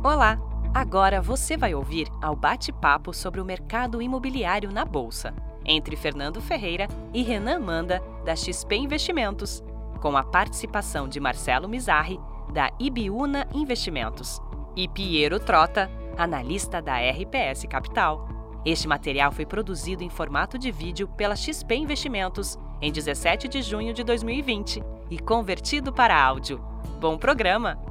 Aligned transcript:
Olá! 0.00 0.38
Agora 0.72 1.20
você 1.20 1.56
vai 1.56 1.74
ouvir 1.74 2.06
ao 2.22 2.36
bate-papo 2.36 3.12
sobre 3.12 3.40
o 3.40 3.44
mercado 3.44 4.00
imobiliário 4.00 4.70
na 4.70 4.84
Bolsa, 4.84 5.34
entre 5.64 5.96
Fernando 5.96 6.40
Ferreira 6.40 6.86
e 7.12 7.24
Renan 7.24 7.58
Manda, 7.58 8.00
da 8.24 8.36
XP 8.36 8.76
Investimentos, 8.76 9.60
com 10.00 10.16
a 10.16 10.22
participação 10.22 11.08
de 11.08 11.18
Marcelo 11.18 11.68
Mizarri, 11.68 12.20
da 12.52 12.70
Ibiúna 12.78 13.48
Investimentos, 13.52 14.40
e 14.76 14.86
Piero 14.86 15.40
Trota, 15.40 15.90
analista 16.16 16.80
da 16.80 16.96
RPS 17.00 17.64
Capital. 17.68 18.28
Este 18.64 18.86
material 18.86 19.32
foi 19.32 19.46
produzido 19.46 20.04
em 20.04 20.08
formato 20.08 20.56
de 20.56 20.70
vídeo 20.70 21.08
pela 21.08 21.34
XP 21.34 21.74
Investimentos 21.74 22.56
em 22.80 22.92
17 22.92 23.48
de 23.48 23.62
junho 23.62 23.92
de 23.92 24.04
2020 24.04 24.80
e 25.10 25.18
convertido 25.18 25.92
para 25.92 26.16
áudio. 26.16 26.60
Bom 27.00 27.18
programa! 27.18 27.87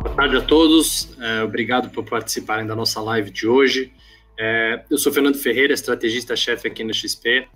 Boa 0.00 0.14
tarde 0.14 0.36
a 0.36 0.40
todos, 0.40 1.08
é, 1.20 1.42
obrigado 1.42 1.90
por 1.90 2.04
participarem 2.04 2.64
da 2.64 2.76
nossa 2.76 3.00
live 3.00 3.30
de 3.30 3.48
hoje. 3.48 3.92
É, 4.38 4.84
eu 4.88 4.96
sou 4.96 5.12
Fernando 5.12 5.36
Ferreira, 5.36 5.74
estrategista-chefe 5.74 6.68
aqui 6.68 6.84
na 6.84 6.92
XP, 6.92 7.48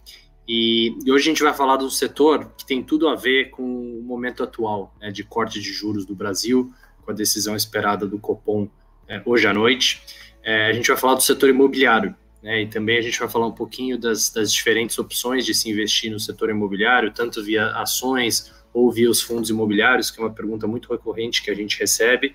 e, 0.49 0.97
e, 1.05 1.13
hoje 1.13 1.29
a 1.29 1.33
gente 1.33 1.43
vai 1.43 1.55
falar 1.55 1.77
de 1.77 1.85
um 1.85 1.91
setor 1.91 2.53
que 2.59 2.67
tem 2.67 2.83
tudo 2.83 3.09
a 3.09 3.15
ver 3.15 3.51
com 3.51 3.63
o 3.63 4.03
momento 4.03 4.43
atual 4.43 4.93
né, 5.01 5.13
de 5.13 5.23
corte 5.23 5.61
de 5.61 5.73
juros 5.73 6.05
do 6.05 6.17
Brasil, 6.17 6.73
com 7.03 7.13
a 7.13 7.15
decisão 7.15 7.55
esperada 7.55 8.07
do 8.07 8.19
Copom 8.19 8.69
é, 9.07 9.23
hoje 9.25 9.47
à 9.47 9.55
noite. 9.55 10.03
É, 10.43 10.67
a 10.67 10.73
gente 10.73 10.89
vai 10.89 10.97
falar 10.97 11.15
do 11.15 11.23
setor 11.23 11.49
imobiliário, 11.49 12.15
né, 12.43 12.63
e 12.63 12.67
também 12.67 12.99
a 12.99 13.03
gente 13.03 13.21
vai 13.21 13.29
falar 13.29 13.47
um 13.47 13.53
pouquinho 13.53 13.97
das, 13.97 14.31
das 14.31 14.53
diferentes 14.53 14.99
opções 14.99 15.47
de 15.47 15.55
se 15.55 15.71
investir 15.71 16.11
no 16.11 16.19
setor 16.19 16.51
imobiliário, 16.51 17.13
tanto 17.13 17.41
via 17.41 17.69
ações 17.77 18.53
ou 18.73 18.91
via 18.91 19.11
os 19.11 19.21
fundos 19.21 19.51
imobiliários, 19.51 20.11
que 20.11 20.21
é 20.21 20.25
uma 20.25 20.33
pergunta 20.33 20.67
muito 20.67 20.91
recorrente 20.91 21.43
que 21.43 21.51
a 21.51 21.55
gente 21.55 21.79
recebe. 21.79 22.35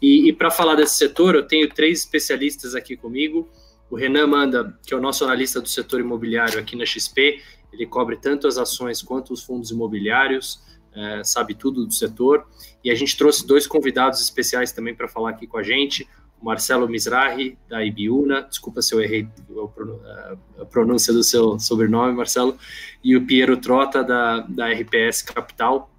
E, 0.00 0.28
e 0.28 0.32
para 0.32 0.50
falar 0.50 0.74
desse 0.74 0.96
setor, 0.96 1.34
eu 1.34 1.46
tenho 1.46 1.68
três 1.68 2.00
especialistas 2.00 2.74
aqui 2.74 2.96
comigo. 2.96 3.48
O 3.90 3.96
Renan 3.96 4.26
Manda, 4.26 4.78
que 4.86 4.94
é 4.94 4.96
o 4.96 5.00
nosso 5.00 5.24
analista 5.24 5.60
do 5.60 5.68
setor 5.68 6.00
imobiliário 6.00 6.58
aqui 6.58 6.76
na 6.76 6.84
XP, 6.84 7.40
ele 7.72 7.86
cobre 7.86 8.16
tanto 8.16 8.46
as 8.46 8.56
ações 8.56 9.02
quanto 9.02 9.32
os 9.32 9.42
fundos 9.42 9.70
imobiliários, 9.70 10.60
é, 10.94 11.24
sabe 11.24 11.54
tudo 11.54 11.84
do 11.84 11.92
setor. 11.92 12.46
E 12.82 12.90
a 12.90 12.94
gente 12.94 13.16
trouxe 13.16 13.46
dois 13.46 13.66
convidados 13.66 14.20
especiais 14.20 14.72
também 14.72 14.94
para 14.94 15.08
falar 15.08 15.30
aqui 15.30 15.46
com 15.46 15.58
a 15.58 15.62
gente. 15.62 16.08
Marcelo 16.44 16.86
Mizrahi, 16.86 17.56
da 17.68 17.82
Ibiúna, 17.84 18.42
desculpa 18.42 18.82
se 18.82 18.94
eu 18.94 19.00
errei 19.00 19.26
a 20.60 20.64
pronúncia 20.66 21.12
do 21.12 21.24
seu 21.24 21.58
sobrenome, 21.58 22.14
Marcelo, 22.14 22.56
e 23.02 23.16
o 23.16 23.26
Piero 23.26 23.56
Trota, 23.56 24.04
da, 24.04 24.40
da 24.40 24.68
RPS 24.70 25.22
Capital. 25.22 25.90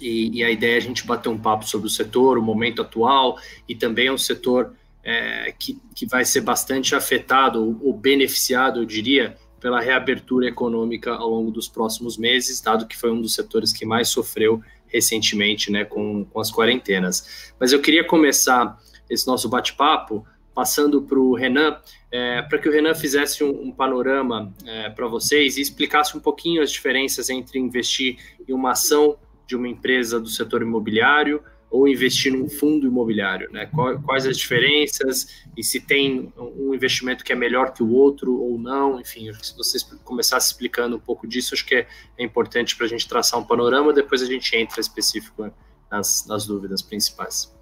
E, 0.00 0.38
e 0.38 0.44
a 0.44 0.50
ideia 0.50 0.74
é 0.74 0.76
a 0.76 0.80
gente 0.80 1.06
bater 1.06 1.28
um 1.28 1.38
papo 1.38 1.66
sobre 1.66 1.86
o 1.86 1.90
setor, 1.90 2.36
o 2.38 2.42
momento 2.42 2.82
atual, 2.82 3.38
e 3.68 3.74
também 3.74 4.08
é 4.08 4.12
um 4.12 4.18
setor 4.18 4.74
é, 5.02 5.54
que, 5.58 5.80
que 5.94 6.06
vai 6.06 6.24
ser 6.24 6.40
bastante 6.40 6.94
afetado 6.94 7.64
ou, 7.64 7.88
ou 7.88 7.92
beneficiado, 7.94 8.80
eu 8.80 8.84
diria, 8.84 9.36
pela 9.60 9.80
reabertura 9.80 10.46
econômica 10.46 11.12
ao 11.12 11.30
longo 11.30 11.50
dos 11.50 11.68
próximos 11.68 12.18
meses, 12.18 12.60
dado 12.60 12.86
que 12.86 12.96
foi 12.96 13.10
um 13.10 13.20
dos 13.20 13.34
setores 13.34 13.72
que 13.72 13.86
mais 13.86 14.08
sofreu 14.08 14.60
recentemente 14.88 15.70
né, 15.70 15.84
com, 15.84 16.24
com 16.24 16.40
as 16.40 16.50
quarentenas. 16.50 17.52
Mas 17.58 17.72
eu 17.72 17.80
queria 17.80 18.04
começar 18.04 18.78
esse 19.08 19.26
nosso 19.26 19.48
bate-papo, 19.48 20.26
passando 20.54 21.02
para 21.02 21.18
o 21.18 21.34
Renan, 21.34 21.80
é, 22.10 22.42
para 22.42 22.58
que 22.58 22.68
o 22.68 22.72
Renan 22.72 22.94
fizesse 22.94 23.44
um, 23.44 23.68
um 23.68 23.70
panorama 23.70 24.52
é, 24.66 24.90
para 24.90 25.06
vocês 25.06 25.56
e 25.56 25.60
explicasse 25.60 26.16
um 26.16 26.20
pouquinho 26.20 26.62
as 26.62 26.72
diferenças 26.72 27.30
entre 27.30 27.58
investir 27.58 28.18
em 28.48 28.52
uma 28.52 28.72
ação 28.72 29.16
de 29.46 29.54
uma 29.54 29.68
empresa 29.68 30.18
do 30.18 30.28
setor 30.28 30.62
imobiliário 30.62 31.42
ou 31.70 31.86
investir 31.86 32.32
num 32.32 32.48
fundo 32.48 32.86
imobiliário, 32.86 33.50
né? 33.52 33.70
Quais 34.04 34.26
as 34.26 34.38
diferenças 34.38 35.44
e 35.56 35.62
se 35.62 35.80
tem 35.80 36.32
um 36.36 36.74
investimento 36.74 37.22
que 37.22 37.32
é 37.32 37.36
melhor 37.36 37.72
que 37.72 37.82
o 37.82 37.92
outro 37.92 38.40
ou 38.40 38.58
não, 38.58 38.98
enfim, 38.98 39.32
se 39.42 39.56
vocês 39.56 39.82
começassem 40.04 40.50
explicando 40.50 40.96
um 40.96 41.00
pouco 41.00 41.26
disso, 41.26 41.54
acho 41.54 41.66
que 41.66 41.74
é, 41.74 41.86
é 42.16 42.24
importante 42.24 42.74
para 42.74 42.86
a 42.86 42.88
gente 42.88 43.06
traçar 43.06 43.38
um 43.38 43.44
panorama, 43.44 43.92
depois 43.92 44.22
a 44.22 44.26
gente 44.26 44.56
entra 44.56 44.80
específico 44.80 45.52
nas, 45.90 46.26
nas 46.26 46.46
dúvidas 46.46 46.80
principais. 46.80 47.56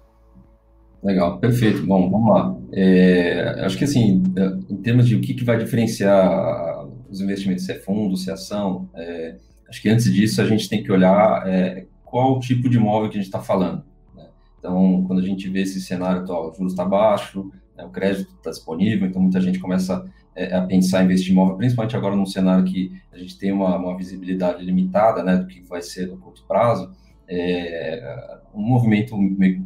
Legal, 1.07 1.39
perfeito. 1.39 1.85
Bom, 1.85 2.09
vamos 2.09 2.29
lá. 2.29 2.53
É, 2.73 3.61
acho 3.61 3.77
que 3.77 3.85
assim, 3.85 4.21
é, 4.35 4.73
em 4.73 4.75
termos 4.75 5.07
de 5.07 5.15
o 5.15 5.21
que, 5.21 5.33
que 5.33 5.45
vai 5.45 5.57
diferenciar 5.57 6.85
os 7.09 7.21
investimentos, 7.21 7.63
se 7.63 7.71
é 7.71 7.75
fundo, 7.75 8.17
se 8.17 8.29
é 8.29 8.33
ação, 8.33 8.89
é, 8.93 9.37
acho 9.69 9.81
que 9.81 9.87
antes 9.87 10.11
disso 10.11 10.41
a 10.41 10.45
gente 10.45 10.67
tem 10.67 10.83
que 10.83 10.91
olhar 10.91 11.47
é, 11.47 11.85
qual 12.03 12.41
tipo 12.41 12.69
de 12.69 12.75
imóvel 12.75 13.09
que 13.09 13.15
a 13.15 13.21
gente 13.21 13.29
está 13.29 13.39
falando. 13.39 13.85
Né? 14.13 14.27
Então, 14.59 15.05
quando 15.07 15.19
a 15.19 15.21
gente 15.21 15.47
vê 15.47 15.61
esse 15.61 15.79
cenário 15.79 16.23
atual, 16.23 16.49
o 16.49 16.53
juros 16.53 16.73
está 16.73 16.83
baixo, 16.83 17.49
né, 17.77 17.85
o 17.85 17.89
crédito 17.89 18.29
está 18.35 18.49
disponível, 18.49 19.07
então 19.07 19.21
muita 19.21 19.39
gente 19.39 19.59
começa 19.59 20.03
é, 20.35 20.53
a 20.53 20.61
pensar 20.63 21.03
em 21.03 21.05
investir 21.05 21.29
em 21.29 21.31
imóvel, 21.31 21.55
principalmente 21.55 21.95
agora 21.95 22.17
num 22.17 22.25
cenário 22.25 22.65
que 22.65 22.91
a 23.13 23.17
gente 23.17 23.37
tem 23.37 23.53
uma, 23.53 23.77
uma 23.77 23.95
visibilidade 23.95 24.61
limitada 24.61 25.23
né, 25.23 25.37
do 25.37 25.47
que 25.47 25.61
vai 25.61 25.81
ser 25.81 26.07
no 26.07 26.17
curto 26.17 26.43
prazo 26.45 26.91
é, 27.29 28.37
um 28.53 28.61
movimento 28.61 29.15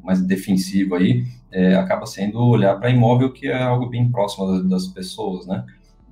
mais 0.04 0.22
defensivo 0.22 0.96
aí 0.96 1.24
é, 1.52 1.76
acaba 1.76 2.06
sendo 2.06 2.40
olhar 2.40 2.80
para 2.80 2.90
imóvel, 2.90 3.32
que 3.32 3.48
é 3.48 3.62
algo 3.62 3.88
bem 3.88 4.10
próximo 4.10 4.64
das 4.68 4.88
pessoas, 4.88 5.46
né? 5.46 5.66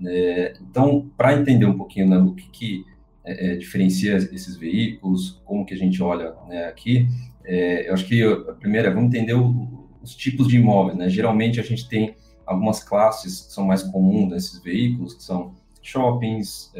É, 0.06 0.54
então, 0.62 1.12
para 1.18 1.38
entender 1.38 1.66
um 1.66 1.78
pouquinho 1.78 2.08
né, 2.08 2.18
o 2.18 2.34
que, 2.34 2.50
que 2.50 2.86
é, 3.26 3.52
é, 3.54 3.56
diferencia 3.58 4.16
esses 4.16 4.56
veículos, 4.56 5.42
como 5.44 5.66
que 5.66 5.74
a 5.74 5.78
gente 5.78 6.02
olha 6.02 6.34
né, 6.48 6.66
aqui, 6.68 7.08
é, 7.44 7.90
eu 7.90 7.94
acho 7.94 8.06
que 8.06 8.24
a 8.24 8.54
primeira, 8.54 8.94
vamos 8.94 9.14
entender 9.14 9.34
o, 9.34 9.90
os 10.02 10.16
tipos 10.16 10.48
de 10.48 10.58
imóveis, 10.58 10.98
né? 10.98 11.10
Geralmente 11.10 11.60
a 11.60 11.64
gente 11.64 11.88
tem 11.90 12.16
algumas 12.46 12.84
classes 12.84 13.42
que 13.42 13.54
são 13.54 13.66
mais 13.66 13.84
comuns 13.84 14.30
desses 14.30 14.62
veículos, 14.62 15.14
que 15.14 15.24
são 15.24 15.54
shoppings, 15.82 16.72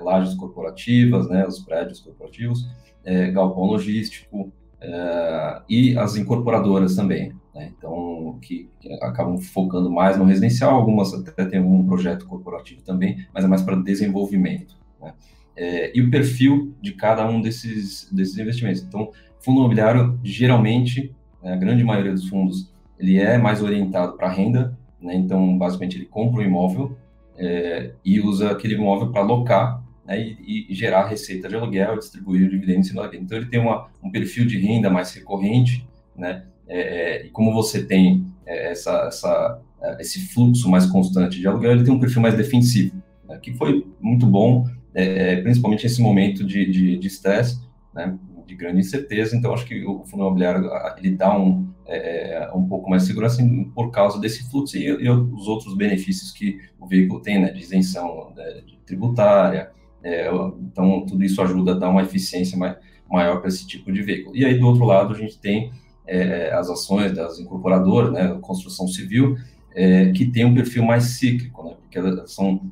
lajes 0.00 0.34
corporativas, 0.34 1.28
né, 1.28 1.46
os 1.46 1.60
prédios 1.60 2.00
corporativos, 2.00 2.66
é, 3.06 3.30
galpão 3.30 3.64
logístico 3.64 4.52
é, 4.80 5.62
e 5.68 5.96
as 5.96 6.16
incorporadoras 6.16 6.96
também. 6.96 7.32
Né? 7.54 7.72
Então, 7.78 8.38
que, 8.42 8.68
que, 8.80 8.92
acabam 8.94 9.38
focando 9.38 9.90
mais 9.90 10.18
no 10.18 10.24
residencial, 10.24 10.74
algumas 10.74 11.14
até 11.14 11.44
têm 11.46 11.60
um 11.60 11.86
projeto 11.86 12.26
corporativo 12.26 12.82
também, 12.82 13.24
mas 13.32 13.44
é 13.44 13.48
mais 13.48 13.62
para 13.62 13.76
desenvolvimento. 13.76 14.76
Né? 15.00 15.14
É, 15.56 15.96
e 15.96 16.02
o 16.02 16.10
perfil 16.10 16.74
de 16.82 16.92
cada 16.92 17.26
um 17.26 17.40
desses, 17.40 18.10
desses 18.12 18.36
investimentos. 18.36 18.82
Então, 18.82 19.10
fundo 19.40 19.60
imobiliário, 19.60 20.18
geralmente, 20.22 21.14
né, 21.42 21.52
a 21.52 21.56
grande 21.56 21.84
maioria 21.84 22.12
dos 22.12 22.28
fundos, 22.28 22.74
ele 22.98 23.18
é 23.18 23.38
mais 23.38 23.62
orientado 23.62 24.16
para 24.16 24.28
renda, 24.28 24.76
né? 25.00 25.14
então, 25.14 25.56
basicamente, 25.56 25.96
ele 25.96 26.06
compra 26.06 26.42
um 26.42 26.44
imóvel 26.44 26.96
é, 27.38 27.92
e 28.04 28.20
usa 28.20 28.50
aquele 28.50 28.74
imóvel 28.74 29.10
para 29.10 29.20
alocar 29.20 29.82
né, 30.06 30.20
e, 30.20 30.66
e, 30.70 30.74
gerar 30.74 31.06
receita 31.06 31.48
de 31.48 31.56
aluguel, 31.56 31.98
distribuir 31.98 32.48
dividendos 32.48 32.88
cima 32.88 33.02
daquele. 33.02 33.24
Então, 33.24 33.36
ele 33.36 33.46
tem 33.46 33.60
uma, 33.60 33.88
um 34.02 34.10
perfil 34.10 34.46
de 34.46 34.58
renda 34.58 34.88
mais 34.88 35.12
recorrente, 35.12 35.86
né, 36.16 36.44
é, 36.68 36.80
é, 36.80 37.26
e 37.26 37.30
como 37.30 37.52
você 37.52 37.84
tem 37.84 38.26
é, 38.46 38.70
essa, 38.70 39.06
essa, 39.06 39.60
é, 39.82 40.00
esse 40.00 40.20
fluxo 40.28 40.68
mais 40.68 40.86
constante 40.86 41.38
de 41.38 41.46
aluguel, 41.46 41.72
ele 41.72 41.84
tem 41.84 41.92
um 41.92 42.00
perfil 42.00 42.22
mais 42.22 42.36
defensivo, 42.36 43.02
né, 43.28 43.38
que 43.38 43.52
foi 43.54 43.86
muito 44.00 44.26
bom, 44.26 44.66
é, 44.94 45.42
principalmente 45.42 45.84
nesse 45.84 46.00
momento 46.00 46.44
de 46.44 46.98
estresse, 47.06 47.60
de, 47.60 47.66
né, 47.94 48.18
de 48.46 48.54
grande 48.54 48.80
incerteza. 48.80 49.36
Então, 49.36 49.52
acho 49.52 49.66
que 49.66 49.84
o 49.84 50.04
fundo 50.04 50.22
imobiliário 50.22 50.70
ele 50.96 51.10
dá 51.10 51.36
um, 51.36 51.65
é, 51.86 52.50
um 52.54 52.66
pouco 52.66 52.90
mais 52.90 53.02
de 53.02 53.08
segurança 53.08 53.42
por 53.74 53.90
causa 53.90 54.20
desse 54.20 54.48
fluxo 54.50 54.76
e, 54.76 54.86
e, 54.86 55.08
os 55.08 55.46
outros 55.46 55.76
benefícios 55.76 56.32
que 56.32 56.60
o 56.78 56.86
veículo 56.86 57.20
tem, 57.20 57.40
né, 57.40 57.50
de 57.50 57.60
isenção 57.60 58.32
né, 58.36 58.62
tributária, 58.84 59.70
é, 60.02 60.28
então, 60.60 61.04
tudo 61.06 61.24
isso 61.24 61.40
ajuda 61.42 61.72
a 61.72 61.78
dar 61.78 61.88
uma 61.88 62.02
eficiência 62.02 62.56
mai, 62.56 62.76
maior 63.10 63.40
para 63.40 63.48
esse 63.48 63.66
tipo 63.66 63.92
de 63.92 64.02
veículo. 64.02 64.36
E 64.36 64.44
aí, 64.44 64.58
do 64.58 64.66
outro 64.66 64.84
lado, 64.84 65.14
a 65.14 65.18
gente 65.18 65.38
tem 65.38 65.72
é, 66.06 66.52
as 66.52 66.70
ações 66.70 67.12
das 67.12 67.38
incorporadoras, 67.38 68.12
né, 68.12 68.38
construção 68.40 68.86
civil, 68.86 69.36
é, 69.74 70.10
que 70.12 70.26
tem 70.26 70.44
um 70.44 70.54
perfil 70.54 70.84
mais 70.84 71.04
cíclico, 71.04 71.64
né, 71.64 71.74
porque 71.80 71.98
elas 71.98 72.32
são 72.32 72.70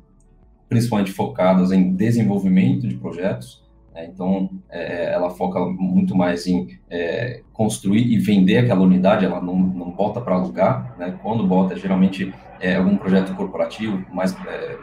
principalmente 0.67 1.11
focadas 1.11 1.71
em 1.71 1.93
desenvolvimento 1.93 2.87
de 2.87 2.95
projetos, 2.95 3.64
então 4.03 4.49
é, 4.69 5.13
ela 5.13 5.29
foca 5.29 5.59
muito 5.65 6.15
mais 6.15 6.45
em 6.45 6.67
é, 6.89 7.41
construir 7.53 8.11
e 8.11 8.17
vender 8.19 8.57
aquela 8.57 8.81
unidade, 8.81 9.23
ela 9.23 9.41
não, 9.41 9.57
não 9.57 9.89
bota 9.91 10.19
para 10.19 10.35
alugar, 10.35 10.93
né, 10.97 11.17
quando 11.23 11.47
bota, 11.47 11.77
geralmente 11.77 12.33
é 12.59 12.75
algum 12.75 12.97
projeto 12.97 13.33
corporativo, 13.35 14.05
mais 14.13 14.35
é, 14.47 14.77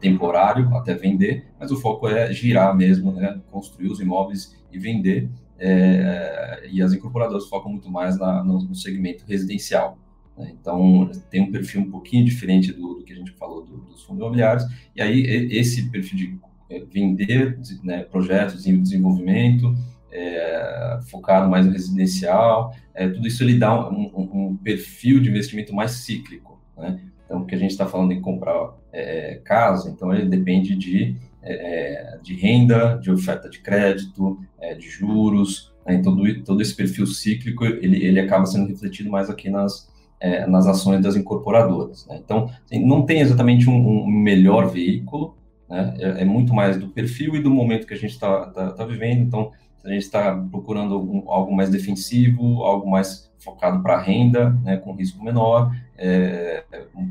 temporário 0.00 0.74
até 0.76 0.94
vender, 0.94 1.46
mas 1.60 1.70
o 1.70 1.76
foco 1.76 2.08
é 2.08 2.32
girar 2.32 2.74
mesmo, 2.74 3.12
né, 3.12 3.38
construir 3.50 3.88
os 3.88 4.00
imóveis 4.00 4.56
e 4.72 4.78
vender. 4.78 5.28
É, 5.58 6.68
e 6.70 6.82
as 6.82 6.92
incorporadoras 6.92 7.46
focam 7.48 7.70
muito 7.70 7.90
mais 7.90 8.18
na, 8.18 8.42
no, 8.42 8.74
segmento 8.74 9.24
residencial. 9.26 9.96
Né? 10.36 10.52
Então, 10.60 11.10
tem 11.30 11.42
um 11.42 11.50
perfil 11.50 11.82
um 11.82 11.90
pouquinho 11.90 12.24
diferente 12.24 12.72
do, 12.72 12.94
do 12.94 13.04
que 13.04 13.12
a 13.12 13.16
gente 13.16 13.30
falou 13.32 13.64
do, 13.64 13.76
dos 13.82 14.02
fundos 14.02 14.20
imobiliários. 14.20 14.64
E 14.96 15.00
aí, 15.00 15.22
esse 15.52 15.90
perfil 15.90 16.18
de 16.18 16.26
é, 16.26 16.53
vender 16.80 17.58
né, 17.82 18.02
projetos 18.04 18.66
em 18.66 18.80
desenvolvimento, 18.80 19.74
é, 20.12 21.00
focado 21.10 21.50
mais 21.50 21.66
no 21.66 21.72
residencial, 21.72 22.74
é, 22.94 23.08
tudo 23.08 23.26
isso 23.26 23.42
ele 23.42 23.58
dá 23.58 23.88
um, 23.90 24.04
um, 24.14 24.48
um, 24.48 24.56
perfil 24.56 25.20
de 25.20 25.28
investimento 25.28 25.74
mais 25.74 25.90
cíclico, 25.90 26.60
né? 26.76 27.00
Então, 27.24 27.40
o 27.40 27.46
que 27.46 27.54
a 27.54 27.58
gente 27.58 27.70
está 27.70 27.86
falando 27.86 28.12
em 28.12 28.20
comprar 28.20 28.74
é, 28.92 29.40
casa, 29.44 29.90
então 29.90 30.14
ele 30.14 30.28
depende 30.28 30.76
de, 30.76 31.16
é, 31.42 32.18
de 32.22 32.34
renda, 32.34 32.98
de 33.02 33.10
oferta 33.10 33.48
de 33.48 33.60
crédito, 33.60 34.38
é, 34.60 34.74
de 34.74 34.88
juros, 34.88 35.72
né? 35.86 35.94
então 35.94 36.16
todo, 36.44 36.60
esse 36.60 36.74
perfil 36.74 37.06
cíclico, 37.06 37.64
ele, 37.64 38.04
ele 38.04 38.20
acaba 38.20 38.46
sendo 38.46 38.68
refletido 38.68 39.10
mais 39.10 39.30
aqui 39.30 39.48
nas, 39.48 39.90
é, 40.20 40.46
nas 40.46 40.66
ações 40.66 41.02
das 41.02 41.16
incorporadoras. 41.16 42.06
Né? 42.06 42.20
Então, 42.22 42.50
assim, 42.64 42.84
não 42.84 43.02
tem 43.02 43.20
exatamente 43.20 43.68
um, 43.68 44.04
um 44.04 44.06
melhor 44.06 44.68
veículo, 44.68 45.36
né? 45.74 45.94
é, 45.98 46.22
é, 46.22 46.24
muito 46.24 46.54
mais 46.54 46.76
do 46.76 46.88
perfil 46.88 47.34
e 47.34 47.40
do 47.40 47.50
momento 47.50 47.86
que 47.86 47.94
a 47.94 47.98
gente 47.98 48.12
está 48.12 48.46
tá, 48.46 48.70
tá 48.70 48.84
vivendo, 48.84 49.22
então 49.22 49.50
a 49.84 49.88
gente 49.88 50.02
está 50.02 50.34
procurando 50.50 50.98
um, 50.98 51.30
algo 51.30 51.54
mais 51.54 51.68
defensivo, 51.68 52.62
algo 52.62 52.88
mais 52.88 53.30
focado 53.38 53.82
para 53.82 54.00
renda, 54.00 54.50
né, 54.62 54.76
com 54.78 54.94
risco 54.94 55.22
menor, 55.22 55.74
é, 55.98 56.64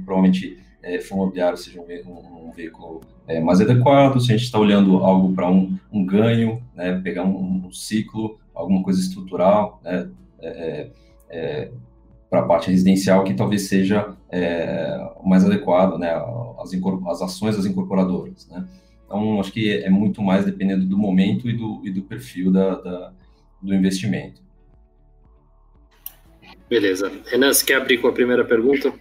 provavelmente 0.05 0.57
é, 0.81 0.99
fundo 0.99 1.33
seja 1.55 1.79
um, 1.79 2.47
um 2.47 2.51
veículo 2.51 3.01
é, 3.27 3.39
mais 3.39 3.61
adequado, 3.61 4.19
se 4.19 4.31
a 4.31 4.35
gente 4.35 4.45
está 4.45 4.57
olhando 4.57 4.97
algo 4.97 5.33
para 5.33 5.49
um, 5.49 5.77
um, 5.91 6.05
ganho, 6.05 6.61
né, 6.73 6.99
pegar 7.03 7.23
um, 7.23 7.65
um, 7.65 7.71
ciclo, 7.71 8.39
alguma 8.55 8.81
coisa 8.81 8.99
estrutural, 8.99 9.79
né, 9.83 10.09
é, 10.41 10.89
é, 11.29 11.71
para 12.33 12.41
a 12.41 12.45
parte 12.45 12.71
residencial, 12.71 13.23
que 13.23 13.35
talvez 13.35 13.67
seja 13.67 14.15
é, 14.27 14.97
mais 15.23 15.45
adequado, 15.45 15.99
né, 15.99 16.09
as, 16.59 16.73
as 16.73 17.21
ações 17.21 17.55
das 17.55 17.67
incorporadoras, 17.67 18.49
né. 18.49 18.67
Então, 19.05 19.39
acho 19.39 19.51
que 19.51 19.71
é 19.71 19.89
muito 19.91 20.19
mais 20.23 20.43
dependendo 20.43 20.83
do 20.83 20.97
momento 20.97 21.47
e 21.47 21.55
do, 21.55 21.81
e 21.83 21.91
do 21.91 22.01
perfil 22.01 22.51
da, 22.51 22.73
da, 22.81 23.13
do 23.61 23.71
investimento. 23.71 24.41
Beleza. 26.67 27.11
Renan, 27.27 27.53
você 27.53 27.63
quer 27.63 27.75
abrir 27.75 27.99
com 27.99 28.07
a 28.07 28.11
primeira 28.11 28.43
pergunta? 28.43 28.91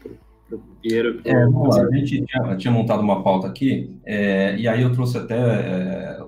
Piero. 0.82 1.23
É, 1.25 1.32
vamos 1.46 1.75
lá. 1.75 1.87
A 1.87 1.90
gente 1.96 2.26
tinha, 2.26 2.56
tinha, 2.56 2.70
montado 2.70 3.00
uma 3.00 3.23
pauta 3.23 3.46
aqui, 3.46 3.96
é, 4.05 4.55
e 4.58 4.69
aí 4.69 4.82
eu 4.82 4.93
trouxe 4.93 5.17
até 5.17 5.38
é, 5.38 6.20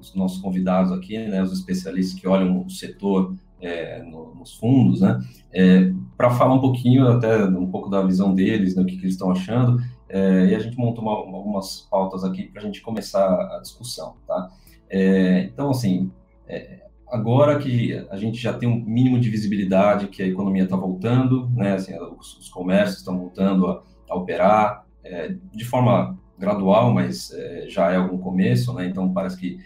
os 0.00 0.14
nossos 0.14 0.40
convidados 0.40 0.92
aqui, 0.92 1.18
né, 1.18 1.42
os 1.42 1.52
especialistas 1.52 2.20
que 2.20 2.28
olham 2.28 2.64
o 2.64 2.70
setor 2.70 3.34
é, 3.62 4.02
no, 4.02 4.34
nos 4.34 4.54
fundos, 4.54 5.00
né, 5.00 5.18
é, 5.52 5.92
para 6.16 6.30
falar 6.30 6.54
um 6.54 6.60
pouquinho, 6.60 7.08
até 7.08 7.44
um 7.44 7.70
pouco 7.70 7.88
da 7.88 8.02
visão 8.02 8.34
deles, 8.34 8.74
né, 8.74 8.82
o 8.82 8.86
que, 8.86 8.96
que 8.96 9.04
eles 9.04 9.14
estão 9.14 9.30
achando, 9.30 9.80
é, 10.12 10.48
e 10.48 10.54
a 10.54 10.58
gente 10.58 10.76
montou 10.76 11.02
uma, 11.02 11.12
algumas 11.12 11.88
pautas 11.90 12.22
aqui 12.22 12.42
para 12.42 12.60
a 12.60 12.64
gente 12.64 12.82
começar 12.82 13.26
a 13.56 13.58
discussão, 13.60 14.16
tá? 14.26 14.50
É, 14.90 15.44
então, 15.44 15.70
assim, 15.70 16.12
é, 16.46 16.82
agora 17.10 17.58
que 17.58 17.94
a 18.10 18.16
gente 18.18 18.38
já 18.38 18.52
tem 18.52 18.68
um 18.68 18.78
mínimo 18.84 19.18
de 19.18 19.30
visibilidade 19.30 20.08
que 20.08 20.22
a 20.22 20.26
economia 20.26 20.64
está 20.64 20.76
voltando, 20.76 21.48
né? 21.56 21.72
Assim, 21.72 21.94
os, 22.18 22.36
os 22.36 22.50
comércios 22.50 22.98
estão 22.98 23.18
voltando 23.18 23.66
a, 23.66 23.82
a 24.10 24.14
operar 24.14 24.84
é, 25.02 25.34
de 25.50 25.64
forma 25.64 26.18
gradual, 26.38 26.92
mas 26.92 27.30
já 27.68 27.90
é 27.90 27.96
algum 27.96 28.18
começo, 28.18 28.74
né? 28.74 28.86
Então, 28.86 29.12
parece 29.12 29.38
que, 29.38 29.60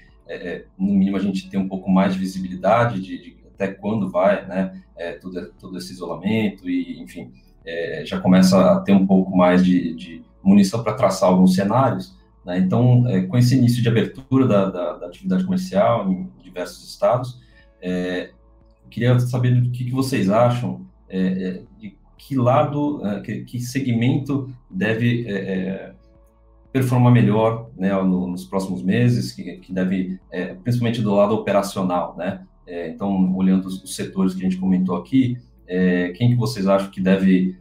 no 0.79 0.93
mínimo, 0.93 1.17
a 1.17 1.21
gente 1.21 1.49
tem 1.49 1.59
um 1.59 1.69
pouco 1.69 1.91
mais 1.91 2.13
de 2.13 2.19
visibilidade 2.19 3.01
de, 3.01 3.21
de 3.21 3.36
até 3.56 3.69
quando 3.69 4.11
vai, 4.11 4.47
né? 4.47 4.82
todo, 5.20 5.53
todo 5.58 5.79
esse 5.79 5.93
isolamento 5.93 6.69
e, 6.69 7.00
enfim, 7.00 7.32
já 8.05 8.20
começa 8.20 8.73
a 8.73 8.81
ter 8.81 8.93
um 8.93 9.06
pouco 9.06 9.37
mais 9.37 9.64
de, 9.64 9.94
de 9.94 10.23
munição 10.43 10.82
para 10.82 10.94
traçar 10.94 11.29
alguns 11.29 11.55
cenários. 11.55 12.17
Né? 12.44 12.58
Então, 12.58 13.06
é, 13.08 13.23
com 13.23 13.37
esse 13.37 13.56
início 13.56 13.82
de 13.82 13.88
abertura 13.88 14.47
da, 14.47 14.70
da, 14.70 14.93
da, 14.99 15.06
atividade 15.06 15.44
comercial 15.44 16.08
em 16.08 16.31
diversos 16.41 16.88
estados, 16.88 17.41
é, 17.82 18.31
queria 18.88 19.19
saber 19.19 19.61
do 19.61 19.70
que, 19.70 19.85
que 19.87 19.91
vocês 19.91 20.31
acham, 20.31 20.87
é, 21.09 21.20
é 21.20 21.62
de 21.76 21.97
que 22.17 22.37
lado, 22.37 23.05
é, 23.05 23.20
que, 23.20 23.44
que, 23.44 23.61
segmento 23.61 24.49
deve 24.70 25.26
é, 25.29 25.93
performar 26.73 27.12
melhor 27.12 27.69
né, 27.76 27.93
no, 28.02 28.29
nos 28.29 28.44
próximos 28.44 28.82
meses, 28.82 29.32
que, 29.32 29.56
que 29.59 29.73
deve, 29.73 30.20
principalmente 30.62 31.02
do 31.02 31.14
lado 31.14 31.35
operacional, 31.35 32.14
né? 32.17 32.43
Então, 32.67 33.35
olhando 33.37 33.67
os, 33.67 33.95
setores 33.95 34.35
que 34.35 34.41
a 34.41 34.45
gente 34.45 34.59
comentou 34.59 34.97
aqui, 34.97 35.39
quem 36.17 36.31
que 36.31 36.35
vocês 36.35 36.67
acham 36.67 36.91
que 36.91 37.01
deve 37.01 37.57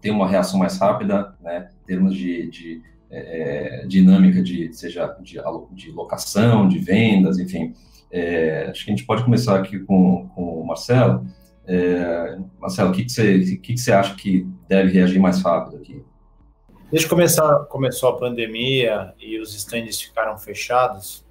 ter 0.00 0.10
uma 0.10 0.28
reação 0.28 0.58
mais 0.58 0.78
rápida, 0.78 1.34
né? 1.40 1.68
termos 1.86 2.14
de, 2.14 2.48
de 2.50 2.82
é, 3.12 3.84
dinâmica 3.86 4.42
de 4.42 4.72
seja 4.72 5.06
de, 5.20 5.38
de, 5.72 5.90
locação, 5.90 6.66
de 6.66 6.78
vendas, 6.78 7.38
enfim. 7.38 7.74
É, 8.10 8.68
acho 8.70 8.84
que 8.84 8.90
a 8.90 8.96
gente 8.96 9.06
pode 9.06 9.22
começar 9.22 9.58
aqui 9.58 9.78
com, 9.78 10.28
com 10.34 10.60
o 10.60 10.66
Marcelo. 10.66 11.26
É, 11.66 12.38
Marcelo, 12.58 12.90
o 12.90 12.92
que, 12.92 13.04
que, 13.04 13.12
você, 13.12 13.38
que, 13.40 13.74
que 13.74 13.78
você 13.78 13.92
acha 13.92 14.14
que 14.14 14.46
deve 14.66 14.90
reagir 14.90 15.20
mais 15.20 15.42
rápido 15.42 15.76
aqui? 15.76 16.02
Desde 16.90 17.08
que 17.08 17.14
começou 17.68 18.08
a 18.08 18.18
pandemia 18.18 19.14
e 19.18 19.38
os 19.38 19.54
estandes 19.54 20.00
ficaram 20.00 20.36
fechados, 20.36 21.24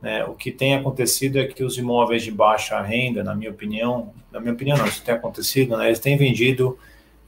né, 0.00 0.24
o 0.24 0.34
que 0.34 0.52
tem 0.52 0.74
acontecido 0.74 1.38
é 1.38 1.46
que 1.46 1.64
os 1.64 1.76
imóveis 1.76 2.22
de 2.22 2.30
baixa 2.30 2.80
renda, 2.80 3.24
na 3.24 3.34
minha 3.34 3.50
opinião, 3.50 4.12
na 4.30 4.40
minha 4.40 4.52
opinião 4.52 4.76
não, 4.76 4.86
isso 4.86 5.02
tem 5.02 5.14
acontecido, 5.14 5.76
né, 5.76 5.86
eles 5.86 5.98
têm 5.98 6.16
vendido 6.16 6.78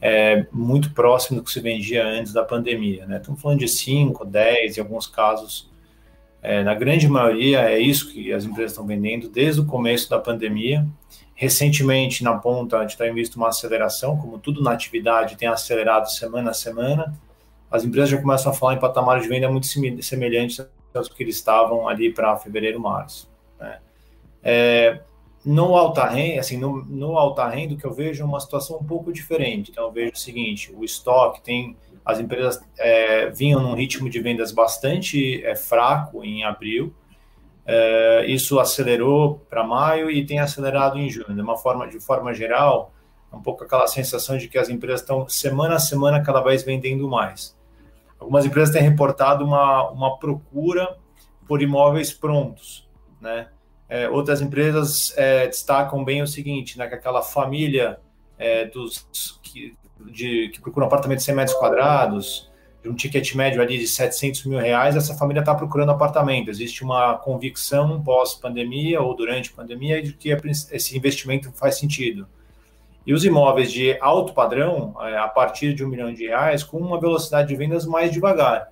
é, 0.01 0.47
muito 0.51 0.91
próximo 0.93 1.39
do 1.39 1.43
que 1.43 1.51
se 1.51 1.59
vendia 1.59 2.05
antes 2.05 2.33
da 2.33 2.43
pandemia. 2.43 3.05
Né? 3.05 3.17
Estamos 3.17 3.41
falando 3.41 3.59
de 3.59 3.67
5, 3.67 4.25
10, 4.25 4.77
em 4.77 4.81
alguns 4.81 5.05
casos. 5.05 5.69
É, 6.41 6.63
na 6.63 6.73
grande 6.73 7.07
maioria, 7.07 7.69
é 7.69 7.79
isso 7.79 8.11
que 8.11 8.33
as 8.33 8.43
empresas 8.43 8.71
estão 8.71 8.85
vendendo 8.85 9.29
desde 9.29 9.61
o 9.61 9.65
começo 9.65 10.09
da 10.09 10.17
pandemia. 10.17 10.87
Recentemente, 11.35 12.23
na 12.23 12.35
ponta, 12.35 12.77
a 12.77 12.81
gente 12.81 12.97
tem 12.97 13.13
visto 13.13 13.35
uma 13.35 13.49
aceleração, 13.49 14.17
como 14.17 14.39
tudo 14.39 14.61
na 14.63 14.71
atividade 14.71 15.37
tem 15.37 15.47
acelerado 15.47 16.09
semana 16.09 16.49
a 16.49 16.53
semana. 16.53 17.13
As 17.69 17.85
empresas 17.85 18.09
já 18.09 18.17
começam 18.17 18.51
a 18.51 18.55
falar 18.55 18.73
em 18.73 18.79
patamares 18.79 19.23
de 19.23 19.29
venda 19.29 19.49
muito 19.49 19.67
semelhantes 20.01 20.59
aos 20.97 21.09
que 21.09 21.23
eles 21.23 21.35
estavam 21.35 21.87
ali 21.87 22.13
para 22.13 22.35
fevereiro, 22.37 22.79
março. 22.79 23.29
Né? 23.59 23.79
É, 24.43 25.01
no 25.43 25.75
alta 25.75 26.05
renda, 26.05 26.39
assim, 26.39 26.57
no, 26.57 26.83
no 26.85 27.17
alta 27.17 27.47
renda, 27.47 27.75
que 27.75 27.85
eu 27.85 27.91
vejo 27.91 28.23
é 28.23 28.25
uma 28.25 28.39
situação 28.39 28.77
um 28.77 28.83
pouco 28.83 29.11
diferente. 29.11 29.71
Então, 29.71 29.85
eu 29.85 29.91
vejo 29.91 30.13
o 30.13 30.17
seguinte: 30.17 30.73
o 30.75 30.83
estoque 30.83 31.41
tem. 31.41 31.75
As 32.03 32.19
empresas 32.19 32.59
é, 32.79 33.29
vinham 33.29 33.61
num 33.61 33.75
ritmo 33.75 34.09
de 34.09 34.19
vendas 34.19 34.51
bastante 34.51 35.43
é, 35.45 35.55
fraco 35.55 36.23
em 36.23 36.43
abril. 36.43 36.93
É, 37.65 38.25
isso 38.27 38.59
acelerou 38.59 39.39
para 39.49 39.63
maio 39.63 40.09
e 40.09 40.25
tem 40.25 40.39
acelerado 40.39 40.97
em 40.97 41.09
junho. 41.09 41.33
De 41.33 41.41
uma 41.41 41.57
forma, 41.57 41.87
de 41.87 41.99
forma 41.99 42.33
geral, 42.33 42.91
é 43.31 43.35
um 43.35 43.41
pouco 43.41 43.63
aquela 43.63 43.87
sensação 43.87 44.37
de 44.37 44.47
que 44.47 44.57
as 44.57 44.67
empresas 44.67 45.01
estão 45.01 45.29
semana 45.29 45.75
a 45.75 45.79
semana 45.79 46.21
cada 46.21 46.41
vez 46.41 46.63
vendendo 46.63 47.07
mais. 47.07 47.55
Algumas 48.21 48.45
empresas 48.45 48.71
têm 48.71 48.83
reportado 48.83 49.43
uma, 49.43 49.89
uma 49.89 50.19
procura 50.19 50.95
por 51.47 51.59
imóveis 51.59 52.13
prontos, 52.13 52.87
né? 53.19 53.47
É, 53.89 54.07
outras 54.07 54.41
empresas 54.41 55.11
é, 55.17 55.47
destacam 55.47 56.05
bem 56.05 56.21
o 56.21 56.27
seguinte, 56.27 56.77
né, 56.77 56.87
que 56.87 56.95
aquela 56.95 57.21
família 57.21 57.99
é, 58.37 58.63
dos 58.63 59.05
que, 59.41 59.75
de, 60.11 60.47
que 60.49 60.61
procuram 60.61 60.87
apartamento 60.87 61.17
de 61.17 61.25
100 61.25 61.35
metros 61.35 61.57
quadrados, 61.57 62.49
de 62.81 62.87
um 62.87 62.95
ticket 62.95 63.35
médio 63.35 63.61
ali 63.61 63.77
de 63.77 63.87
700 63.87 64.45
mil 64.45 64.59
reais, 64.59 64.95
essa 64.95 65.13
família 65.15 65.41
está 65.41 65.53
procurando 65.53 65.91
apartamento. 65.91 66.49
Existe 66.49 66.83
uma 66.83 67.17
convicção 67.17 68.01
pós-pandemia 68.01 69.01
ou 69.01 69.13
durante 69.15 69.51
pandemia 69.51 70.01
de 70.01 70.13
que 70.13 70.29
esse 70.71 70.95
investimento 70.95 71.51
faz 71.51 71.77
sentido. 71.77 72.27
E 73.05 73.13
os 73.13 73.25
imóveis 73.25 73.71
de 73.71 73.97
alto 73.99 74.33
padrão, 74.33 74.95
é, 75.01 75.17
a 75.17 75.27
partir 75.27 75.73
de 75.73 75.83
um 75.83 75.87
milhão 75.87 76.13
de 76.13 76.27
reais, 76.27 76.63
com 76.63 76.77
uma 76.77 76.99
velocidade 76.99 77.47
de 77.47 77.55
vendas 77.55 77.85
mais 77.85 78.11
devagar. 78.11 78.69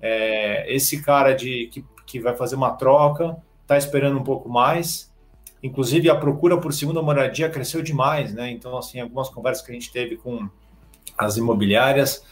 É, 0.00 0.72
esse 0.72 1.02
cara 1.02 1.34
de 1.34 1.68
que, 1.72 1.84
que 2.06 2.20
vai 2.20 2.36
fazer 2.36 2.54
uma 2.54 2.72
troca 2.76 3.36
está 3.62 3.76
esperando 3.76 4.18
um 4.18 4.22
pouco 4.22 4.48
mais. 4.48 5.12
Inclusive, 5.62 6.10
a 6.10 6.14
procura 6.14 6.58
por 6.58 6.72
segunda 6.72 7.02
moradia 7.02 7.48
cresceu 7.48 7.82
demais, 7.82 8.32
né? 8.32 8.50
Então, 8.50 8.76
assim, 8.76 9.00
algumas 9.00 9.28
conversas 9.28 9.64
que 9.64 9.72
a 9.72 9.74
gente 9.74 9.90
teve 9.90 10.16
com 10.16 10.48
as 11.16 11.36
imobiliárias, 11.36 12.24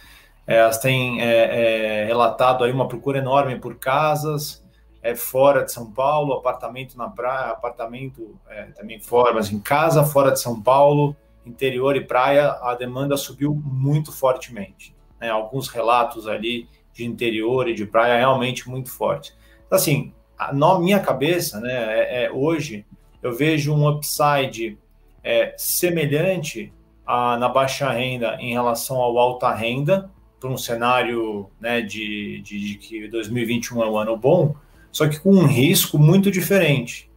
elas 0.47 0.79
têm 0.79 1.21
é, 1.21 2.03
é, 2.03 2.05
relatado 2.05 2.63
aí 2.63 2.71
uma 2.71 2.87
procura 2.87 3.19
enorme 3.19 3.59
por 3.59 3.77
casas 3.77 4.63
é, 5.03 5.17
fora 5.17 5.65
de 5.65 5.73
São 5.73 5.91
Paulo, 5.91 6.35
apartamento 6.35 6.97
na 6.97 7.09
praia, 7.09 7.51
apartamento 7.51 8.39
é, 8.49 8.67
também 8.67 9.01
fora, 9.01 9.35
mas 9.35 9.51
em 9.51 9.59
casa 9.59 10.05
fora 10.05 10.31
de 10.31 10.41
São 10.41 10.63
Paulo, 10.63 11.17
interior 11.45 11.97
e 11.97 12.05
praia, 12.05 12.51
a 12.63 12.75
demanda 12.75 13.17
subiu 13.17 13.55
muito 13.55 14.13
fortemente. 14.13 14.95
Né? 15.21 15.29
Alguns 15.31 15.69
relatos 15.69 16.27
ali 16.27 16.69
de 16.93 17.05
interior 17.05 17.69
e 17.69 17.75
de 17.75 17.87
praia 17.87 18.19
realmente 18.19 18.69
muito 18.69 18.91
forte. 18.91 19.35
Então, 19.67 19.77
assim, 19.77 20.13
na 20.53 20.79
minha 20.79 21.01
cabeça, 21.01 21.61
né, 21.61 21.73
é, 21.73 22.25
é, 22.25 22.33
hoje, 22.33 22.85
eu 23.23 23.33
vejo 23.33 23.73
um 23.73 23.89
upside 23.89 24.79
é, 25.23 25.55
semelhante 25.57 26.73
a, 27.07 27.37
na 27.37 27.49
baixa 27.49 27.91
renda 27.91 28.37
em 28.41 28.53
relação 28.53 28.97
ao 28.97 29.19
alta 29.19 29.53
renda, 29.53 30.11
para 30.41 30.51
um 30.51 30.59
cenário 30.59 31.49
né, 31.61 31.81
de, 31.81 32.43
de, 32.43 32.59
de, 32.59 32.75
que 32.75 33.09
2021 33.09 33.81
é 33.81 33.89
um 33.89 33.97
ano 33.97 34.17
bom, 34.17 34.57
só 34.91 35.09
que 35.09 35.21
com 35.21 35.31
um 35.31 35.47
risco 35.47 35.97
muito 35.99 36.33
diferente. 36.33 37.09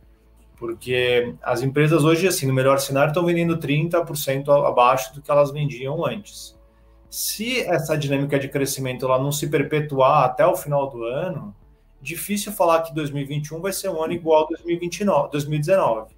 Porque 0.57 1.35
as 1.41 1.61
empresas 1.61 2.03
hoje, 2.03 2.27
assim, 2.27 2.47
no 2.47 2.53
melhor 2.53 2.79
cenário, 2.79 3.09
estão 3.09 3.25
vendendo 3.25 3.57
30% 3.57 4.49
abaixo 4.67 5.13
do 5.13 5.21
que 5.21 5.29
elas 5.29 5.51
vendiam 5.51 6.05
antes. 6.05 6.57
Se 7.09 7.61
essa 7.61 7.97
dinâmica 7.97 8.39
de 8.39 8.47
crescimento 8.47 9.05
ela 9.05 9.19
não 9.19 9.31
se 9.31 9.47
perpetuar 9.47 10.23
até 10.23 10.45
o 10.45 10.55
final 10.55 10.89
do 10.89 11.03
ano, 11.03 11.55
difícil 12.01 12.51
falar 12.51 12.81
que 12.83 12.93
2021 12.93 13.59
vai 13.59 13.73
ser 13.73 13.89
um 13.89 14.01
ano 14.01 14.13
igual 14.13 14.45
a 14.45 14.47
2029, 14.49 15.31
2019. 15.31 16.15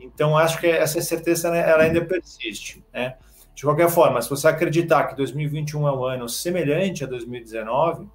Então, 0.00 0.36
acho 0.36 0.58
que 0.60 0.66
essa 0.66 1.00
certeza 1.00 1.50
né, 1.50 1.68
ela 1.68 1.82
ainda 1.82 2.04
persiste. 2.04 2.84
Né? 2.92 3.16
De 3.54 3.64
qualquer 3.64 3.90
forma, 3.90 4.22
se 4.22 4.30
você 4.30 4.46
acreditar 4.46 5.04
que 5.08 5.16
2021 5.16 5.88
é 5.88 5.92
um 5.92 6.04
ano 6.04 6.28
semelhante 6.28 7.02
a 7.02 7.06
2019, 7.06 8.06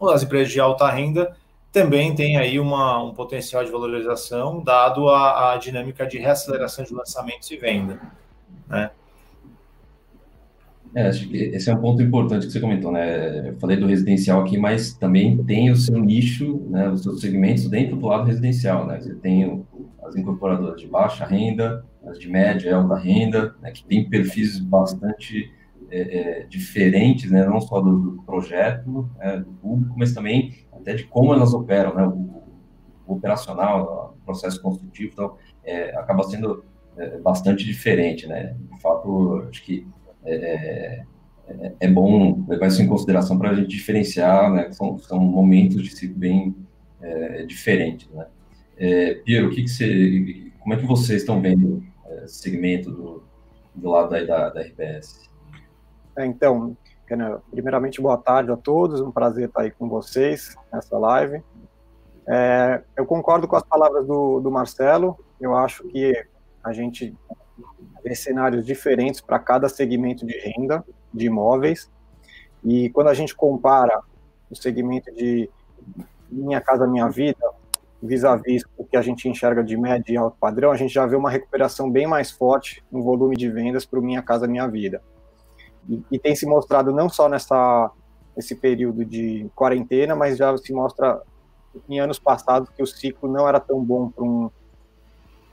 as 0.00 0.22
empresas 0.22 0.52
de 0.52 0.60
alta 0.60 0.88
renda 0.90 1.36
também 1.74 2.14
têm 2.14 2.36
aí 2.36 2.60
uma, 2.60 3.02
um 3.02 3.12
potencial 3.12 3.64
de 3.64 3.70
valorização, 3.72 4.62
dado 4.62 5.08
a, 5.08 5.54
a 5.54 5.56
dinâmica 5.56 6.06
de 6.06 6.18
reaceleração 6.18 6.84
de 6.84 6.94
lançamentos 6.94 7.50
e 7.50 7.56
venda. 7.56 8.00
Né? 8.68 8.92
É, 10.94 11.08
acho 11.08 11.28
que 11.28 11.36
esse 11.36 11.68
é 11.68 11.74
um 11.74 11.80
ponto 11.80 12.00
importante 12.00 12.46
que 12.46 12.52
você 12.52 12.60
comentou, 12.60 12.92
né? 12.92 13.48
Eu 13.48 13.56
falei 13.58 13.76
do 13.76 13.88
residencial 13.88 14.42
aqui, 14.42 14.56
mas 14.56 14.94
também 14.94 15.42
tem 15.42 15.68
o 15.68 15.76
seu 15.76 15.98
nicho, 15.98 16.62
né? 16.70 16.88
Os 16.88 17.02
seus 17.02 17.20
segmentos 17.20 17.68
dentro 17.68 17.96
do 17.96 18.06
lado 18.06 18.24
residencial, 18.24 18.86
né? 18.86 19.00
Você 19.00 19.12
tem 19.16 19.66
as 20.04 20.14
incorporadoras 20.14 20.80
de 20.80 20.86
baixa 20.86 21.26
renda, 21.26 21.84
as 22.06 22.20
de 22.20 22.28
média 22.28 22.70
e 22.70 22.72
alta 22.72 22.94
renda, 22.94 23.56
né? 23.60 23.72
Que 23.72 23.84
tem 23.84 24.08
perfis 24.08 24.60
bastante 24.60 25.50
é, 25.90 26.00
é, 26.00 26.46
diferentes, 26.46 27.28
né? 27.28 27.44
Não 27.44 27.60
só 27.60 27.80
do, 27.80 27.98
do 27.98 28.22
projeto, 28.22 29.10
né? 29.18 29.38
do 29.38 29.52
público, 29.54 29.94
mas 29.98 30.14
também 30.14 30.54
até 30.84 30.94
de 30.94 31.04
como 31.04 31.32
elas 31.32 31.54
operam, 31.54 31.94
né? 31.94 32.06
O, 32.06 32.44
o 33.06 33.14
operacional, 33.14 34.16
o 34.20 34.24
processo 34.24 34.60
construtivo, 34.60 35.10
então, 35.12 35.36
é, 35.64 35.96
acaba 35.96 36.22
sendo 36.24 36.62
é, 36.96 37.18
bastante 37.18 37.64
diferente, 37.64 38.26
né? 38.26 38.54
De 38.70 38.80
fato, 38.80 39.46
acho 39.48 39.62
que 39.64 39.86
é, 40.24 41.04
é, 41.48 41.72
é, 41.80 41.88
bom 41.88 42.44
levar 42.46 42.68
isso 42.68 42.82
em 42.82 42.86
consideração 42.86 43.38
para 43.38 43.50
a 43.50 43.54
gente 43.54 43.68
diferenciar, 43.68 44.52
né? 44.52 44.70
São, 44.72 44.98
são 44.98 45.18
momentos 45.18 45.82
de 45.82 45.90
ciclo 45.90 46.18
bem 46.18 46.54
é, 47.00 47.44
diferentes, 47.44 48.08
né? 48.10 48.26
É, 48.76 49.14
Piero, 49.14 49.48
o 49.48 49.50
que, 49.50 49.62
que 49.62 49.68
você, 49.68 50.52
como 50.60 50.74
é 50.74 50.76
que 50.76 50.86
vocês 50.86 51.22
estão 51.22 51.40
vendo 51.40 51.82
esse 52.24 52.36
segmento 52.36 52.90
do, 52.90 53.22
do 53.74 53.90
lado 53.90 54.14
aí 54.14 54.26
da, 54.26 54.50
da 54.50 54.60
RBS? 54.60 55.30
Então, 56.18 56.76
primeiramente, 57.50 58.00
boa 58.00 58.16
tarde 58.16 58.50
a 58.50 58.56
todos, 58.56 59.00
um 59.00 59.10
prazer 59.10 59.48
estar 59.48 59.62
aí 59.62 59.70
com 59.70 59.88
vocês 59.88 60.56
nessa 60.72 60.98
live. 60.98 61.42
É, 62.26 62.82
eu 62.96 63.04
concordo 63.04 63.46
com 63.46 63.56
as 63.56 63.62
palavras 63.62 64.06
do, 64.06 64.40
do 64.40 64.50
Marcelo, 64.50 65.18
eu 65.40 65.54
acho 65.54 65.84
que 65.88 66.14
a 66.62 66.72
gente 66.72 67.14
ver 68.02 68.14
cenários 68.14 68.64
diferentes 68.66 69.20
para 69.20 69.38
cada 69.38 69.68
segmento 69.68 70.26
de 70.26 70.36
renda 70.38 70.84
de 71.12 71.26
imóveis. 71.26 71.90
E 72.62 72.90
quando 72.90 73.08
a 73.08 73.14
gente 73.14 73.34
compara 73.34 74.00
o 74.50 74.56
segmento 74.56 75.12
de 75.14 75.48
Minha 76.30 76.60
Casa 76.60 76.86
Minha 76.86 77.08
Vida, 77.08 77.38
vis-à-vis 78.02 78.62
-vis 78.62 78.68
o 78.76 78.84
que 78.84 78.96
a 78.96 79.02
gente 79.02 79.28
enxerga 79.28 79.62
de 79.62 79.76
médio 79.76 80.12
e 80.12 80.16
alto 80.16 80.36
padrão, 80.38 80.70
a 80.70 80.76
gente 80.76 80.92
já 80.92 81.06
vê 81.06 81.16
uma 81.16 81.30
recuperação 81.30 81.90
bem 81.90 82.06
mais 82.06 82.30
forte 82.30 82.82
no 82.90 83.02
volume 83.02 83.36
de 83.36 83.50
vendas 83.50 83.86
para 83.86 83.98
o 83.98 84.02
Minha 84.02 84.22
Casa 84.22 84.46
Minha 84.46 84.66
Vida. 84.66 85.02
E, 85.88 86.02
e, 86.12 86.18
tem 86.18 86.34
se 86.34 86.46
mostrado 86.46 86.92
não 86.92 87.08
só 87.08 87.28
nessa, 87.28 87.90
nesse 88.36 88.54
período 88.54 89.04
de 89.04 89.50
quarentena, 89.54 90.14
mas 90.14 90.38
já 90.38 90.56
se 90.56 90.72
mostra 90.72 91.20
em 91.88 92.00
anos 92.00 92.18
passados 92.18 92.70
que 92.70 92.82
o 92.82 92.86
ciclo 92.86 93.30
não 93.30 93.48
era 93.48 93.60
tão 93.60 93.82
bom 93.82 94.08
para 94.08 94.24
um 94.24 94.50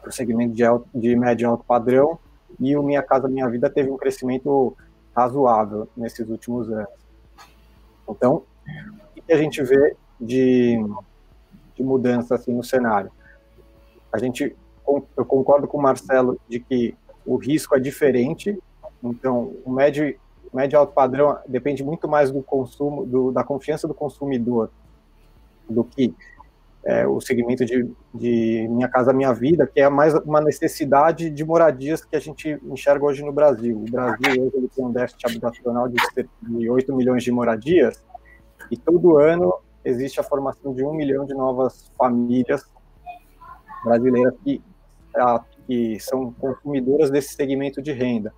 o 0.06 0.12
segmento 0.12 0.54
de, 0.54 0.64
alto, 0.64 0.88
de 0.94 1.16
médio 1.16 1.46
e 1.46 1.48
alto 1.48 1.64
padrão, 1.64 2.18
e 2.60 2.76
o 2.76 2.84
Minha 2.84 3.04
Casa 3.04 3.28
Minha 3.28 3.48
Vida 3.48 3.70
teve 3.70 3.92
um 3.92 3.98
crescimento 3.98 4.76
razoável 5.16 5.88
nesses 5.96 6.28
últimos 6.28 6.70
anos. 6.72 6.90
Então, 8.10 8.44
o 9.16 9.22
que 9.22 9.32
a 9.32 9.38
gente 9.38 9.62
vê 9.64 9.96
de, 10.20 10.84
de 11.76 11.84
mudança 11.84 12.36
assim, 12.36 12.54
no 12.54 12.64
cenário? 12.64 13.12
A 14.12 14.18
gente, 14.18 14.56
eu 15.16 15.26
concordo 15.26 15.68
com 15.68 15.78
o 15.78 15.82
Marcelo 15.82 16.40
de 16.50 16.60
que 16.60 16.96
o 17.26 17.38
risco 17.38 17.76
é 17.76 17.80
diferente, 17.80 18.58
então 19.04 19.56
o 19.66 19.72
médio, 19.72 20.16
médio 20.54 20.80
alto 20.80 20.94
padrão 20.94 21.38
depende 21.48 21.84
muito 21.84 22.08
mais 22.08 22.32
do 22.32 22.42
consumo, 22.42 23.06
do, 23.06 23.32
da 23.32 23.44
confiança 23.44 23.88
do 23.88 23.94
consumidor 23.94 24.70
do 25.70 25.84
que 25.84 26.14
é, 26.84 27.06
o 27.08 27.22
segmento 27.22 27.64
de, 27.64 27.90
de, 28.14 28.68
Minha 28.70 28.88
Casa 28.88 29.14
Minha 29.14 29.34
Vida, 29.34 29.68
que 29.68 29.80
é 29.80 29.88
mais 29.88 30.14
uma 30.16 30.42
necessidade 30.42 31.30
de 31.30 31.46
moradias 31.46 32.04
que 32.04 32.16
a 32.16 32.20
gente 32.20 32.60
enxerga 32.64 33.06
hoje 33.06 33.24
no 33.24 33.32
Brasil. 33.32 33.78
O 33.78 33.92
Brasil 33.92 34.44
hoje 34.44 34.52
ele 34.56 34.68
tem 34.68 34.84
um 34.84 34.92
déficit 34.92 35.26
habitacional 35.28 35.88
de, 35.88 35.96
de 36.42 36.70
8 36.70 36.96
milhões 36.96 37.24
de 37.24 37.32
moradias, 37.32 38.04
e 38.70 38.78
todo 38.78 39.18
ano 39.18 39.54
existe 39.84 40.20
a 40.20 40.24
formação 40.24 40.74
de 40.74 40.84
um 40.84 40.94
milhão 40.94 41.26
de 41.26 41.34
novas 41.34 41.92
famílias 41.98 42.66
brasileiras 43.84 44.34
que, 44.44 44.62
que 45.68 46.00
são 46.00 46.32
consumidoras 46.34 47.12
desse 47.12 47.36
segmento 47.36 47.82
de 47.82 47.92
renda. 47.92 48.34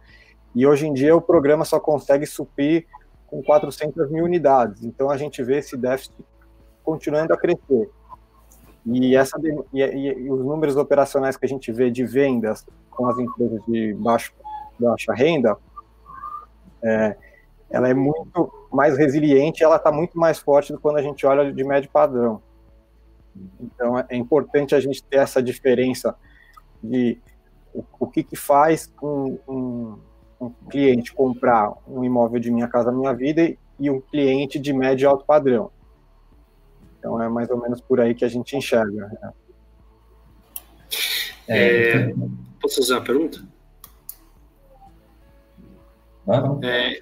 E 0.55 0.65
hoje 0.67 0.87
em 0.87 0.93
dia 0.93 1.15
o 1.15 1.21
programa 1.21 1.65
só 1.65 1.79
consegue 1.79 2.25
suprir 2.25 2.85
com 3.27 3.41
400 3.41 4.11
mil 4.11 4.25
unidades. 4.25 4.83
Então 4.83 5.09
a 5.09 5.17
gente 5.17 5.41
vê 5.43 5.57
esse 5.57 5.75
déficit 5.75 6.13
continuando 6.83 7.33
a 7.33 7.37
crescer. 7.37 7.89
E, 8.85 9.15
essa, 9.15 9.39
e, 9.73 9.81
e, 9.81 10.29
os 10.29 10.43
números 10.43 10.75
operacionais 10.75 11.37
que 11.37 11.45
a 11.45 11.49
gente 11.49 11.71
vê 11.71 11.89
de 11.89 12.05
vendas 12.05 12.65
com 12.91 13.07
as 13.07 13.17
empresas 13.17 13.63
de 13.65 13.93
baixo, 13.93 14.33
baixa 14.77 15.13
renda, 15.13 15.57
é, 16.83 17.15
ela 17.69 17.89
é 17.89 17.93
muito 17.93 18.51
mais 18.71 18.97
resiliente, 18.97 19.63
ela 19.63 19.77
está 19.77 19.91
muito 19.91 20.19
mais 20.19 20.37
forte 20.37 20.71
do 20.71 20.77
que 20.77 20.83
quando 20.83 20.97
a 20.97 21.01
gente 21.01 21.25
olha 21.25 21.51
de 21.51 21.63
médio 21.63 21.89
padrão. 21.89 22.41
Então, 23.59 23.97
é, 23.97 24.05
é 24.09 24.15
importante 24.15 24.75
a 24.75 24.79
gente 24.79 25.01
ter 25.03 25.17
essa 25.17 25.41
diferença 25.41 26.15
de 26.83 27.19
o, 27.73 27.83
o 27.99 28.07
que, 28.07 28.21
que 28.21 28.35
faz 28.35 28.93
um, 29.01 29.39
um, 29.47 29.99
um, 30.45 30.69
cliente 30.69 31.13
comprar 31.13 31.73
um 31.87 32.03
imóvel 32.03 32.39
de 32.39 32.51
Minha 32.51 32.67
Casa 32.67 32.91
Minha 32.91 33.13
Vida 33.13 33.55
e, 33.79 33.89
um 33.89 33.99
cliente 33.99 34.59
de 34.59 34.73
médio 34.73 35.05
e 35.05 35.07
alto 35.07 35.25
padrão. 35.25 35.71
Então 36.99 37.21
é 37.21 37.27
mais 37.27 37.49
ou 37.49 37.59
menos 37.59 37.81
por 37.81 37.99
aí 37.99 38.13
que 38.15 38.23
a 38.23 38.29
gente 38.29 38.55
enxerga. 38.55 39.07
Né? 39.07 39.33
É, 41.47 42.13
posso 42.61 42.77
fazer 42.77 42.93
uma 42.93 43.03
pergunta? 43.03 43.45
Ah, 46.27 46.57
é, 46.63 46.99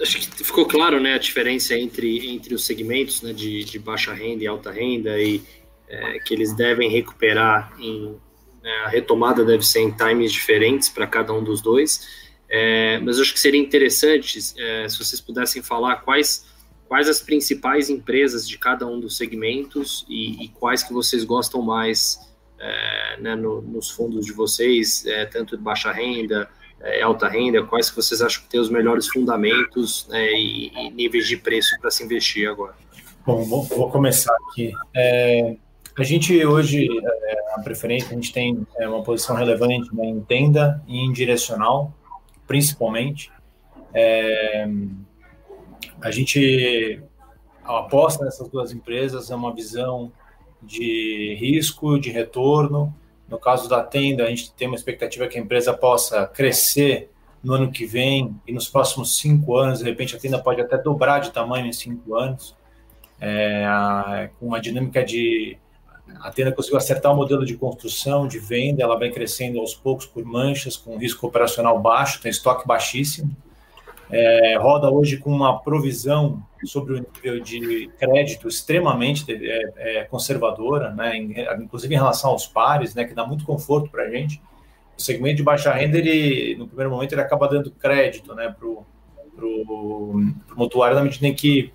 acho 0.00 0.18
que 0.18 0.44
ficou 0.44 0.66
claro 0.66 1.00
né, 1.00 1.14
a 1.14 1.18
diferença 1.18 1.76
entre, 1.76 2.34
entre 2.34 2.54
os 2.54 2.66
segmentos 2.66 3.22
né, 3.22 3.32
de, 3.32 3.64
de 3.64 3.78
baixa 3.78 4.12
renda 4.12 4.42
e 4.42 4.46
alta 4.46 4.72
renda 4.72 5.18
e 5.20 5.42
é, 5.88 6.18
que 6.20 6.34
eles 6.34 6.54
devem 6.54 6.90
recuperar 6.90 7.72
em 7.78 8.18
a 8.84 8.88
retomada 8.88 9.44
deve 9.44 9.66
ser 9.66 9.80
em 9.80 9.90
times 9.90 10.32
diferentes 10.32 10.88
para 10.88 11.06
cada 11.06 11.32
um 11.32 11.42
dos 11.42 11.60
dois. 11.60 12.06
É, 12.48 12.98
mas 12.98 13.18
acho 13.18 13.32
que 13.32 13.40
seria 13.40 13.60
interessante 13.60 14.38
é, 14.58 14.86
se 14.88 14.98
vocês 14.98 15.20
pudessem 15.20 15.62
falar 15.62 15.96
quais 15.96 16.44
quais 16.86 17.08
as 17.08 17.22
principais 17.22 17.88
empresas 17.88 18.46
de 18.46 18.58
cada 18.58 18.86
um 18.86 19.00
dos 19.00 19.16
segmentos 19.16 20.04
e, 20.10 20.44
e 20.44 20.48
quais 20.48 20.82
que 20.82 20.92
vocês 20.92 21.24
gostam 21.24 21.62
mais 21.62 22.20
é, 22.60 23.16
né, 23.18 23.34
no, 23.34 23.62
nos 23.62 23.90
fundos 23.90 24.26
de 24.26 24.32
vocês, 24.34 25.06
é, 25.06 25.24
tanto 25.24 25.56
de 25.56 25.62
baixa 25.62 25.90
renda, 25.90 26.50
é, 26.82 27.00
alta 27.00 27.28
renda, 27.28 27.64
quais 27.64 27.88
que 27.88 27.96
vocês 27.96 28.20
acham 28.20 28.42
que 28.42 28.48
tem 28.50 28.60
os 28.60 28.68
melhores 28.68 29.08
fundamentos 29.08 30.06
né, 30.08 30.32
e, 30.32 30.68
e, 30.68 30.90
níveis 30.90 31.26
de 31.26 31.38
preço 31.38 31.74
para 31.80 31.90
se 31.90 32.04
investir 32.04 32.46
agora? 32.46 32.74
Bom, 33.24 33.42
vou, 33.44 33.62
vou 33.64 33.90
começar 33.90 34.36
aqui. 34.50 34.70
A 35.98 36.02
gente 36.02 36.44
hoje, 36.44 36.88
é, 36.88 37.54
a 37.54 37.60
preferência, 37.60 38.10
a 38.10 38.14
gente 38.14 38.32
tem 38.32 38.66
é, 38.78 38.88
uma 38.88 39.02
posição 39.02 39.36
relevante 39.36 39.94
né, 39.94 40.06
em 40.06 40.20
tenda 40.20 40.82
e 40.86 40.98
em 40.98 41.12
direcional, 41.12 41.92
principalmente. 42.46 43.30
É, 43.92 44.66
a 46.00 46.10
gente 46.10 47.02
aposta 47.64 48.24
nessas 48.24 48.48
duas 48.48 48.72
empresas, 48.72 49.30
é 49.30 49.34
uma 49.34 49.54
visão 49.54 50.10
de 50.62 51.36
risco, 51.38 51.98
de 51.98 52.10
retorno. 52.10 52.94
No 53.28 53.38
caso 53.38 53.68
da 53.68 53.82
tenda, 53.82 54.24
a 54.24 54.28
gente 54.28 54.52
tem 54.52 54.68
uma 54.68 54.76
expectativa 54.76 55.26
que 55.26 55.38
a 55.38 55.40
empresa 55.40 55.72
possa 55.72 56.26
crescer 56.26 57.10
no 57.42 57.54
ano 57.54 57.72
que 57.72 57.84
vem 57.84 58.34
e 58.46 58.52
nos 58.52 58.68
próximos 58.68 59.18
cinco 59.18 59.56
anos. 59.56 59.80
De 59.80 59.84
repente, 59.84 60.14
a 60.14 60.18
tenda 60.18 60.38
pode 60.38 60.60
até 60.60 60.78
dobrar 60.78 61.20
de 61.20 61.32
tamanho 61.32 61.66
em 61.66 61.72
cinco 61.72 62.14
anos, 62.14 62.56
é, 63.20 64.30
com 64.38 64.46
uma 64.46 64.60
dinâmica 64.60 65.04
de. 65.04 65.58
A 66.20 66.30
tenda 66.30 66.52
conseguiu 66.52 66.78
acertar 66.78 67.12
o 67.12 67.16
modelo 67.16 67.44
de 67.44 67.56
construção, 67.56 68.26
de 68.26 68.38
venda, 68.38 68.82
ela 68.82 68.98
vai 68.98 69.10
crescendo 69.10 69.60
aos 69.60 69.74
poucos 69.74 70.06
por 70.06 70.24
manchas, 70.24 70.76
com 70.76 70.96
risco 70.96 71.26
operacional 71.26 71.78
baixo, 71.80 72.20
tem 72.20 72.30
estoque 72.30 72.66
baixíssimo. 72.66 73.34
é, 74.12 74.56
roda 74.58 74.90
hoje 74.90 75.16
com 75.16 75.30
uma 75.30 75.58
provisão 75.60 76.42
sobre 76.64 76.94
o 76.94 76.96
nível 76.98 77.40
de 77.40 77.90
crédito 77.98 78.46
extremamente 78.46 79.24
é, 79.32 79.72
é, 79.76 80.04
conservadora, 80.04 80.90
né, 80.90 81.16
inclusive 81.16 81.94
em 81.94 81.96
relação 81.96 82.30
aos 82.30 82.46
pares, 82.46 82.94
né, 82.94 83.04
que 83.04 83.14
dá 83.14 83.26
muito 83.26 83.44
conforto 83.44 83.90
para 83.90 84.04
a 84.04 84.10
gente. 84.10 84.40
O 84.96 85.00
segmento 85.00 85.36
de 85.36 85.42
baixa 85.42 85.72
renda, 85.72 85.98
ele, 85.98 86.54
no 86.56 86.66
primeiro 86.68 86.90
momento, 86.90 87.12
ele 87.12 87.22
acaba 87.22 87.48
dando 87.48 87.70
crédito 87.70 88.34
né, 88.34 88.54
para 88.56 88.68
o 88.68 90.20
mutuário, 90.54 90.94
na 90.94 91.02
medida 91.02 91.26
em 91.26 91.34
que, 91.34 91.72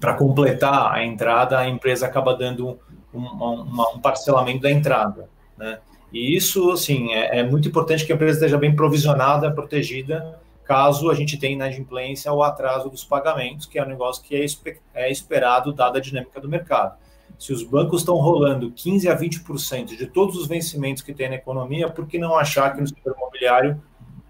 para 0.00 0.14
completar 0.14 0.92
a 0.92 1.04
entrada, 1.04 1.58
a 1.58 1.68
empresa 1.68 2.04
acaba 2.04 2.34
dando 2.34 2.78
um, 3.14 3.26
uma, 3.26 3.90
um 3.90 3.98
parcelamento 3.98 4.62
da 4.62 4.70
entrada. 4.70 5.28
Né? 5.56 5.78
E 6.12 6.36
isso, 6.36 6.70
assim, 6.70 7.12
é, 7.12 7.40
é 7.40 7.42
muito 7.42 7.68
importante 7.68 8.04
que 8.04 8.12
a 8.12 8.14
empresa 8.14 8.38
esteja 8.38 8.58
bem 8.58 8.74
provisionada, 8.74 9.50
protegida, 9.50 10.38
caso 10.64 11.10
a 11.10 11.14
gente 11.14 11.36
tenha 11.36 11.54
inadimplência 11.54 12.32
ou 12.32 12.42
atraso 12.42 12.88
dos 12.88 13.04
pagamentos, 13.04 13.66
que 13.66 13.78
é 13.78 13.84
um 13.84 13.88
negócio 13.88 14.22
que 14.22 14.34
é, 14.34 14.46
é 14.94 15.10
esperado 15.10 15.72
dada 15.72 15.98
a 15.98 16.00
dinâmica 16.00 16.40
do 16.40 16.48
mercado. 16.48 16.96
Se 17.38 17.52
os 17.52 17.62
bancos 17.62 18.00
estão 18.00 18.16
rolando 18.16 18.70
15 18.70 19.08
a 19.08 19.18
20% 19.18 19.96
de 19.96 20.06
todos 20.06 20.36
os 20.36 20.46
vencimentos 20.46 21.02
que 21.02 21.12
tem 21.12 21.28
na 21.28 21.34
economia, 21.34 21.88
por 21.88 22.06
que 22.06 22.18
não 22.18 22.36
achar 22.36 22.74
que 22.74 22.80
no 22.80 22.86
setor 22.86 23.14
imobiliário 23.16 23.82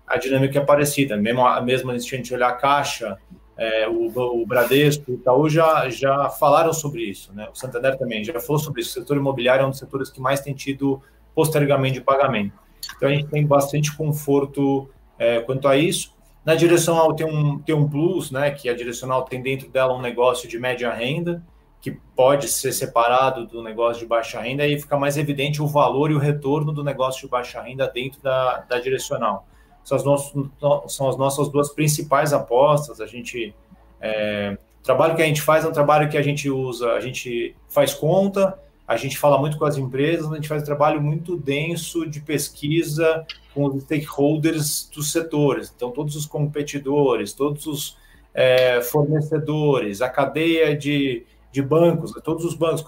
a 0.06 0.16
dinâmica 0.16 0.58
é 0.58 0.64
parecida? 0.64 1.16
Mesmo, 1.16 1.44
mesmo 1.62 1.90
a 1.90 1.98
gente 1.98 2.32
olhar 2.34 2.48
a 2.48 2.52
Caixa, 2.54 3.18
é, 3.56 3.88
o, 3.88 4.06
o 4.42 4.46
Bradesco, 4.46 5.12
o 5.12 5.14
Itaú 5.14 5.48
já, 5.48 5.88
já 5.88 6.28
falaram 6.28 6.72
sobre 6.72 7.02
isso, 7.02 7.32
né? 7.32 7.48
o 7.52 7.54
Santander 7.54 7.96
também 7.96 8.24
já 8.24 8.40
falou 8.40 8.58
sobre 8.58 8.80
isso. 8.80 8.90
O 8.90 9.02
setor 9.02 9.16
imobiliário 9.16 9.62
é 9.62 9.66
um 9.66 9.70
dos 9.70 9.78
setores 9.78 10.10
que 10.10 10.20
mais 10.20 10.40
tem 10.40 10.54
tido 10.54 11.00
postergamento 11.34 11.94
de 11.94 12.00
pagamento. 12.00 12.58
Então 12.96 13.08
a 13.08 13.12
gente 13.12 13.28
tem 13.28 13.46
bastante 13.46 13.96
conforto 13.96 14.88
é, 15.18 15.40
quanto 15.40 15.68
a 15.68 15.76
isso. 15.76 16.14
Na 16.44 16.54
direcional 16.54 17.14
tem 17.14 17.26
um, 17.26 17.58
tem 17.58 17.74
um 17.74 17.88
plus, 17.88 18.30
né, 18.30 18.50
que 18.50 18.68
a 18.68 18.74
direcional 18.74 19.22
tem 19.22 19.40
dentro 19.40 19.68
dela 19.70 19.94
um 19.94 20.02
negócio 20.02 20.48
de 20.48 20.58
média 20.58 20.92
renda, 20.92 21.42
que 21.80 21.92
pode 22.16 22.48
ser 22.48 22.72
separado 22.72 23.46
do 23.46 23.62
negócio 23.62 24.00
de 24.00 24.06
baixa 24.06 24.40
renda, 24.40 24.66
e 24.66 24.80
fica 24.80 24.96
mais 24.96 25.16
evidente 25.16 25.62
o 25.62 25.66
valor 25.66 26.10
e 26.10 26.14
o 26.14 26.18
retorno 26.18 26.72
do 26.72 26.82
negócio 26.82 27.22
de 27.22 27.28
baixa 27.28 27.62
renda 27.62 27.88
dentro 27.88 28.20
da, 28.20 28.58
da 28.60 28.78
direcional. 28.78 29.46
São 29.84 29.96
as, 29.96 30.04
nossos, 30.04 30.48
são 30.88 31.08
as 31.08 31.16
nossas 31.16 31.48
duas 31.48 31.70
principais 31.72 32.32
apostas. 32.32 33.00
A 33.00 33.06
gente. 33.06 33.54
É, 34.00 34.56
o 34.80 34.84
trabalho 34.84 35.16
que 35.16 35.22
a 35.22 35.26
gente 35.26 35.40
faz 35.40 35.64
é 35.64 35.68
um 35.68 35.72
trabalho 35.72 36.10
que 36.10 36.18
a 36.18 36.22
gente 36.22 36.50
usa, 36.50 36.92
a 36.92 37.00
gente 37.00 37.56
faz 37.70 37.94
conta, 37.94 38.58
a 38.86 38.98
gente 38.98 39.16
fala 39.16 39.38
muito 39.38 39.56
com 39.56 39.64
as 39.64 39.78
empresas, 39.78 40.30
a 40.30 40.34
gente 40.34 40.48
faz 40.48 40.62
um 40.62 40.66
trabalho 40.66 41.00
muito 41.00 41.36
denso 41.36 42.06
de 42.06 42.20
pesquisa 42.20 43.24
com 43.54 43.64
os 43.64 43.82
stakeholders 43.84 44.90
dos 44.94 45.10
setores. 45.10 45.72
Então, 45.74 45.90
todos 45.90 46.14
os 46.16 46.26
competidores, 46.26 47.32
todos 47.32 47.66
os 47.66 47.96
é, 48.34 48.82
fornecedores, 48.82 50.02
a 50.02 50.10
cadeia 50.10 50.76
de, 50.76 51.24
de 51.50 51.62
bancos, 51.62 52.12
todos 52.22 52.44
os 52.44 52.54
bancos, 52.54 52.84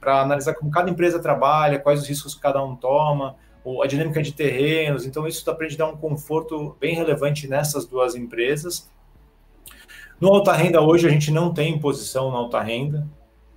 para 0.00 0.22
analisar 0.22 0.54
como 0.54 0.70
cada 0.70 0.90
empresa 0.90 1.20
trabalha, 1.20 1.78
quais 1.78 2.00
os 2.02 2.08
riscos 2.08 2.34
que 2.34 2.40
cada 2.40 2.64
um 2.64 2.74
toma, 2.74 3.36
a 3.82 3.86
dinâmica 3.86 4.22
de 4.22 4.32
terrenos. 4.32 5.06
Então, 5.06 5.26
isso 5.26 5.44
dá 5.44 5.54
para 5.54 5.68
dar 5.76 5.86
um 5.86 5.96
conforto 5.96 6.76
bem 6.80 6.94
relevante 6.94 7.48
nessas 7.48 7.86
duas 7.86 8.14
empresas. 8.14 8.90
No 10.20 10.28
alta 10.28 10.52
renda, 10.52 10.80
hoje, 10.80 11.06
a 11.06 11.10
gente 11.10 11.30
não 11.30 11.52
tem 11.52 11.78
posição 11.78 12.30
na 12.30 12.38
alta 12.38 12.60
renda, 12.60 13.08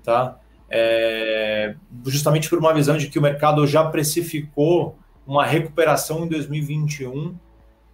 tá? 0.03 0.39
É, 0.69 1.75
justamente 2.05 2.49
por 2.49 2.57
uma 2.57 2.73
visão 2.73 2.97
de 2.97 3.07
que 3.07 3.19
o 3.19 3.21
mercado 3.21 3.67
já 3.67 3.83
precificou 3.85 4.97
uma 5.25 5.45
recuperação 5.45 6.25
em 6.25 6.27
2021 6.27 7.27
uh, 7.27 7.37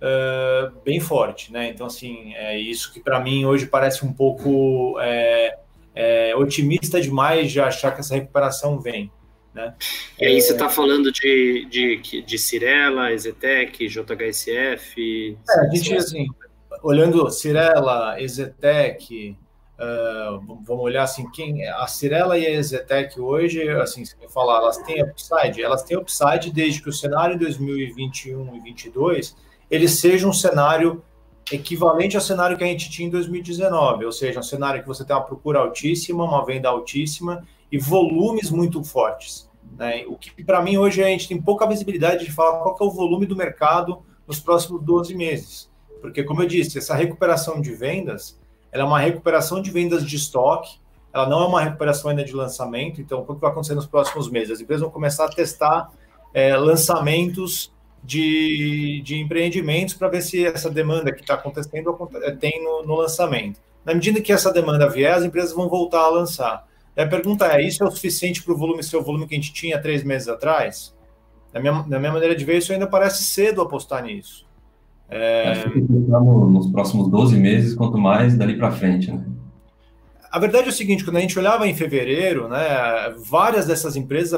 é, 0.02 0.72
bem 0.86 1.00
forte, 1.00 1.52
né? 1.52 1.70
Então, 1.70 1.88
assim, 1.88 2.34
é 2.36 2.58
isso 2.58 2.94
que 2.94 3.00
para 3.00 3.20
mim 3.20 3.46
hoje 3.46 3.66
parece 3.66 4.06
um 4.06 4.14
pouco 4.14 4.98
é, 5.00 5.58
é, 5.96 6.36
otimista 6.36 7.02
demais 7.02 7.52
de 7.52 7.60
achar 7.60 7.92
que 7.92 8.00
essa 8.00 8.16
recuperação 8.16 8.80
vem. 8.80 9.12
Né? 9.54 9.74
E 10.20 10.26
aí 10.26 10.42
você 10.42 10.54
está 10.54 10.68
é, 10.68 10.70
falando 10.70 11.12
de, 11.12 11.68
de, 11.70 12.22
de 12.22 12.38
Cirela, 12.38 13.12
Ezetec, 13.12 13.88
JHSF? 13.88 15.38
É, 15.50 15.60
a 15.60 15.76
gente, 15.76 15.96
assim, 15.96 16.28
olhando 16.84 17.30
Cirela, 17.30 18.22
Ezetec, 18.22 19.36
Uh, 19.80 20.58
vamos 20.66 20.84
olhar 20.84 21.04
assim, 21.04 21.26
quem 21.32 21.66
a 21.66 21.88
Cirela 21.88 22.38
e 22.38 22.46
a 22.46 22.50
Exetec 22.50 23.18
hoje, 23.18 23.66
assim, 23.70 24.04
se 24.04 24.14
eu 24.22 24.30
falar, 24.30 24.58
elas 24.58 24.78
têm 24.80 25.02
upside, 25.02 25.64
elas 25.64 25.84
têm 25.84 25.98
upside 25.98 26.52
desde 26.52 26.84
que 26.84 26.90
o 26.90 26.92
cenário 26.92 27.36
em 27.36 27.38
2021 27.38 28.42
e 28.42 28.46
2022 28.46 29.38
ele 29.72 29.88
seja 29.88 30.28
um 30.28 30.34
cenário 30.34 31.02
equivalente 31.50 32.18
ao 32.18 32.22
cenário 32.22 32.58
que 32.58 32.64
a 32.64 32.68
gente 32.68 32.90
tinha 32.90 33.08
em 33.08 33.12
2019, 33.12 34.06
ou 34.06 34.12
seja, 34.12 34.40
um 34.40 34.44
cenário 34.44 34.82
que 34.82 34.88
você 34.88 35.06
tem 35.06 35.16
uma 35.16 35.24
procura 35.24 35.60
altíssima, 35.60 36.26
uma 36.26 36.46
venda 36.46 36.68
altíssima 36.68 37.48
e 37.72 37.78
volumes 37.78 38.52
muito 38.52 38.84
fortes. 38.84 39.49
Né? 39.80 40.04
O 40.08 40.18
que 40.18 40.44
para 40.44 40.62
mim 40.62 40.78
hoje 40.78 41.02
a 41.02 41.08
gente 41.08 41.30
tem 41.30 41.42
pouca 41.42 41.66
visibilidade 41.66 42.26
de 42.26 42.32
falar 42.34 42.60
qual 42.60 42.78
é 42.80 42.84
o 42.84 42.92
volume 42.92 43.26
do 43.26 43.34
mercado 43.34 44.02
nos 44.28 44.38
próximos 44.38 44.84
12 44.84 45.16
meses, 45.16 45.72
porque 46.02 46.22
como 46.22 46.44
eu 46.44 46.48
disse, 46.48 46.78
essa 46.78 46.94
recuperação 46.94 47.62
de 47.62 47.74
vendas 47.74 48.38
ela 48.72 48.84
é 48.84 48.86
uma 48.86 49.00
recuperação 49.00 49.62
de 49.62 49.72
vendas 49.72 50.06
de 50.06 50.16
estoque, 50.16 50.80
ela 51.14 51.28
não 51.28 51.42
é 51.42 51.48
uma 51.48 51.62
recuperação 51.62 52.12
ainda 52.12 52.24
de 52.24 52.34
lançamento, 52.34 53.02
então 53.02 53.22
o 53.22 53.34
que 53.34 53.42
vai 53.42 53.50
acontecer 53.50 53.74
nos 53.74 53.88
próximos 53.88 54.30
meses? 54.30 54.52
As 54.52 54.62
empresas 54.62 54.82
vão 54.82 54.92
começar 54.92 55.26
a 55.26 55.30
testar 55.30 55.90
é, 56.34 56.56
lançamentos 56.56 57.74
de, 58.04 59.02
de 59.04 59.18
empreendimentos 59.20 59.96
para 59.96 60.08
ver 60.08 60.22
se 60.22 60.46
essa 60.46 60.70
demanda 60.70 61.12
que 61.12 61.22
está 61.22 61.34
acontecendo 61.34 61.98
é, 62.22 62.32
tem 62.32 62.64
no, 62.64 62.84
no, 62.84 62.96
lançamento. 62.96 63.60
Na 63.84 63.94
medida 63.94 64.22
que 64.22 64.32
essa 64.32 64.54
demanda 64.54 64.88
vier, 64.88 65.14
as 65.14 65.24
empresas 65.24 65.54
vão 65.54 65.68
voltar 65.68 66.02
a 66.02 66.10
lançar. 66.10 66.68
A 67.04 67.08
pergunta 67.08 67.46
é: 67.48 67.62
isso 67.62 67.84
é 67.84 67.88
o 67.88 67.92
suficiente 67.92 68.44
para 68.44 68.54
o 68.54 68.58
volume 68.58 68.84
ser 68.84 68.98
o 68.98 69.04
volume 69.04 69.28
que 69.28 69.36
a 69.36 69.38
gente 69.38 69.54
tinha 69.54 69.82
três 69.82 70.04
meses 70.04 70.28
atrás? 70.28 70.96
Na 71.54 71.60
minha, 71.60 71.84
na 71.88 72.00
minha 72.00 72.12
maneira 72.12 72.36
de 72.36 72.46
ver, 72.46 72.58
isso 72.58 72.72
ainda 72.72 72.88
parece 72.88 73.24
cedo 73.24 73.62
apostar 73.62 74.04
nisso. 74.04 74.48
É... 75.10 75.50
Acho 75.50 75.72
que 75.72 75.82
nos 75.82 76.68
próximos 76.72 77.10
12 77.10 77.36
meses, 77.38 77.74
quanto 77.74 77.98
mais 77.98 78.38
dali 78.38 78.58
para 78.58 78.72
frente, 78.72 79.12
né? 79.12 79.26
A 80.32 80.38
verdade 80.38 80.68
é 80.68 80.70
o 80.70 80.74
seguinte, 80.74 81.04
quando 81.04 81.18
a 81.18 81.22
gente 81.22 81.40
olhava 81.40 81.68
em 81.68 81.74
fevereiro, 81.74 82.48
né, 82.48 82.60
várias 83.26 83.66
dessas 83.66 83.96
empresas, 83.96 84.32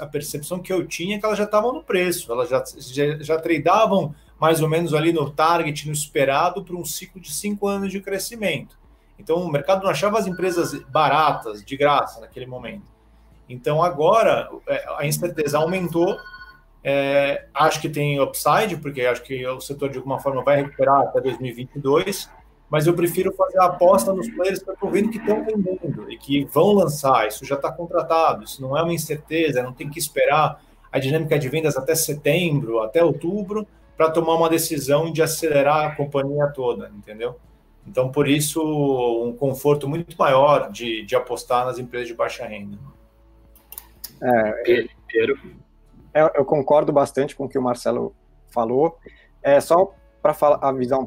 a, 0.00 0.06
percepção 0.06 0.60
que 0.60 0.72
eu 0.72 0.86
tinha 0.86 1.16
é 1.16 1.18
que 1.18 1.26
elas 1.26 1.36
já 1.36 1.42
estavam 1.42 1.72
no 1.72 1.82
preço, 1.82 2.30
elas 2.30 2.48
já, 2.48 2.62
já, 2.78 3.18
já 3.18 3.40
tradeavam 3.40 4.14
mais 4.40 4.62
ou 4.62 4.68
menos 4.68 4.94
ali 4.94 5.12
no 5.12 5.28
target, 5.28 5.88
no 5.88 5.92
esperado, 5.92 6.62
para 6.62 6.76
um 6.76 6.84
ciclo 6.84 7.20
de 7.20 7.32
cinco 7.32 7.66
anos 7.66 7.90
de 7.90 8.00
crescimento. 8.00 8.78
Então, 9.22 9.36
o 9.36 9.50
mercado 9.50 9.84
não 9.84 9.90
achava 9.90 10.18
as 10.18 10.26
empresas 10.26 10.74
baratas, 10.84 11.64
de 11.64 11.76
graça, 11.76 12.20
naquele 12.20 12.46
momento. 12.46 12.90
Então, 13.48 13.82
agora, 13.82 14.50
é, 14.66 14.84
a 14.98 15.06
incerteza 15.06 15.58
aumentou 15.58 16.18
é, 16.84 17.46
acho 17.54 17.80
que 17.80 17.88
tem 17.88 18.20
upside, 18.20 18.76
porque 18.78 19.02
acho 19.02 19.22
que 19.22 19.46
o 19.46 19.60
setor 19.60 19.90
de 19.90 19.98
alguma 19.98 20.18
forma 20.18 20.42
vai 20.42 20.56
recuperar 20.56 21.02
até 21.02 21.20
2022, 21.20 22.28
mas 22.68 22.86
eu 22.86 22.94
prefiro 22.94 23.32
fazer 23.32 23.58
a 23.60 23.66
aposta 23.66 24.12
nos 24.12 24.28
players 24.30 24.60
que 24.62 24.70
eu 24.70 24.74
estou 24.74 24.90
vendo 24.90 25.10
que 25.10 25.18
estão 25.18 25.44
vendendo 25.44 26.10
e 26.10 26.18
que 26.18 26.44
vão 26.46 26.72
lançar. 26.72 27.28
Isso 27.28 27.44
já 27.44 27.54
está 27.54 27.70
contratado, 27.70 28.42
isso 28.42 28.60
não 28.60 28.76
é 28.76 28.82
uma 28.82 28.92
incerteza, 28.92 29.62
não 29.62 29.72
tem 29.72 29.88
que 29.88 29.98
esperar 29.98 30.60
a 30.90 30.98
dinâmica 30.98 31.38
de 31.38 31.48
vendas 31.48 31.76
até 31.76 31.94
setembro, 31.94 32.80
até 32.80 33.04
outubro, 33.04 33.66
para 33.96 34.10
tomar 34.10 34.34
uma 34.34 34.48
decisão 34.48 35.12
de 35.12 35.22
acelerar 35.22 35.86
a 35.86 35.94
companhia 35.94 36.48
toda, 36.48 36.90
entendeu? 36.96 37.36
Então, 37.86 38.10
por 38.10 38.28
isso, 38.28 38.62
um 39.24 39.34
conforto 39.36 39.88
muito 39.88 40.16
maior 40.16 40.70
de, 40.70 41.04
de 41.04 41.16
apostar 41.16 41.66
nas 41.66 41.78
empresas 41.78 42.08
de 42.08 42.14
baixa 42.14 42.46
renda. 42.46 42.78
É. 44.22 44.86
É, 46.14 46.38
eu 46.38 46.44
concordo 46.44 46.92
bastante 46.92 47.34
com 47.34 47.44
o 47.44 47.48
que 47.48 47.58
o 47.58 47.62
Marcelo 47.62 48.14
falou. 48.48 48.98
É 49.42 49.60
só 49.60 49.94
para 50.22 50.36
avisar, 50.60 51.00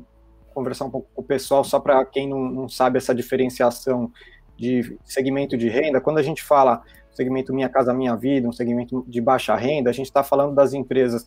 conversar 0.54 0.86
um 0.86 0.90
pouco 0.90 1.08
com 1.14 1.22
o 1.22 1.24
pessoal, 1.24 1.64
só 1.64 1.80
para 1.80 2.04
quem 2.06 2.28
não, 2.28 2.40
não, 2.40 2.70
sabe 2.70 2.98
essa 2.98 3.14
diferenciação 3.14 4.12
de 4.58 4.98
segmento 5.04 5.58
de 5.58 5.70
renda. 5.70 6.02
Quando 6.02 6.18
a 6.18 6.24
gente 6.24 6.44
fala 6.44 6.82
segmento 7.12 7.54
Minha 7.54 7.70
Casa 7.70 7.94
Minha 7.94 8.16
Vida, 8.16 8.48
um 8.48 8.52
segmento 8.52 9.06
de 9.08 9.22
baixa 9.22 9.56
renda, 9.56 9.90
a 9.90 9.94
gente 9.94 10.08
está 10.08 10.24
falando 10.24 10.54
das 10.54 10.74
empresas 10.74 11.26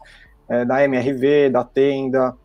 é, 0.49 0.65
da 0.65 0.83
MRV, 0.85 1.51
da 1.51 1.65
Tenda 1.65 2.37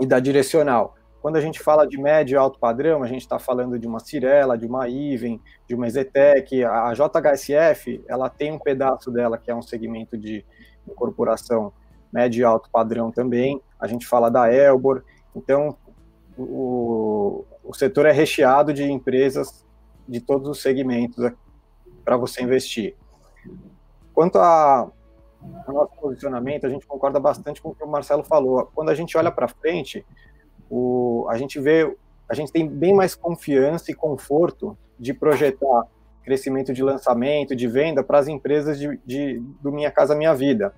e 0.00 0.06
da 0.06 0.18
Direcional. 0.20 0.94
Quando 1.28 1.36
a 1.36 1.42
gente 1.42 1.60
fala 1.60 1.86
de 1.86 2.00
médio 2.00 2.36
e 2.36 2.38
alto 2.38 2.58
padrão, 2.58 3.02
a 3.02 3.06
gente 3.06 3.20
está 3.20 3.38
falando 3.38 3.78
de 3.78 3.86
uma 3.86 4.00
Cirela, 4.00 4.56
de 4.56 4.64
uma 4.64 4.88
Iven, 4.88 5.38
de 5.68 5.74
uma 5.74 5.86
Zetec. 5.90 6.64
A 6.64 6.90
JHSF, 6.94 8.02
ela 8.08 8.30
tem 8.30 8.50
um 8.50 8.58
pedaço 8.58 9.10
dela 9.10 9.36
que 9.36 9.50
é 9.50 9.54
um 9.54 9.60
segmento 9.60 10.16
de 10.16 10.42
incorporação 10.88 11.70
médio 12.10 12.40
e 12.40 12.44
alto 12.44 12.70
padrão 12.70 13.10
também. 13.10 13.60
A 13.78 13.86
gente 13.86 14.06
fala 14.06 14.30
da 14.30 14.50
Elbor. 14.50 15.04
Então, 15.36 15.76
o, 16.38 17.44
o 17.62 17.74
setor 17.74 18.06
é 18.06 18.10
recheado 18.10 18.72
de 18.72 18.90
empresas 18.90 19.66
de 20.08 20.22
todos 20.22 20.48
os 20.48 20.62
segmentos 20.62 21.30
para 22.06 22.16
você 22.16 22.42
investir. 22.42 22.96
Quanto 24.14 24.38
ao 24.38 24.94
nosso 25.68 25.92
posicionamento, 26.00 26.64
a 26.64 26.70
gente 26.70 26.86
concorda 26.86 27.20
bastante 27.20 27.60
com 27.60 27.68
o 27.68 27.74
que 27.74 27.84
o 27.84 27.86
Marcelo 27.86 28.24
falou. 28.24 28.70
Quando 28.74 28.88
a 28.88 28.94
gente 28.94 29.14
olha 29.18 29.30
para 29.30 29.46
frente, 29.46 30.06
o, 30.70 31.26
a 31.28 31.36
gente 31.36 31.58
vê, 31.60 31.96
a 32.28 32.34
gente 32.34 32.52
tem 32.52 32.68
bem 32.68 32.94
mais 32.94 33.14
confiança 33.14 33.90
e 33.90 33.94
conforto 33.94 34.76
de 34.98 35.14
projetar 35.14 35.86
crescimento 36.22 36.74
de 36.74 36.82
lançamento, 36.82 37.56
de 37.56 37.66
venda 37.66 38.02
para 38.02 38.18
as 38.18 38.28
empresas 38.28 38.78
de, 38.78 39.00
de, 39.06 39.42
do 39.62 39.72
Minha 39.72 39.90
Casa 39.90 40.14
Minha 40.14 40.34
Vida. 40.34 40.74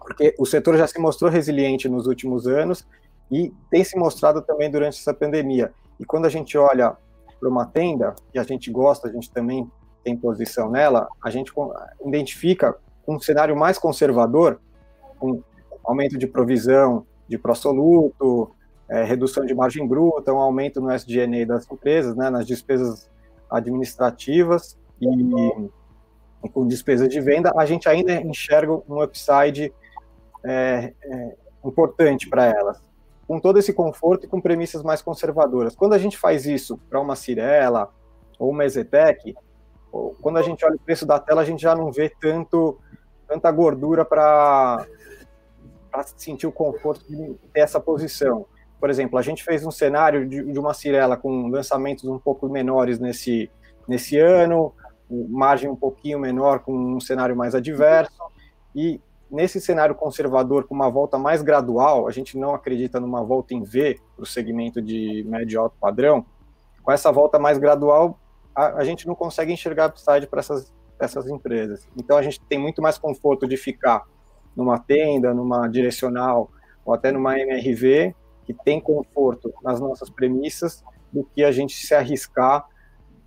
Porque 0.00 0.34
o 0.38 0.44
setor 0.44 0.76
já 0.76 0.86
se 0.86 0.98
mostrou 0.98 1.30
resiliente 1.30 1.88
nos 1.88 2.06
últimos 2.06 2.46
anos 2.46 2.86
e 3.30 3.52
tem 3.70 3.84
se 3.84 3.96
mostrado 3.96 4.42
também 4.42 4.70
durante 4.70 4.98
essa 4.98 5.14
pandemia. 5.14 5.72
E 5.98 6.04
quando 6.04 6.26
a 6.26 6.28
gente 6.28 6.58
olha 6.58 6.96
para 7.38 7.48
uma 7.48 7.66
tenda, 7.66 8.14
que 8.32 8.38
a 8.38 8.42
gente 8.42 8.70
gosta, 8.70 9.08
a 9.08 9.12
gente 9.12 9.30
também 9.30 9.70
tem 10.02 10.16
posição 10.16 10.70
nela, 10.70 11.08
a 11.22 11.30
gente 11.30 11.52
identifica 12.04 12.76
um 13.06 13.18
cenário 13.20 13.56
mais 13.56 13.78
conservador, 13.78 14.60
com 15.18 15.42
aumento 15.84 16.18
de 16.18 16.26
provisão 16.26 17.06
de 17.28 17.38
pró-soluto, 17.38 18.50
é, 18.88 19.02
redução 19.04 19.44
de 19.44 19.54
margem 19.54 19.86
bruta, 19.86 20.32
um 20.32 20.38
aumento 20.38 20.80
no 20.80 20.90
SG&A 20.90 21.44
das 21.46 21.70
empresas, 21.70 22.14
né, 22.14 22.30
nas 22.30 22.46
despesas 22.46 23.10
administrativas 23.50 24.78
e, 25.00 25.68
com 26.52 26.66
despesas 26.66 27.08
de 27.08 27.20
venda, 27.20 27.52
a 27.56 27.66
gente 27.66 27.88
ainda 27.88 28.14
enxerga 28.14 28.72
um 28.88 29.02
upside 29.02 29.72
é, 30.44 30.92
é, 31.02 31.36
importante 31.64 32.28
para 32.28 32.46
elas, 32.46 32.80
com 33.26 33.40
todo 33.40 33.58
esse 33.58 33.72
conforto 33.72 34.26
e 34.26 34.28
com 34.28 34.40
premissas 34.40 34.82
mais 34.82 35.02
conservadoras. 35.02 35.74
Quando 35.74 35.94
a 35.94 35.98
gente 35.98 36.16
faz 36.16 36.46
isso 36.46 36.78
para 36.88 37.00
uma 37.00 37.16
Cirela 37.16 37.92
ou 38.38 38.50
uma 38.50 38.64
Ezetec, 38.64 39.34
quando 40.20 40.36
a 40.36 40.42
gente 40.42 40.64
olha 40.64 40.76
o 40.76 40.80
preço 40.80 41.06
da 41.06 41.18
tela, 41.18 41.42
a 41.42 41.44
gente 41.44 41.62
já 41.62 41.74
não 41.74 41.90
vê 41.90 42.10
tanto 42.20 42.78
tanta 43.26 43.50
gordura 43.50 44.04
para 44.04 44.86
sentir 46.16 46.46
o 46.46 46.52
conforto 46.52 47.04
de 47.08 47.34
ter 47.52 47.60
essa 47.60 47.80
posição. 47.80 48.46
Por 48.86 48.90
exemplo, 48.90 49.18
a 49.18 49.22
gente 49.22 49.42
fez 49.42 49.66
um 49.66 49.70
cenário 49.72 50.28
de, 50.28 50.44
de 50.44 50.58
uma 50.60 50.72
Cirela 50.72 51.16
com 51.16 51.48
lançamentos 51.48 52.04
um 52.04 52.20
pouco 52.20 52.48
menores 52.48 53.00
nesse, 53.00 53.50
nesse 53.88 54.16
ano, 54.16 54.72
margem 55.10 55.68
um 55.68 55.74
pouquinho 55.74 56.20
menor 56.20 56.60
com 56.60 56.72
um 56.72 57.00
cenário 57.00 57.34
mais 57.34 57.52
adverso, 57.52 58.22
e 58.72 59.00
nesse 59.28 59.60
cenário 59.60 59.92
conservador, 59.92 60.68
com 60.68 60.74
uma 60.76 60.88
volta 60.88 61.18
mais 61.18 61.42
gradual, 61.42 62.06
a 62.06 62.12
gente 62.12 62.38
não 62.38 62.54
acredita 62.54 63.00
numa 63.00 63.24
volta 63.24 63.54
em 63.54 63.64
V 63.64 63.98
para 64.14 64.22
o 64.22 64.26
segmento 64.26 64.80
de 64.80 65.24
médio 65.26 65.60
alto 65.60 65.74
padrão, 65.80 66.24
com 66.80 66.92
essa 66.92 67.10
volta 67.10 67.40
mais 67.40 67.58
gradual, 67.58 68.16
a, 68.54 68.66
a 68.78 68.84
gente 68.84 69.04
não 69.04 69.16
consegue 69.16 69.52
enxergar 69.52 69.86
upside 69.86 70.28
para 70.28 70.38
essas, 70.38 70.72
essas 71.00 71.26
empresas. 71.26 71.88
Então 71.96 72.16
a 72.16 72.22
gente 72.22 72.40
tem 72.42 72.56
muito 72.56 72.80
mais 72.80 72.98
conforto 72.98 73.48
de 73.48 73.56
ficar 73.56 74.04
numa 74.54 74.78
tenda, 74.78 75.34
numa 75.34 75.66
direcional 75.66 76.52
ou 76.84 76.94
até 76.94 77.10
numa 77.10 77.36
MRV, 77.36 78.14
que 78.46 78.54
tem 78.54 78.80
conforto 78.80 79.52
nas 79.62 79.80
nossas 79.80 80.08
premissas, 80.08 80.84
do 81.12 81.24
que 81.24 81.42
a 81.42 81.50
gente 81.50 81.74
se 81.74 81.94
arriscar 81.94 82.66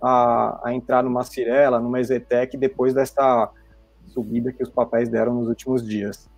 a, 0.00 0.60
a 0.64 0.74
entrar 0.74 1.02
numa 1.02 1.22
Cirela, 1.22 1.78
numa 1.78 2.00
Exetec, 2.00 2.56
depois 2.56 2.94
dessa 2.94 3.50
subida 4.06 4.52
que 4.52 4.62
os 4.62 4.70
papéis 4.70 5.08
deram 5.08 5.34
nos 5.34 5.48
últimos 5.48 5.86
dias. 5.86 6.28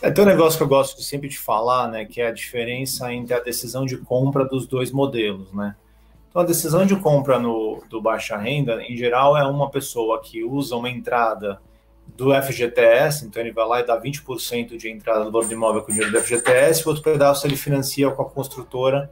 É, 0.00 0.10
tem 0.10 0.24
um 0.24 0.26
negócio 0.26 0.56
que 0.56 0.62
eu 0.62 0.68
gosto 0.68 1.02
sempre 1.02 1.28
de 1.28 1.38
falar, 1.38 1.88
né, 1.88 2.04
que 2.04 2.20
é 2.20 2.28
a 2.28 2.32
diferença 2.32 3.12
entre 3.12 3.34
a 3.34 3.40
decisão 3.40 3.84
de 3.84 3.96
compra 3.96 4.44
dos 4.44 4.66
dois 4.66 4.90
modelos, 4.90 5.52
né? 5.52 5.76
Então, 6.28 6.42
a 6.42 6.44
decisão 6.44 6.84
de 6.84 6.94
compra 6.96 7.38
no, 7.38 7.82
do 7.88 8.00
baixa 8.00 8.36
renda, 8.36 8.82
em 8.82 8.96
geral, 8.96 9.36
é 9.36 9.46
uma 9.46 9.70
pessoa 9.70 10.20
que 10.20 10.44
usa 10.44 10.76
uma 10.76 10.90
entrada 10.90 11.60
do 12.06 12.32
FGTS, 12.34 13.26
então 13.26 13.42
ele 13.42 13.52
vai 13.52 13.66
lá 13.66 13.80
e 13.80 13.86
dá 13.86 14.00
20% 14.00 14.76
de 14.76 14.90
entrada 14.90 15.24
do 15.24 15.30
valor 15.30 15.46
do 15.46 15.52
imóvel 15.52 15.82
com 15.82 15.90
o 15.90 15.94
dinheiro 15.94 16.12
do 16.12 16.20
FGTS, 16.20 16.82
e 16.82 16.88
outro 16.88 17.02
pedaço 17.02 17.46
ele 17.46 17.56
financia 17.56 18.10
com 18.10 18.22
a 18.22 18.24
construtora 18.24 19.10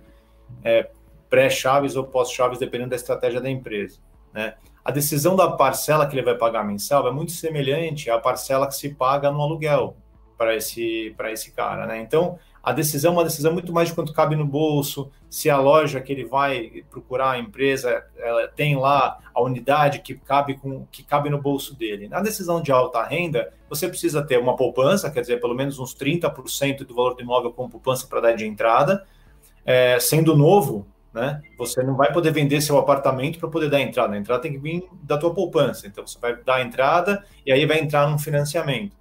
é, 0.63 0.89
pré-chaves 1.29 1.97
ou 1.97 2.05
pós-chaves, 2.05 2.59
dependendo 2.59 2.91
da 2.91 2.97
estratégia 2.97 3.41
da 3.41 3.51
empresa. 3.51 3.99
Né? 4.33 4.55
A 4.85 4.91
decisão 4.91 5.35
da 5.35 5.51
parcela 5.51 6.07
que 6.07 6.15
ele 6.15 6.23
vai 6.23 6.37
pagar 6.37 6.65
mensal 6.65 7.07
é 7.09 7.11
muito 7.11 7.33
semelhante 7.33 8.11
à 8.11 8.19
parcela 8.19 8.67
que 8.67 8.75
se 8.75 8.95
paga 8.95 9.31
no 9.31 9.41
aluguel 9.41 9.97
para 10.37 10.55
esse, 10.55 11.15
esse 11.31 11.53
cara. 11.53 11.87
Né? 11.87 12.01
Então, 12.01 12.39
a 12.63 12.73
decisão 12.73 13.13
é 13.13 13.17
uma 13.17 13.25
decisão 13.25 13.53
muito 13.53 13.73
mais 13.73 13.89
de 13.89 13.95
quanto 13.95 14.13
cabe 14.13 14.35
no 14.35 14.47
bolso, 14.47 15.11
se 15.29 15.51
a 15.51 15.59
loja 15.59 16.01
que 16.01 16.11
ele 16.11 16.25
vai 16.25 16.85
procurar 16.91 17.33
a 17.33 17.39
empresa 17.39 18.05
ela 18.17 18.49
tem 18.49 18.75
lá 18.77 19.19
a 19.35 19.43
unidade 19.43 19.99
que 19.99 20.15
cabe 20.15 20.55
com 20.55 20.87
que 20.91 21.03
cabe 21.03 21.29
no 21.29 21.41
bolso 21.41 21.77
dele. 21.77 22.09
Na 22.09 22.21
decisão 22.21 22.63
de 22.63 22.73
alta 22.73 23.03
renda, 23.03 23.53
você 23.69 23.87
precisa 23.87 24.23
ter 24.23 24.39
uma 24.39 24.57
poupança, 24.57 25.11
quer 25.11 25.21
dizer, 25.21 25.41
pelo 25.41 25.55
menos 25.55 25.79
uns 25.79 25.95
30% 25.95 26.85
do 26.87 26.95
valor 26.95 27.15
do 27.15 27.23
imóvel 27.23 27.53
com 27.53 27.69
poupança 27.69 28.07
para 28.07 28.21
dar 28.21 28.33
de 28.33 28.47
entrada. 28.47 29.05
É, 29.67 29.99
sendo 30.01 30.37
novo, 30.37 30.87
né? 31.13 31.41
Você 31.59 31.83
não 31.83 31.97
vai 31.97 32.13
poder 32.13 32.33
vender 32.33 32.61
seu 32.61 32.77
apartamento 32.79 33.39
para 33.39 33.49
poder 33.49 33.71
dar 33.71 33.81
entrada. 33.81 34.15
A 34.15 34.19
entrada 34.19 34.43
tem 34.43 34.53
que 34.53 34.59
vir 34.59 34.89
da 35.03 35.19
tua 35.19 35.33
poupança. 35.35 35.87
Então 35.87 36.07
você 36.07 36.19
vai 36.19 36.35
dar 36.35 36.57
a 36.57 36.63
entrada 36.63 37.25
e 37.47 37.53
aí 37.53 37.65
vai 37.67 37.79
entrar 37.79 38.09
num 38.09 38.19
financiamento. 38.19 38.97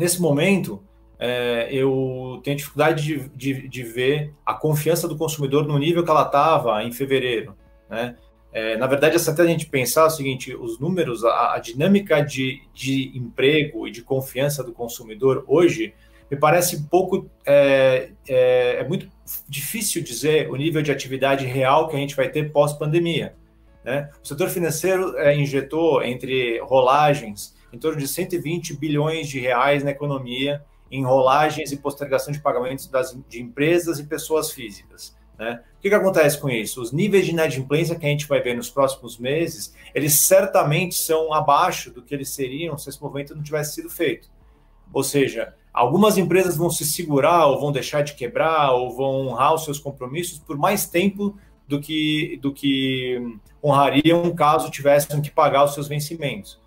Nesse 0.00 0.18
momento, 0.18 0.82
é, 1.18 1.68
eu 1.70 2.40
tenho 2.42 2.56
dificuldade 2.56 3.04
de, 3.04 3.28
de, 3.36 3.68
de, 3.68 3.82
ver 3.82 4.32
a 4.46 4.54
confiança 4.54 5.06
do 5.06 5.14
consumidor 5.14 5.66
no 5.66 5.78
nível 5.78 6.02
que 6.02 6.10
ela 6.10 6.24
estava 6.24 6.82
em 6.82 6.90
fevereiro. 6.90 7.54
Né? 7.86 8.16
É, 8.50 8.78
na 8.78 8.86
verdade, 8.86 9.16
essa 9.16 9.30
até 9.30 9.42
a 9.42 9.46
gente 9.46 9.66
pensar 9.66 10.06
o 10.06 10.10
seguinte: 10.10 10.56
os 10.56 10.80
números, 10.80 11.22
a, 11.22 11.52
a 11.52 11.58
dinâmica 11.58 12.22
de, 12.22 12.62
de 12.72 13.14
emprego 13.14 13.86
e 13.86 13.90
de 13.90 14.00
confiança 14.00 14.64
do 14.64 14.72
consumidor 14.72 15.44
hoje 15.46 15.92
me 16.30 16.36
parece 16.38 16.88
pouco. 16.88 17.28
É, 17.44 18.12
é, 18.26 18.76
é, 18.80 18.88
muito 18.88 19.06
difícil 19.46 20.02
dizer 20.02 20.50
o 20.50 20.56
nível 20.56 20.80
de 20.80 20.90
atividade 20.90 21.44
real 21.44 21.88
que 21.88 21.96
a 21.96 21.98
gente 21.98 22.16
vai 22.16 22.30
ter 22.30 22.50
pós-pandemia. 22.50 23.34
Né? 23.84 24.08
O 24.24 24.26
setor 24.26 24.48
financeiro 24.48 25.14
é, 25.18 25.36
injetou 25.36 26.02
entre 26.02 26.58
rolagens 26.60 27.59
em 27.72 27.78
torno 27.78 27.98
de 27.98 28.08
120 28.08 28.76
bilhões 28.76 29.28
de 29.28 29.38
reais 29.38 29.82
na 29.82 29.90
economia 29.90 30.64
em 30.90 31.04
rolagens 31.04 31.70
e 31.70 31.76
postergação 31.76 32.32
de 32.32 32.40
pagamentos 32.40 32.86
das, 32.88 33.16
de 33.28 33.40
empresas 33.40 33.98
e 33.98 34.04
pessoas 34.04 34.50
físicas. 34.50 35.16
Né? 35.38 35.62
O 35.78 35.80
que, 35.80 35.88
que 35.88 35.94
acontece 35.94 36.38
com 36.38 36.50
isso? 36.50 36.82
Os 36.82 36.92
níveis 36.92 37.24
de 37.24 37.30
inadimplência 37.30 37.96
que 37.96 38.04
a 38.04 38.08
gente 38.08 38.26
vai 38.26 38.40
ver 38.40 38.54
nos 38.54 38.68
próximos 38.68 39.16
meses, 39.16 39.74
eles 39.94 40.14
certamente 40.14 40.94
são 40.94 41.32
abaixo 41.32 41.90
do 41.90 42.02
que 42.02 42.14
eles 42.14 42.30
seriam 42.30 42.76
se 42.76 42.90
esse 42.90 43.00
movimento 43.00 43.34
não 43.34 43.42
tivesse 43.42 43.76
sido 43.76 43.88
feito. 43.88 44.28
Ou 44.92 45.04
seja, 45.04 45.54
algumas 45.72 46.18
empresas 46.18 46.56
vão 46.56 46.70
se 46.70 46.84
segurar 46.84 47.46
ou 47.46 47.60
vão 47.60 47.72
deixar 47.72 48.02
de 48.02 48.14
quebrar 48.14 48.72
ou 48.72 48.94
vão 48.94 49.28
honrar 49.28 49.54
os 49.54 49.64
seus 49.64 49.78
compromissos 49.78 50.38
por 50.40 50.58
mais 50.58 50.86
tempo 50.86 51.38
do 51.66 51.80
que, 51.80 52.38
do 52.42 52.52
que 52.52 53.38
honrariam 53.64 54.34
caso 54.34 54.70
tivessem 54.70 55.22
que 55.22 55.30
pagar 55.30 55.64
os 55.64 55.72
seus 55.72 55.86
vencimentos. 55.86 56.60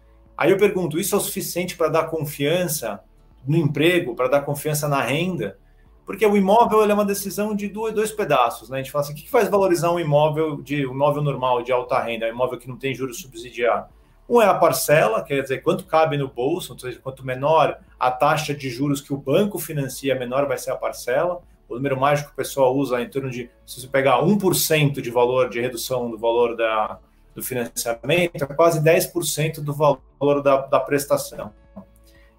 Aí 0.43 0.51
eu 0.51 0.57
pergunto, 0.57 0.99
isso 0.99 1.15
é 1.15 1.17
o 1.17 1.21
suficiente 1.21 1.77
para 1.77 1.87
dar 1.87 2.09
confiança 2.09 3.01
no 3.47 3.55
emprego, 3.55 4.13
para 4.13 4.27
dar 4.27 4.41
confiança 4.41 4.89
na 4.89 5.01
renda? 5.01 5.57
Porque 6.05 6.25
o 6.25 6.35
imóvel 6.35 6.83
é 6.83 6.93
uma 6.93 7.05
decisão 7.05 7.55
de 7.55 7.69
dois, 7.69 8.11
pedaços, 8.11 8.69
né? 8.69 8.79
A 8.79 8.83
gente 8.83 8.91
fala 8.91 9.05
assim, 9.05 9.13
o 9.13 9.15
que 9.15 9.29
faz 9.29 9.47
valorizar 9.47 9.89
um 9.89 10.01
imóvel 10.01 10.61
de 10.61 10.85
um 10.85 10.91
imóvel 10.91 11.23
normal, 11.23 11.63
de 11.63 11.71
alta 11.71 11.97
renda, 11.97 12.25
um 12.25 12.29
imóvel 12.31 12.59
que 12.59 12.67
não 12.67 12.75
tem 12.75 12.93
juros 12.93 13.21
subsidiados? 13.21 13.89
Um 14.27 14.41
é 14.41 14.45
a 14.45 14.53
parcela, 14.53 15.23
quer 15.23 15.41
dizer, 15.41 15.61
quanto 15.61 15.85
cabe 15.85 16.17
no 16.17 16.27
bolso, 16.27 16.73
ou 16.73 16.79
seja, 16.79 16.99
quanto 16.99 17.25
menor 17.25 17.79
a 17.97 18.11
taxa 18.11 18.53
de 18.53 18.69
juros 18.69 18.99
que 18.99 19.13
o 19.13 19.17
banco 19.17 19.57
financia, 19.57 20.13
menor 20.13 20.45
vai 20.45 20.57
ser 20.57 20.71
a 20.71 20.75
parcela. 20.75 21.41
O 21.69 21.75
número 21.75 21.97
mágico 21.97 22.27
que 22.27 22.33
o 22.33 22.35
pessoal 22.35 22.75
usa 22.75 22.99
é 22.99 23.03
em 23.03 23.09
torno 23.09 23.29
de, 23.29 23.49
se 23.65 23.79
você 23.79 23.87
pegar 23.87 24.21
1% 24.21 24.99
de 24.99 25.09
valor, 25.09 25.47
de 25.47 25.61
redução 25.61 26.11
do 26.11 26.17
valor 26.17 26.57
da, 26.57 26.99
do 27.33 27.41
financiamento, 27.41 28.43
é 28.43 28.45
quase 28.45 28.79
10% 28.81 29.61
do 29.61 29.73
valor 29.73 30.41
da, 30.41 30.57
da 30.67 30.79
prestação. 30.79 31.51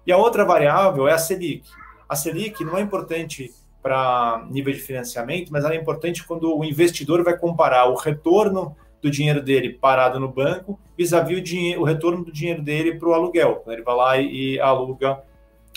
E 0.05 0.11
a 0.11 0.17
outra 0.17 0.45
variável 0.45 1.07
é 1.07 1.13
a 1.13 1.17
Selic. 1.17 1.67
A 2.07 2.15
Selic 2.15 2.63
não 2.63 2.77
é 2.77 2.81
importante 2.81 3.53
para 3.81 4.45
nível 4.49 4.73
de 4.73 4.79
financiamento, 4.79 5.51
mas 5.51 5.63
ela 5.63 5.73
é 5.73 5.77
importante 5.77 6.25
quando 6.25 6.55
o 6.55 6.63
investidor 6.63 7.23
vai 7.23 7.37
comparar 7.37 7.85
o 7.85 7.95
retorno 7.95 8.75
do 9.01 9.11
dinheiro 9.11 9.41
dele 9.41 9.73
parado 9.73 10.19
no 10.19 10.27
banco 10.27 10.79
vis-à-vis 10.97 11.77
o, 11.77 11.81
o 11.81 11.83
retorno 11.83 12.23
do 12.23 12.31
dinheiro 12.31 12.61
dele 12.63 12.97
para 12.97 13.09
o 13.09 13.13
aluguel. 13.13 13.63
Ele 13.67 13.83
vai 13.83 13.95
lá 13.95 14.17
e, 14.17 14.53
e 14.55 14.59
aluga, 14.59 15.21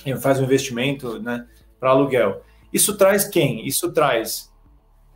e 0.06 0.14
faz 0.16 0.40
um 0.40 0.44
investimento 0.44 1.20
né, 1.20 1.46
para 1.78 1.90
aluguel. 1.90 2.42
Isso 2.72 2.96
traz 2.96 3.26
quem? 3.26 3.66
Isso 3.66 3.92
traz 3.92 4.52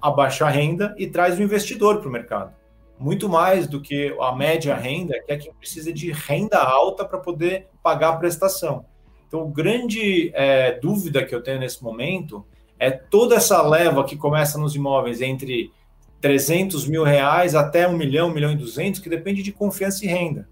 a 0.01 0.11
baixa 0.11 0.49
renda 0.49 0.95
e 0.99 1.07
traz 1.07 1.39
o 1.39 1.43
investidor 1.43 2.01
para 2.01 2.09
o 2.09 2.13
mercado 2.13 2.62
muito 3.03 3.29
mais 3.29 3.67
do 3.67 3.81
que 3.81 4.17
a 4.21 4.33
média 4.33 4.77
renda, 4.77 5.21
que 5.27 5.33
é 5.33 5.37
quem 5.37 5.53
precisa 5.53 5.93
de 5.93 6.13
renda 6.13 6.59
alta 6.59 7.05
para 7.05 7.19
poder 7.19 7.69
pagar 7.83 8.11
a 8.11 8.17
prestação. 8.17 8.85
Então, 9.27 9.51
grande 9.51 10.31
é, 10.35 10.79
dúvida 10.79 11.25
que 11.25 11.35
eu 11.35 11.43
tenho 11.43 11.59
nesse 11.59 11.83
momento 11.83 12.47
é 12.79 12.91
toda 12.91 13.35
essa 13.35 13.61
leva 13.63 14.05
que 14.05 14.17
começa 14.17 14.57
nos 14.59 14.77
imóveis 14.77 15.21
entre 15.21 15.73
300 16.21 16.87
mil 16.87 17.03
reais 17.03 17.55
até 17.55 17.89
1 17.89 17.97
milhão, 17.97 18.29
1 18.29 18.33
milhão 18.33 18.53
e 18.53 18.57
200, 18.57 19.01
que 19.01 19.09
depende 19.09 19.43
de 19.43 19.51
confiança 19.51 20.05
e 20.05 20.09
renda. 20.09 20.49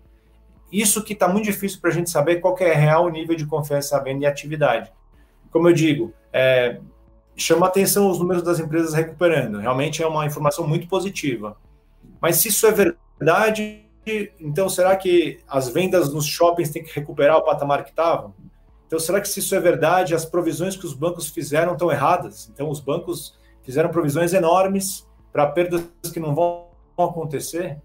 Isso 0.73 1.05
que 1.05 1.13
está 1.13 1.29
muito 1.29 1.45
difícil 1.45 1.81
para 1.81 1.91
a 1.91 1.93
gente 1.93 2.11
saber 2.11 2.37
qual 2.37 2.57
é 2.59 2.75
real 2.75 3.07
o 3.07 3.11
nível 3.11 3.37
de 3.37 3.47
confiança, 3.47 4.03
venda 4.03 4.25
e 4.25 4.27
atividade. 4.27 4.93
Como 5.51 5.69
eu 5.69 5.73
digo, 5.73 6.13
é, 6.33 6.81
chama 7.37 7.67
atenção 7.67 8.11
os 8.11 8.19
números 8.19 8.43
das 8.43 8.59
empresas 8.59 8.93
recuperando. 8.93 9.59
Realmente 9.59 10.03
é 10.03 10.07
uma 10.07 10.27
informação 10.27 10.67
muito 10.67 10.89
positiva. 10.89 11.57
Mas 12.21 12.37
se 12.37 12.49
isso 12.49 12.67
é 12.67 12.73
verdade, 12.73 13.87
então 14.39 14.69
será 14.69 14.97
que 14.97 15.41
as 15.49 15.69
vendas 15.69 16.13
nos 16.13 16.27
shoppings 16.27 16.71
têm 16.71 16.83
que 16.83 16.93
recuperar 16.93 17.37
o 17.39 17.45
patamar 17.45 17.85
que 17.85 17.91
estavam? 17.91 18.35
Então 18.87 18.99
será 18.99 19.21
que 19.21 19.29
se 19.29 19.39
isso 19.39 19.55
é 19.55 19.61
verdade, 19.61 20.15
as 20.15 20.25
provisões 20.25 20.77
que 20.77 20.85
os 20.85 20.95
bancos 20.95 21.29
fizeram 21.29 21.73
estão 21.73 21.91
erradas? 21.91 22.51
Então 22.53 22.69
os 22.69 22.81
bancos 22.81 23.39
fizeram 23.63 23.89
provisões 23.89 24.33
enormes 24.33 25.07
para 25.33 25.47
perdas 25.47 25.85
que 26.13 26.19
não 26.19 26.35
vão 26.35 26.67
acontecer? 26.99 27.79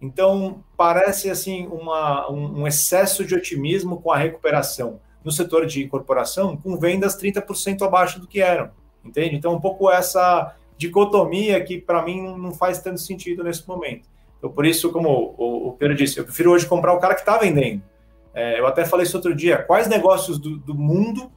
Então 0.00 0.62
parece 0.76 1.28
assim 1.28 1.66
uma, 1.66 2.30
um, 2.30 2.66
excesso 2.66 3.24
de 3.24 3.34
otimismo 3.34 4.00
com 4.00 4.12
a 4.12 4.16
recuperação 4.16 5.00
no 5.24 5.32
setor 5.32 5.66
de 5.66 5.82
incorporação, 5.82 6.56
com 6.56 6.76
vendas 6.78 7.20
30% 7.20 7.82
abaixo 7.82 8.20
do 8.20 8.28
que 8.28 8.40
eram, 8.40 8.70
entende? 9.04 9.34
Então 9.34 9.52
um 9.52 9.60
pouco 9.60 9.90
essa 9.90 10.54
dicotomia 10.78 11.62
que 11.62 11.78
para 11.78 12.02
mim 12.02 12.22
não 12.38 12.52
faz 12.52 12.80
tanto 12.80 13.00
sentido 13.00 13.42
nesse 13.42 13.66
momento. 13.66 14.08
Então, 14.38 14.50
por 14.50 14.64
isso, 14.64 14.90
como 14.92 15.34
o, 15.36 15.68
o 15.68 15.72
Pedro 15.72 15.96
disse, 15.96 16.18
eu 16.18 16.24
prefiro 16.24 16.52
hoje 16.52 16.64
comprar 16.64 16.94
o 16.94 17.00
cara 17.00 17.14
que 17.14 17.20
está 17.20 17.36
vendendo. 17.36 17.82
É, 18.32 18.60
eu 18.60 18.66
até 18.66 18.84
falei 18.84 19.04
isso 19.04 19.16
outro 19.16 19.34
dia, 19.34 19.58
quais 19.58 19.88
negócios 19.88 20.38
do, 20.38 20.56
do 20.56 20.74
mundo 20.74 21.32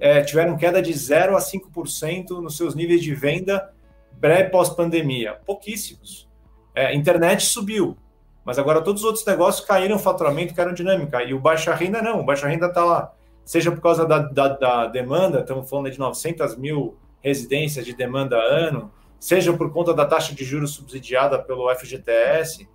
é, 0.00 0.20
tiveram 0.22 0.56
queda 0.56 0.82
de 0.82 0.92
0 0.92 1.36
a 1.36 1.40
5% 1.40 2.40
nos 2.40 2.56
seus 2.56 2.74
níveis 2.74 3.00
de 3.00 3.14
venda 3.14 3.72
pré-pós-pandemia? 4.20 5.34
Pouquíssimos. 5.46 6.28
É, 6.74 6.92
internet 6.92 7.44
subiu, 7.44 7.96
mas 8.44 8.58
agora 8.58 8.82
todos 8.82 9.02
os 9.02 9.06
outros 9.06 9.24
negócios 9.24 9.64
caíram 9.64 9.98
faturamento, 9.98 10.54
caíram 10.54 10.74
dinâmica, 10.74 11.22
e 11.22 11.32
o 11.32 11.38
baixa 11.38 11.72
renda 11.72 12.02
não, 12.02 12.20
o 12.20 12.24
baixa 12.24 12.48
renda 12.48 12.66
está 12.66 12.84
lá. 12.84 13.12
Seja 13.44 13.70
por 13.70 13.80
causa 13.80 14.04
da, 14.04 14.18
da, 14.18 14.48
da 14.48 14.86
demanda, 14.86 15.40
estamos 15.40 15.70
falando 15.70 15.90
de 15.90 15.98
900 15.98 16.56
mil 16.56 16.96
residências 17.22 17.84
de 17.84 17.94
demanda 17.94 18.36
ano, 18.36 18.90
seja 19.18 19.52
por 19.52 19.72
conta 19.72 19.92
da 19.92 20.06
taxa 20.06 20.34
de 20.34 20.44
juros 20.44 20.72
subsidiada 20.72 21.38
pelo 21.38 21.72
FGTS. 21.74 22.68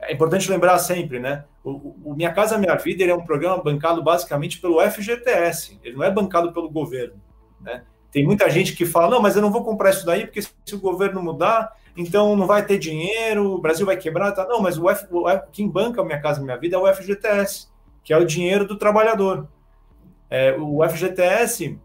É 0.00 0.12
importante 0.12 0.50
lembrar 0.50 0.78
sempre, 0.78 1.20
né? 1.20 1.44
O, 1.62 1.94
o 2.04 2.14
Minha 2.14 2.32
Casa 2.32 2.58
Minha 2.58 2.74
Vida 2.74 3.04
é 3.04 3.14
um 3.14 3.24
programa 3.24 3.62
bancado 3.62 4.02
basicamente 4.02 4.60
pelo 4.60 4.80
FGTS, 4.80 5.78
ele 5.82 5.96
não 5.96 6.04
é 6.04 6.10
bancado 6.10 6.52
pelo 6.52 6.68
governo, 6.70 7.20
né? 7.60 7.84
Tem 8.12 8.26
muita 8.26 8.50
gente 8.50 8.74
que 8.74 8.84
fala, 8.84 9.08
não, 9.08 9.22
mas 9.22 9.36
eu 9.36 9.42
não 9.42 9.50
vou 9.50 9.64
comprar 9.64 9.88
isso 9.88 10.04
daí, 10.04 10.26
porque 10.26 10.42
se 10.42 10.74
o 10.74 10.78
governo 10.78 11.22
mudar, 11.22 11.72
então 11.96 12.36
não 12.36 12.46
vai 12.46 12.64
ter 12.64 12.78
dinheiro, 12.78 13.54
o 13.54 13.58
Brasil 13.58 13.86
vai 13.86 13.96
quebrar. 13.96 14.32
Tá? 14.32 14.46
Não, 14.46 14.60
mas 14.60 14.76
o, 14.76 14.88
F, 14.90 15.06
o 15.10 15.24
quem 15.50 15.66
banca 15.66 16.04
Minha 16.04 16.20
Casa 16.20 16.42
Minha 16.42 16.58
Vida 16.58 16.76
é 16.76 16.78
o 16.78 16.94
FGTS, 16.94 17.68
que 18.04 18.12
é 18.12 18.18
o 18.18 18.26
dinheiro 18.26 18.66
do 18.66 18.76
trabalhador. 18.76 19.48
É, 20.28 20.54
o 20.58 20.86
FGTS, 20.86 21.78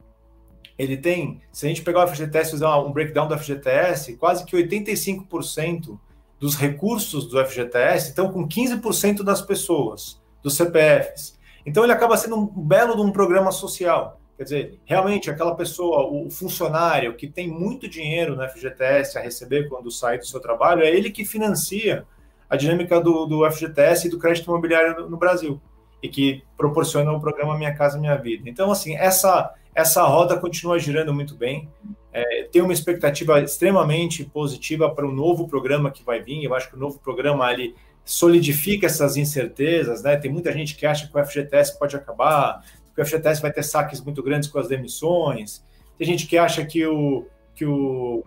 ele 0.78 0.96
tem, 0.96 1.42
se 1.52 1.66
a 1.66 1.70
gente 1.70 1.82
pegar 1.82 2.04
o 2.04 2.08
FGTS 2.08 2.50
e 2.50 2.60
fazer 2.60 2.66
um 2.66 2.92
breakdown 2.92 3.28
do 3.28 3.38
FGTS, 3.38 4.16
quase 4.16 4.46
que 4.46 4.56
85% 4.56 5.98
dos 6.40 6.56
recursos 6.56 7.28
do 7.28 7.44
FGTS 7.44 8.10
estão 8.10 8.32
com 8.32 8.48
15% 8.48 9.24
das 9.24 9.42
pessoas, 9.42 10.22
dos 10.44 10.56
CPFs. 10.56 11.38
Então 11.66 11.84
ele 11.84 11.94
acaba 11.94 12.16
sendo 12.16 12.38
um 12.38 12.46
belo 12.46 12.96
de 12.96 13.02
um 13.02 13.12
programa 13.12 13.52
social. 13.52 14.22
Quer 14.38 14.44
dizer, 14.44 14.80
realmente 14.86 15.32
aquela 15.32 15.56
pessoa, 15.56 16.08
o 16.08 16.30
funcionário 16.30 17.16
que 17.16 17.28
tem 17.28 17.48
muito 17.48 17.90
dinheiro 17.90 18.36
no 18.36 18.48
FGTS 18.48 19.18
a 19.18 19.22
receber 19.22 19.68
quando 19.68 19.90
sai 19.90 20.20
do 20.20 20.28
seu 20.28 20.40
trabalho, 20.40 20.84
é 20.84 20.90
ele 20.92 21.10
que 21.10 21.26
financia 21.26 22.06
a 22.48 22.56
dinâmica 22.56 23.02
do, 23.02 23.26
do 23.26 23.52
FGTS 23.52 24.08
e 24.08 24.12
do 24.12 24.20
crédito 24.20 24.46
imobiliário 24.46 25.02
no, 25.02 25.10
no 25.10 25.18
Brasil 25.18 25.60
e 26.02 26.08
que 26.08 26.44
proporciona 26.56 27.12
o 27.12 27.20
programa 27.20 27.58
Minha 27.58 27.76
Casa 27.76 27.98
Minha 27.98 28.16
Vida. 28.16 28.48
Então, 28.48 28.72
assim, 28.72 28.96
essa 28.96 29.52
essa 29.78 30.04
roda 30.04 30.36
continua 30.36 30.80
girando 30.80 31.14
muito 31.14 31.36
bem. 31.36 31.70
É, 32.12 32.46
tem 32.52 32.64
uma 32.64 32.74
expectativa 32.74 33.40
extremamente 33.40 34.26
positiva 34.26 34.90
para 34.90 35.08
o 35.08 35.12
novo 35.12 35.48
programa 35.48 35.92
que 35.92 36.04
vai 36.04 36.20
vir. 36.20 36.44
Eu 36.44 36.56
acho 36.56 36.68
que 36.68 36.76
o 36.76 36.80
novo 36.80 36.98
programa 36.98 37.54
ele 37.54 37.76
solidifica 38.04 38.88
essas 38.88 39.18
incertezas. 39.18 40.02
Né? 40.02 40.18
Tem 40.18 40.32
muita 40.32 40.52
gente 40.52 40.76
que 40.76 40.84
acha 40.84 41.08
que 41.08 41.16
o 41.16 41.24
FGTS 41.24 41.78
pode 41.78 41.96
acabar, 41.96 42.66
que 42.96 43.00
o 43.00 43.06
FGTS 43.06 43.40
vai 43.40 43.54
ter 43.54 43.62
saques 43.62 44.02
muito 44.02 44.24
grandes 44.24 44.50
com 44.50 44.58
as 44.58 44.68
demissões. 44.68 45.64
Tem 45.96 46.08
gente 46.08 46.26
que 46.26 46.40
acha 46.40 46.66
que 46.66 46.84
o, 46.84 47.28
que 47.54 47.64
o, 47.64 48.24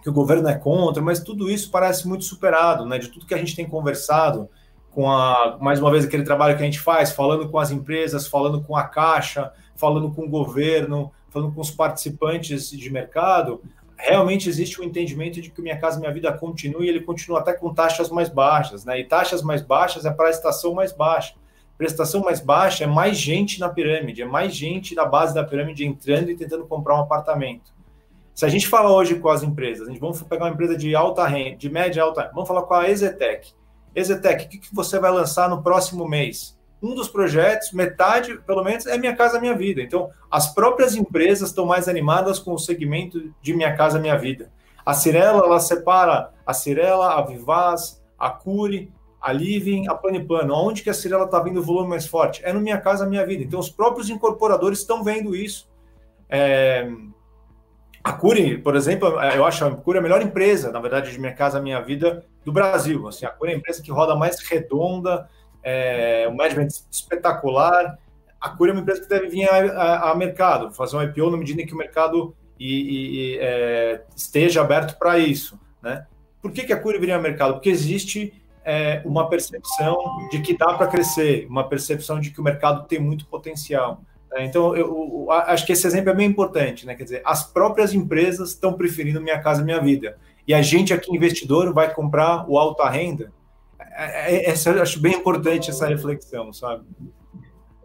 que 0.00 0.08
o 0.08 0.12
governo 0.12 0.48
é 0.48 0.54
contra, 0.54 1.02
mas 1.02 1.18
tudo 1.18 1.50
isso 1.50 1.68
parece 1.72 2.06
muito 2.06 2.22
superado, 2.22 2.86
né? 2.86 2.96
De 2.96 3.08
tudo 3.08 3.26
que 3.26 3.34
a 3.34 3.38
gente 3.38 3.56
tem 3.56 3.68
conversado 3.68 4.48
com 4.92 5.10
a, 5.10 5.58
mais 5.60 5.80
uma 5.80 5.90
vez, 5.90 6.04
aquele 6.04 6.22
trabalho 6.22 6.56
que 6.56 6.62
a 6.62 6.66
gente 6.66 6.80
faz, 6.80 7.10
falando 7.10 7.48
com 7.48 7.58
as 7.58 7.72
empresas, 7.72 8.28
falando 8.28 8.60
com 8.62 8.76
a 8.76 8.84
Caixa, 8.84 9.52
falando 9.80 10.10
com 10.12 10.22
o 10.22 10.28
governo, 10.28 11.10
falando 11.30 11.52
com 11.52 11.60
os 11.60 11.70
participantes 11.70 12.70
de 12.70 12.90
mercado, 12.90 13.62
realmente 13.96 14.48
existe 14.48 14.80
um 14.80 14.84
entendimento 14.84 15.40
de 15.40 15.50
que 15.50 15.62
Minha 15.62 15.78
Casa 15.78 15.98
Minha 15.98 16.12
Vida 16.12 16.32
continua 16.32 16.84
e 16.84 16.88
ele 16.88 17.00
continua 17.00 17.40
até 17.40 17.54
com 17.54 17.72
taxas 17.72 18.10
mais 18.10 18.28
baixas, 18.28 18.84
né? 18.84 19.00
E 19.00 19.04
taxas 19.04 19.42
mais 19.42 19.62
baixas 19.62 20.04
é 20.04 20.10
para 20.10 20.26
a 20.26 20.30
estação 20.30 20.74
mais 20.74 20.92
baixa. 20.92 21.34
Prestação 21.78 22.20
mais 22.20 22.40
baixa 22.40 22.84
é 22.84 22.86
mais 22.86 23.16
gente 23.16 23.58
na 23.58 23.68
pirâmide, 23.70 24.20
é 24.20 24.26
mais 24.26 24.54
gente 24.54 24.94
da 24.94 25.06
base 25.06 25.34
da 25.34 25.42
pirâmide 25.42 25.86
entrando 25.86 26.30
e 26.30 26.36
tentando 26.36 26.66
comprar 26.66 26.96
um 26.96 27.00
apartamento. 27.00 27.72
Se 28.34 28.44
a 28.44 28.48
gente 28.48 28.68
fala 28.68 28.92
hoje 28.92 29.18
com 29.18 29.30
as 29.30 29.42
empresas, 29.42 29.88
a 29.88 29.90
gente 29.90 30.00
vamos 30.00 30.22
pegar 30.22 30.44
uma 30.44 30.52
empresa 30.52 30.76
de 30.76 30.94
alta 30.94 31.26
renda, 31.26 31.56
de 31.56 31.70
média 31.70 32.02
alta, 32.02 32.30
vamos 32.34 32.46
falar 32.46 32.62
com 32.62 32.74
a 32.74 32.88
Exetec. 32.88 33.52
Exetec, 33.94 34.44
o 34.44 34.48
que 34.48 34.74
você 34.74 34.98
vai 34.98 35.10
lançar 35.10 35.48
no 35.48 35.62
próximo 35.62 36.06
mês? 36.06 36.58
Um 36.82 36.94
dos 36.94 37.08
projetos, 37.08 37.72
metade, 37.72 38.38
pelo 38.46 38.64
menos, 38.64 38.86
é 38.86 38.96
Minha 38.96 39.14
Casa 39.14 39.40
Minha 39.40 39.54
Vida. 39.54 39.82
Então, 39.82 40.10
as 40.30 40.54
próprias 40.54 40.94
empresas 40.94 41.50
estão 41.50 41.66
mais 41.66 41.88
animadas 41.88 42.38
com 42.38 42.54
o 42.54 42.58
segmento 42.58 43.32
de 43.42 43.54
Minha 43.54 43.76
Casa 43.76 43.98
Minha 43.98 44.16
Vida. 44.16 44.50
A 44.84 44.94
Cirela, 44.94 45.44
ela 45.44 45.60
separa 45.60 46.30
a 46.46 46.54
Cirela, 46.54 47.14
a 47.14 47.22
Vivaz, 47.22 48.02
a 48.18 48.30
Cure, 48.30 48.90
a 49.20 49.32
Living, 49.32 49.88
a 49.88 49.94
Planipano. 49.94 50.54
Onde 50.54 50.82
que 50.82 50.88
a 50.88 50.94
Cirela 50.94 51.26
está 51.26 51.38
vindo 51.40 51.60
o 51.60 51.62
volume 51.62 51.90
mais 51.90 52.06
forte? 52.06 52.40
É 52.44 52.52
no 52.52 52.60
Minha 52.60 52.80
Casa 52.80 53.06
Minha 53.06 53.26
Vida. 53.26 53.44
Então, 53.44 53.60
os 53.60 53.68
próprios 53.68 54.08
incorporadores 54.08 54.78
estão 54.78 55.04
vendo 55.04 55.36
isso. 55.36 55.68
É... 56.28 56.90
A 58.02 58.14
Cure, 58.14 58.56
por 58.56 58.74
exemplo, 58.74 59.08
eu 59.34 59.44
acho 59.44 59.62
a 59.62 59.76
Cure 59.76 59.98
a 59.98 60.02
melhor 60.02 60.22
empresa, 60.22 60.72
na 60.72 60.80
verdade, 60.80 61.12
de 61.12 61.20
Minha 61.20 61.34
Casa 61.34 61.60
Minha 61.60 61.82
Vida 61.82 62.24
do 62.42 62.50
Brasil. 62.50 63.06
Assim, 63.06 63.26
a 63.26 63.28
Cure 63.28 63.52
é 63.52 63.54
a 63.54 63.58
empresa 63.58 63.82
que 63.82 63.92
roda 63.92 64.16
mais 64.16 64.40
redonda, 64.40 65.28
é, 65.62 66.26
um 66.28 66.34
management 66.34 66.68
espetacular. 66.90 67.98
A 68.40 68.48
Cura 68.50 68.70
é 68.70 68.74
uma 68.74 68.80
empresa 68.80 69.02
que 69.02 69.08
deve 69.08 69.28
vir 69.28 69.48
a, 69.48 69.56
a, 69.56 70.10
a 70.10 70.14
mercado, 70.14 70.72
fazer 70.72 70.96
um 70.96 71.02
IPO 71.02 71.30
na 71.30 71.36
medida 71.36 71.60
em 71.60 71.66
que 71.66 71.74
o 71.74 71.76
mercado 71.76 72.34
e, 72.58 73.34
e, 73.34 73.38
é, 73.40 74.02
esteja 74.16 74.60
aberto 74.60 74.98
para 74.98 75.18
isso. 75.18 75.58
Né? 75.82 76.06
Por 76.40 76.52
que, 76.52 76.64
que 76.64 76.72
a 76.72 76.80
Cura 76.80 76.98
viria 76.98 77.16
ao 77.16 77.22
mercado? 77.22 77.54
Porque 77.54 77.70
existe 77.70 78.32
é, 78.64 79.02
uma 79.04 79.28
percepção 79.28 79.96
de 80.30 80.40
que 80.40 80.56
dá 80.56 80.74
para 80.74 80.86
crescer, 80.86 81.46
uma 81.48 81.68
percepção 81.68 82.20
de 82.20 82.30
que 82.30 82.40
o 82.40 82.44
mercado 82.44 82.86
tem 82.86 82.98
muito 82.98 83.26
potencial. 83.26 84.02
Né? 84.30 84.44
Então, 84.44 84.76
eu, 84.76 85.26
eu, 85.26 85.30
acho 85.30 85.66
que 85.66 85.72
esse 85.72 85.86
exemplo 85.86 86.10
é 86.10 86.14
bem 86.14 86.28
importante, 86.28 86.86
né? 86.86 86.94
Quer 86.94 87.04
dizer, 87.04 87.22
as 87.24 87.44
próprias 87.44 87.92
empresas 87.94 88.50
estão 88.50 88.72
preferindo 88.72 89.20
Minha 89.20 89.40
Casa 89.40 89.62
Minha 89.62 89.80
Vida. 89.80 90.18
E 90.46 90.54
a 90.54 90.62
gente 90.62 90.92
aqui, 90.92 91.14
investidor, 91.14 91.72
vai 91.72 91.92
comprar 91.92 92.48
o 92.48 92.58
alta 92.58 92.88
renda 92.88 93.32
essa, 94.00 94.70
eu 94.70 94.82
acho 94.82 95.00
bem 95.00 95.14
importante 95.14 95.70
essa 95.70 95.86
reflexão, 95.86 96.52
sabe? 96.52 96.84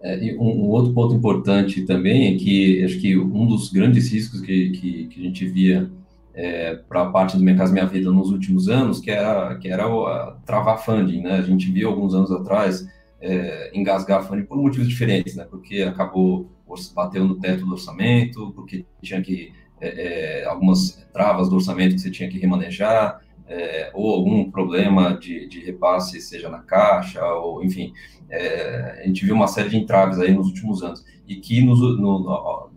É, 0.01 0.35
um, 0.37 0.65
um, 0.65 0.69
outro 0.69 0.93
ponto 0.93 1.15
importante 1.15 1.81
também 1.83 2.33
é 2.33 2.37
que 2.37 2.83
acho 2.83 2.99
que 2.99 3.17
um 3.17 3.47
dos 3.47 3.71
grandes 3.71 4.11
riscos 4.11 4.39
que, 4.41 4.69
que, 4.69 5.07
que 5.07 5.19
a 5.19 5.23
gente 5.23 5.47
via 5.47 5.89
é, 6.33 6.75
para 6.75 7.03
a 7.03 7.09
parte 7.09 7.37
do 7.37 7.43
Minha 7.43 7.55
Casa 7.55 7.73
Minha 7.73 7.87
Vida 7.87 8.11
nos 8.11 8.29
últimos 8.29 8.69
anos, 8.69 8.99
que 8.99 9.09
era, 9.09 9.55
que 9.55 9.67
era 9.67 9.87
o, 9.87 10.05
a, 10.05 10.37
travar 10.45 10.83
funding, 10.83 11.21
né? 11.21 11.37
A 11.37 11.41
gente 11.41 11.71
viu 11.71 11.89
alguns 11.89 12.13
anos 12.13 12.31
atrás 12.31 12.87
é, 13.19 13.71
engasgar 13.73 14.23
funding 14.27 14.43
por 14.43 14.57
motivos 14.57 14.87
diferentes, 14.87 15.35
né? 15.35 15.45
Porque 15.49 15.81
acabou 15.81 16.51
bateu 16.93 17.25
no 17.25 17.39
teto 17.39 17.65
do 17.65 17.71
orçamento, 17.71 18.51
porque 18.53 18.85
tinha 19.01 19.21
que 19.21 19.53
é, 19.79 20.41
é 20.41 20.45
algumas 20.45 21.05
travas 21.13 21.49
do 21.49 21.55
orçamento 21.55 21.95
que 21.95 22.01
você 22.01 22.11
tinha 22.11 22.29
que 22.29 22.37
remanejar, 22.37 23.21
é, 23.47 23.91
ou 23.93 24.13
algum 24.13 24.49
problema 24.49 25.17
de, 25.17 25.47
de, 25.47 25.63
repasse, 25.63 26.19
seja 26.19 26.49
na 26.49 26.59
caixa, 26.59 27.23
ou 27.25 27.63
enfim, 27.63 27.93
é, 28.29 29.01
a 29.03 29.07
gente 29.07 29.25
viu 29.25 29.35
uma 29.35 29.47
série 29.47 29.69
de 29.69 29.77
entraves 29.77 30.19
aí 30.19 30.33
nos 30.33 30.47
últimos 30.47 30.81
anos, 30.81 31.05
e 31.27 31.35
que 31.35 31.61
no, 31.61 31.75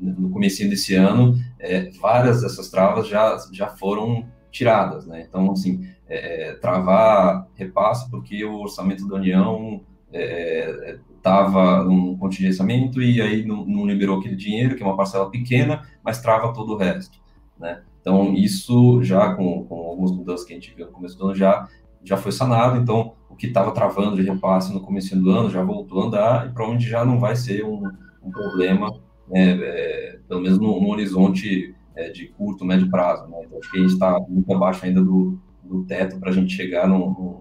no, 0.00 0.30
começo 0.30 0.66
desse 0.68 0.94
ano, 0.94 1.34
é, 1.58 1.90
várias 2.00 2.42
dessas 2.42 2.70
travas 2.70 3.06
já, 3.06 3.36
já 3.52 3.68
foram 3.68 4.26
tiradas, 4.50 5.06
né? 5.06 5.24
Então, 5.28 5.52
assim, 5.52 5.86
é, 6.08 6.48
é, 6.48 6.54
travar 6.54 7.46
repasse 7.54 8.10
porque 8.10 8.44
o 8.44 8.60
orçamento 8.60 9.06
da 9.06 9.16
União 9.16 9.82
estava 11.18 11.82
é, 11.82 11.84
num 11.84 12.16
contingenciamento 12.16 13.02
e 13.02 13.20
aí 13.20 13.44
não, 13.44 13.66
não 13.66 13.86
liberou 13.86 14.18
aquele 14.18 14.36
dinheiro, 14.36 14.74
que 14.74 14.82
é 14.82 14.86
uma 14.86 14.96
parcela 14.96 15.30
pequena, 15.30 15.82
mas 16.02 16.22
trava 16.22 16.52
todo 16.54 16.72
o 16.72 16.76
resto, 16.76 17.18
né? 17.58 17.82
Então, 18.00 18.34
isso 18.34 19.02
já 19.02 19.34
com, 19.34 19.64
com 19.64 19.74
algumas 19.74 20.12
mudanças 20.12 20.46
que 20.46 20.52
a 20.52 20.56
gente 20.56 20.74
viu 20.74 20.86
no 20.86 20.92
começo 20.92 21.18
do 21.18 21.26
ano 21.26 21.34
já, 21.34 21.68
já 22.02 22.16
foi 22.16 22.32
sanado. 22.32 22.78
Então, 22.78 23.14
o 23.28 23.36
que 23.36 23.46
estava 23.46 23.72
travando 23.72 24.16
de 24.16 24.22
repasse 24.22 24.72
no 24.72 24.80
começo 24.80 25.14
do 25.16 25.30
ano 25.30 25.50
já 25.50 25.62
voltou 25.62 26.02
a 26.02 26.06
andar 26.06 26.46
e 26.46 26.52
provavelmente 26.52 26.88
já 26.88 27.04
não 27.04 27.18
vai 27.18 27.36
ser 27.36 27.64
um, 27.64 27.82
um 28.22 28.30
problema, 28.30 28.94
né, 29.28 29.58
é, 29.60 30.18
pelo 30.26 30.40
menos 30.40 30.58
no, 30.58 30.80
no 30.80 30.88
horizonte 30.88 31.74
é, 31.94 32.10
de 32.10 32.28
curto, 32.28 32.64
médio 32.64 32.90
prazo. 32.90 33.28
Né? 33.28 33.38
Então, 33.44 33.58
acho 33.58 33.70
que 33.70 33.78
a 33.78 33.80
gente 33.80 33.92
está 33.92 34.18
muito 34.20 34.52
abaixo 34.52 34.84
ainda 34.84 35.02
do, 35.02 35.38
do 35.62 35.84
teto 35.84 36.18
para 36.18 36.30
a 36.30 36.32
gente 36.32 36.52
chegar 36.54 36.88
num, 36.88 37.10
num, 37.10 37.40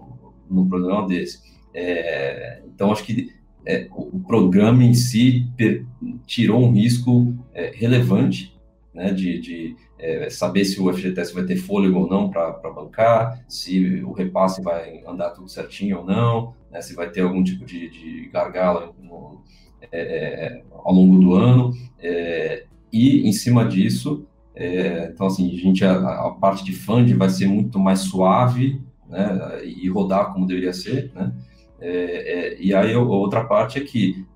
num 0.50 0.68
programa 0.68 1.06
desse. 1.06 1.40
É, 1.72 2.62
então, 2.66 2.90
acho 2.90 3.04
que 3.04 3.32
é, 3.64 3.86
o 3.90 4.18
programa 4.20 4.82
em 4.82 4.94
si 4.94 5.46
per, 5.56 5.84
tirou 6.26 6.62
um 6.64 6.72
risco 6.72 7.34
é, 7.52 7.70
relevante 7.74 8.58
né, 8.94 9.12
de, 9.12 9.38
de 9.40 9.76
é, 9.98 10.30
saber 10.30 10.64
se 10.64 10.80
o 10.80 10.92
FGTS 10.92 11.34
vai 11.34 11.44
ter 11.44 11.56
fôlego 11.56 12.00
ou 12.00 12.08
não 12.08 12.30
para 12.30 12.52
bancar, 12.72 13.44
se 13.48 14.02
o 14.04 14.12
repasse 14.12 14.62
vai 14.62 15.02
andar 15.06 15.30
tudo 15.30 15.48
certinho 15.48 15.98
ou 15.98 16.04
não, 16.04 16.54
né, 16.70 16.80
se 16.80 16.94
vai 16.94 17.10
ter 17.10 17.22
algum 17.22 17.42
tipo 17.42 17.64
de, 17.64 17.90
de 17.90 18.28
gargalo 18.32 18.94
no, 19.02 19.42
é, 19.90 20.00
é, 20.00 20.62
ao 20.72 20.92
longo 20.92 21.18
do 21.18 21.34
ano. 21.34 21.72
É, 21.98 22.64
e, 22.92 23.28
em 23.28 23.32
cima 23.32 23.64
disso, 23.64 24.26
é, 24.54 25.10
então, 25.12 25.26
assim, 25.26 25.52
a, 25.52 25.56
gente, 25.56 25.84
a, 25.84 26.26
a, 26.26 26.30
parte 26.30 26.64
de 26.64 26.72
fund 26.72 27.12
vai 27.14 27.28
ser 27.30 27.46
muito 27.46 27.78
mais 27.78 28.00
suave 28.00 28.80
né, 29.08 29.64
e 29.64 29.88
rodar 29.88 30.32
como 30.32 30.46
deveria 30.46 30.72
ser, 30.72 31.12
né? 31.14 31.32
e 32.58 32.74
aí, 32.74 32.96
outra 32.96 33.44
parte 33.44 33.78
é 33.78 33.80
que, 33.80 34.26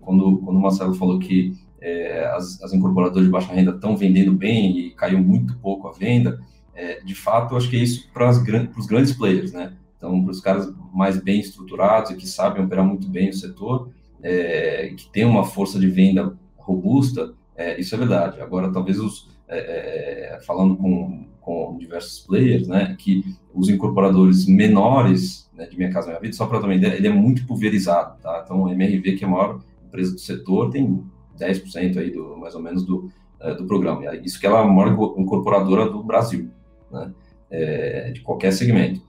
quando, 0.00 0.38
quando 0.38 0.56
o 0.56 0.60
Marcelo 0.60 0.94
falou 0.94 1.18
que 1.18 1.52
é, 1.80 2.26
as, 2.34 2.62
as, 2.62 2.72
incorporadoras 2.72 3.24
de 3.24 3.30
baixa 3.30 3.52
renda 3.52 3.72
estão 3.72 3.96
vendendo 3.96 4.32
bem 4.32 4.78
e 4.78 4.90
caiu 4.90 5.18
muito 5.18 5.56
pouco 5.58 5.88
a 5.88 5.92
venda, 5.92 6.40
é, 6.74 7.00
de 7.00 7.14
fato, 7.14 7.56
acho 7.56 7.68
que 7.68 7.76
é 7.76 7.80
isso 7.80 8.10
para 8.12 8.30
os 8.30 8.86
grandes 8.86 9.12
players, 9.12 9.52
né? 9.52 9.72
Então, 9.96 10.22
para 10.22 10.30
os 10.30 10.40
caras 10.40 10.72
mais 10.94 11.22
bem 11.22 11.40
estruturados 11.40 12.10
e 12.10 12.16
que 12.16 12.26
sabem 12.26 12.64
operar 12.64 12.84
muito 12.84 13.06
bem 13.08 13.28
o 13.28 13.34
setor, 13.34 13.90
é, 14.22 14.92
que 14.96 15.10
tem 15.10 15.24
uma 15.24 15.44
força 15.44 15.78
de 15.78 15.88
venda 15.88 16.38
robusta, 16.56 17.34
é, 17.54 17.78
isso 17.78 17.94
é 17.94 17.98
verdade. 17.98 18.40
Agora, 18.40 18.72
talvez 18.72 18.98
os, 18.98 19.28
é, 19.46 20.36
é, 20.36 20.40
falando 20.40 20.76
com, 20.76 21.26
com 21.40 21.76
diversos 21.78 22.20
players, 22.20 22.66
né, 22.66 22.96
que 22.98 23.24
os 23.52 23.68
incorporadores 23.68 24.46
menores 24.46 25.50
né, 25.54 25.66
de 25.66 25.76
Minha 25.76 25.92
Casa 25.92 26.08
Minha 26.08 26.20
Vida, 26.20 26.34
só 26.34 26.46
para 26.46 26.60
também 26.60 26.82
ele 26.82 27.06
é 27.06 27.12
muito 27.12 27.46
pulverizado, 27.46 28.18
tá? 28.22 28.42
Então, 28.44 28.66
a 28.66 28.72
MRV, 28.72 29.16
que 29.16 29.24
é 29.24 29.26
a 29.26 29.30
maior 29.30 29.60
empresa 29.84 30.12
do 30.12 30.20
setor, 30.20 30.70
tem 30.70 31.04
10% 31.40 31.96
aí 31.96 32.10
do, 32.10 32.36
mais 32.36 32.54
ou 32.54 32.62
menos 32.62 32.84
do, 32.84 33.10
é, 33.40 33.54
do 33.54 33.64
programa. 33.64 34.14
Isso 34.16 34.38
que 34.38 34.46
ela 34.46 34.60
é 34.60 34.62
a 34.62 34.66
maior 34.66 35.14
incorporadora 35.16 35.88
do 35.90 36.02
Brasil, 36.02 36.50
né? 36.90 37.12
É, 37.50 38.12
de 38.12 38.20
qualquer 38.20 38.52
segmento. 38.52 39.02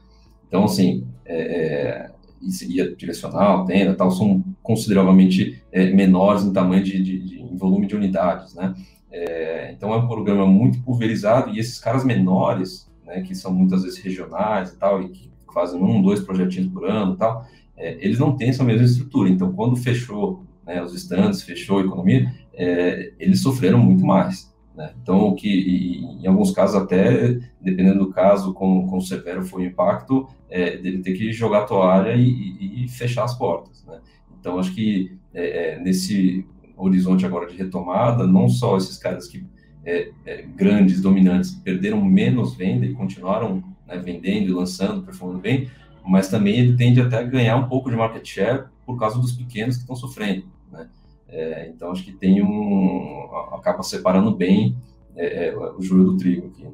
Então, 0.48 0.63
assim, 0.63 1.06
é, 1.26 2.08
é 2.08 2.12
e 2.41 2.96
direcional, 2.96 3.65
tenda, 3.65 3.94
tal, 3.94 4.10
são 4.10 4.44
consideravelmente 4.63 5.62
é, 5.72 5.91
menores 5.91 6.44
em 6.44 6.52
tamanho 6.52 6.84
de, 6.84 7.02
de, 7.02 7.20
de, 7.20 7.39
em 7.39 7.56
volume 7.56 7.86
de 7.86 7.96
unidades, 7.96 8.56
né? 8.56 8.74
É, 9.12 9.72
então, 9.72 9.94
é 9.94 9.98
um 9.98 10.08
programa 10.08 10.48
muito 10.48 10.82
pulverizado 10.82 11.52
e 11.52 11.60
esses 11.60 11.78
caras 11.78 12.04
menores, 12.04 12.89
né, 13.06 13.22
que 13.22 13.36
são 13.36 13.54
muitas 13.54 13.84
vezes 13.84 14.00
regionais 14.00 14.72
e 14.72 14.78
tal, 14.78 15.04
e 15.04 15.10
que 15.10 15.30
fazem 15.54 15.80
um, 15.80 16.02
dois 16.02 16.22
projetinhos 16.22 16.72
por 16.72 16.89
ano 16.89 17.13
e 17.13 17.17
tal, 17.17 17.46
eles 17.78 18.20
não 18.20 18.36
têm 18.36 18.50
essa 18.50 18.63
mesma 18.63 18.86
estrutura. 18.86 19.30
Então, 19.30 19.52
quando 19.52 19.76
fechou 19.76 20.44
né, 20.65 20.84
os 20.84 20.93
estandes, 20.93 21.41
fechou 21.41 21.80
a 21.80 21.82
economia, 21.82 22.32
é, 22.54 23.13
eles 23.19 23.41
sofreram 23.41 23.80
muito 23.80 24.06
mais. 24.06 24.52
Né? 24.76 24.93
Então, 25.02 25.28
o 25.30 25.36
que, 25.36 26.00
em 26.21 26.28
alguns 26.28 26.52
casos, 26.52 26.76
até, 26.76 27.39
dependendo 27.62 28.00
do 28.00 28.12
caso, 28.12 28.54
com, 28.54 28.88
com 28.88 29.02
severo 29.02 29.43
foi 29.43 29.63
o 29.63 29.65
impacto, 29.65 30.28
é, 30.50 30.78
dele 30.78 31.00
ter 31.00 31.13
que 31.13 31.32
jogar 31.32 31.60
a 31.60 31.65
toalha 31.65 32.13
e, 32.15 32.24
e, 32.30 32.86
e 32.86 32.88
fechar 32.88 33.24
as 33.24 33.38
portas. 33.38 33.84
Né? 33.86 34.00
Então, 34.39 34.60
acho 34.60 34.74
que 34.74 35.17
é, 35.34 35.76
é 35.76 35.80
nesse 35.80 36.45
horizonte 36.76 37.26
agora 37.26 37.47
de 37.47 37.56
retomada, 37.56 38.26
não 38.26 38.50
só 38.50 38.78
esses 38.78 38.97
caras 38.97 39.28
que 39.28 39.45
é, 39.86 40.12
é, 40.26 40.41
grandes, 40.43 41.02
dominantes, 41.02 41.52
perderam 41.52 42.04
menos 42.04 42.56
venda 42.56 42.86
e 42.86 42.93
continuaram 42.93 43.63
né, 43.88 43.97
vendendo 43.97 44.50
e 44.50 44.54
lançando, 44.54 45.04
performando 45.04 45.39
bem, 45.39 45.69
mas 46.04 46.30
também 46.30 46.58
ele 46.58 46.76
tende 46.76 47.02
até 47.02 47.18
a 47.18 47.24
ganhar 47.24 47.56
um 47.58 47.68
pouco 47.68 47.90
de 47.90 47.96
market 47.96 48.26
share 48.26 48.66
por 48.86 49.00
causa 49.00 49.20
dos 49.20 49.32
pequenos 49.32 49.76
que 49.76 49.82
estão 49.82 49.96
sofrendo. 49.96 50.46
Né? 50.72 50.88
É, 51.30 51.68
então, 51.68 51.92
acho 51.92 52.04
que 52.04 52.12
tem 52.12 52.42
um. 52.42 53.30
acaba 53.54 53.84
separando 53.84 54.32
bem 54.32 54.76
é, 55.16 55.48
é 55.48 55.56
o 55.56 55.82
joio 55.82 56.06
do 56.06 56.18
trigo 56.18 56.48
aqui. 56.48 56.68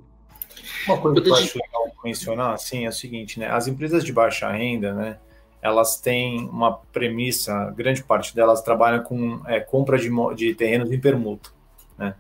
Uma 0.88 0.98
coisa 0.98 1.22
que 1.22 1.30
eu 1.30 1.36
acho 1.36 1.60
legal 1.60 1.88
mencionar 2.04 2.54
assim, 2.54 2.86
é 2.86 2.90
o 2.90 2.94
seguinte: 2.94 3.40
né? 3.40 3.48
as 3.50 3.68
empresas 3.68 4.04
de 4.04 4.14
baixa 4.14 4.50
renda, 4.52 4.94
né, 4.94 5.18
elas 5.62 6.00
têm 6.00 6.48
uma 6.50 6.74
premissa, 6.74 7.74
grande 7.76 8.04
parte 8.04 8.36
delas 8.36 8.62
trabalham 8.62 9.04
com 9.04 9.42
é, 9.46 9.60
compra 9.60 9.98
de, 9.98 10.10
de 10.36 10.56
terrenos 10.56 10.92
em 10.92 11.00
permuta. 11.00 11.50
Né? 11.98 12.14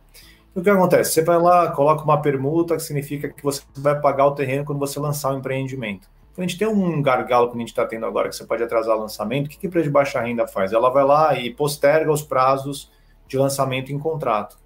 o 0.56 0.62
que 0.62 0.70
acontece? 0.72 1.12
Você 1.12 1.22
vai 1.24 1.40
lá, 1.40 1.72
coloca 1.72 2.04
uma 2.04 2.20
permuta, 2.20 2.76
que 2.76 2.82
significa 2.82 3.30
que 3.30 3.44
você 3.44 3.62
vai 3.76 4.00
pagar 4.00 4.26
o 4.26 4.32
terreno 4.32 4.66
quando 4.66 4.80
você 4.80 5.00
lançar 5.00 5.32
o 5.34 5.38
empreendimento. 5.38 6.10
A 6.38 6.42
gente 6.42 6.58
tem 6.58 6.68
um 6.68 7.02
gargalo 7.02 7.50
que 7.50 7.56
a 7.56 7.60
gente 7.60 7.70
está 7.70 7.84
tendo 7.84 8.06
agora, 8.06 8.30
que 8.30 8.36
você 8.36 8.46
pode 8.46 8.62
atrasar 8.62 8.96
o 8.96 9.00
lançamento, 9.00 9.48
o 9.48 9.50
que 9.50 9.66
a 9.66 9.68
empresa 9.68 9.88
de 9.88 9.92
baixa 9.92 10.22
renda 10.22 10.46
faz? 10.46 10.72
Ela 10.72 10.90
vai 10.90 11.04
lá 11.04 11.38
e 11.40 11.52
posterga 11.52 12.12
os 12.12 12.22
prazos 12.22 12.92
de 13.28 13.38
lançamento 13.38 13.92
em 13.92 13.98
contrato. 13.98 14.58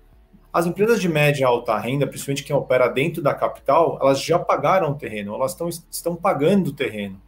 As 0.51 0.65
empresas 0.65 0.99
de 0.99 1.07
média 1.07 1.41
e 1.41 1.45
alta 1.45 1.77
renda, 1.77 2.05
principalmente 2.05 2.43
quem 2.43 2.53
opera 2.53 2.89
dentro 2.89 3.21
da 3.21 3.33
capital, 3.33 3.97
elas 4.01 4.21
já 4.21 4.37
pagaram 4.37 4.91
o 4.91 4.95
terreno, 4.95 5.33
elas 5.33 5.53
estão, 5.53 5.69
estão 5.69 6.13
pagando 6.13 6.71
o 6.71 6.73
terreno. 6.73 7.21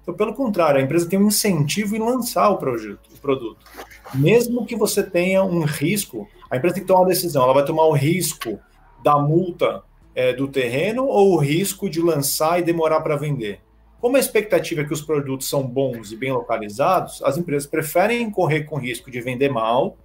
Então, 0.00 0.14
pelo 0.14 0.32
contrário, 0.32 0.80
a 0.80 0.82
empresa 0.82 1.06
tem 1.06 1.18
um 1.18 1.26
incentivo 1.26 1.94
em 1.94 1.98
lançar 1.98 2.48
o, 2.48 2.56
projeto, 2.56 3.10
o 3.14 3.18
produto. 3.18 3.66
Mesmo 4.14 4.64
que 4.64 4.74
você 4.74 5.02
tenha 5.02 5.44
um 5.44 5.62
risco, 5.64 6.26
a 6.50 6.56
empresa 6.56 6.76
tem 6.76 6.84
que 6.84 6.88
tomar 6.88 7.00
uma 7.00 7.08
decisão, 7.08 7.42
ela 7.42 7.52
vai 7.52 7.66
tomar 7.66 7.84
o 7.84 7.92
risco 7.92 8.58
da 9.04 9.18
multa 9.18 9.82
é, 10.14 10.32
do 10.32 10.48
terreno 10.48 11.04
ou 11.04 11.34
o 11.34 11.38
risco 11.38 11.88
de 11.88 12.00
lançar 12.00 12.58
e 12.58 12.62
demorar 12.62 13.02
para 13.02 13.14
vender. 13.14 13.60
Como 14.00 14.16
a 14.16 14.20
expectativa 14.20 14.80
é 14.80 14.84
que 14.84 14.92
os 14.92 15.02
produtos 15.02 15.48
são 15.48 15.62
bons 15.62 16.10
e 16.10 16.16
bem 16.16 16.32
localizados, 16.32 17.22
as 17.22 17.36
empresas 17.36 17.68
preferem 17.68 18.30
correr 18.30 18.64
com 18.64 18.76
risco 18.76 19.10
de 19.10 19.20
vender 19.20 19.50
mal 19.50 19.96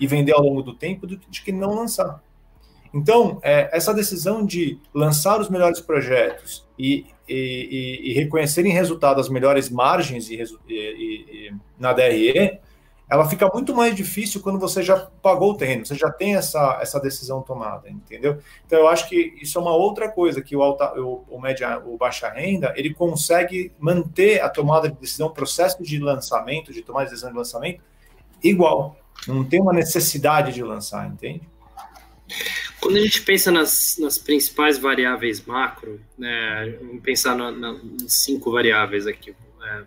e 0.00 0.06
vender 0.06 0.32
ao 0.32 0.42
longo 0.42 0.62
do 0.62 0.74
tempo 0.74 1.06
do 1.06 1.18
que 1.18 1.52
não 1.52 1.74
lançar. 1.74 2.22
Então, 2.92 3.38
é, 3.42 3.68
essa 3.76 3.94
decisão 3.94 4.44
de 4.44 4.78
lançar 4.94 5.40
os 5.40 5.48
melhores 5.48 5.80
projetos 5.80 6.66
e, 6.78 7.06
e, 7.28 7.34
e, 8.04 8.10
e 8.10 8.12
reconhecerem 8.14 8.72
resultado 8.72 9.20
as 9.20 9.28
melhores 9.28 9.68
margens 9.70 10.28
na 11.78 11.92
DRE 11.92 12.58
ela 13.10 13.28
fica 13.28 13.50
muito 13.52 13.74
mais 13.74 13.94
difícil 13.94 14.40
quando 14.40 14.58
você 14.58 14.84
já 14.84 14.96
pagou 14.96 15.50
o 15.50 15.56
terreno, 15.56 15.84
você 15.84 15.96
já 15.96 16.08
tem 16.10 16.36
essa, 16.36 16.78
essa 16.80 17.00
decisão 17.00 17.42
tomada, 17.42 17.90
entendeu? 17.90 18.38
Então 18.64 18.78
eu 18.78 18.88
acho 18.88 19.08
que 19.08 19.34
isso 19.42 19.58
é 19.58 19.60
uma 19.60 19.74
outra 19.74 20.08
coisa 20.08 20.40
que 20.40 20.54
o, 20.54 20.62
alta, 20.62 20.94
o, 20.98 21.24
o, 21.28 21.40
média, 21.40 21.82
o 21.84 21.96
baixa 21.96 22.28
renda 22.28 22.72
ele 22.76 22.94
consegue 22.94 23.72
manter 23.80 24.40
a 24.40 24.48
tomada 24.48 24.88
de 24.88 24.94
decisão, 24.94 25.26
o 25.26 25.32
processo 25.32 25.82
de 25.82 25.98
lançamento, 25.98 26.72
de 26.72 26.82
tomar 26.82 27.02
de 27.02 27.10
decisão 27.10 27.32
de 27.32 27.36
lançamento, 27.36 27.82
igual. 28.42 28.96
Não 29.26 29.44
tem 29.44 29.60
uma 29.60 29.72
necessidade 29.72 30.52
de 30.52 30.62
lançar, 30.62 31.06
entende? 31.08 31.42
Quando 32.80 32.96
a 32.96 33.00
gente 33.00 33.22
pensa 33.22 33.50
nas, 33.50 33.98
nas 33.98 34.18
principais 34.18 34.78
variáveis 34.78 35.44
macro, 35.44 36.00
né, 36.16 36.78
vamos 36.80 37.02
pensar 37.02 37.36
em 37.38 38.08
cinco 38.08 38.52
variáveis 38.52 39.06
aqui: 39.06 39.34
é, 39.62 39.82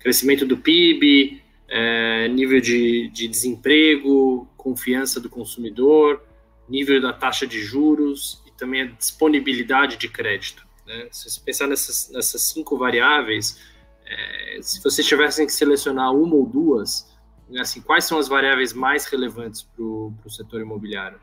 crescimento 0.00 0.44
do 0.44 0.58
PIB, 0.58 1.45
é, 1.68 2.28
nível 2.28 2.60
de, 2.60 3.08
de 3.08 3.28
desemprego, 3.28 4.48
confiança 4.56 5.20
do 5.20 5.28
consumidor, 5.28 6.22
nível 6.68 7.00
da 7.00 7.12
taxa 7.12 7.46
de 7.46 7.60
juros 7.60 8.42
e 8.46 8.50
também 8.52 8.82
a 8.82 8.86
disponibilidade 8.86 9.96
de 9.96 10.08
crédito. 10.08 10.66
Né? 10.86 11.08
Se 11.10 11.30
você 11.30 11.40
pensar 11.40 11.66
nessas, 11.66 12.10
nessas 12.12 12.42
cinco 12.42 12.76
variáveis, 12.76 13.60
é, 14.06 14.58
se 14.62 14.82
vocês 14.82 15.06
tivessem 15.06 15.46
que 15.46 15.52
selecionar 15.52 16.14
uma 16.14 16.34
ou 16.34 16.46
duas, 16.46 17.12
assim, 17.58 17.80
quais 17.80 18.04
são 18.04 18.18
as 18.18 18.28
variáveis 18.28 18.72
mais 18.72 19.04
relevantes 19.06 19.62
para 19.62 19.84
o 19.84 20.30
setor 20.30 20.60
imobiliário? 20.60 21.18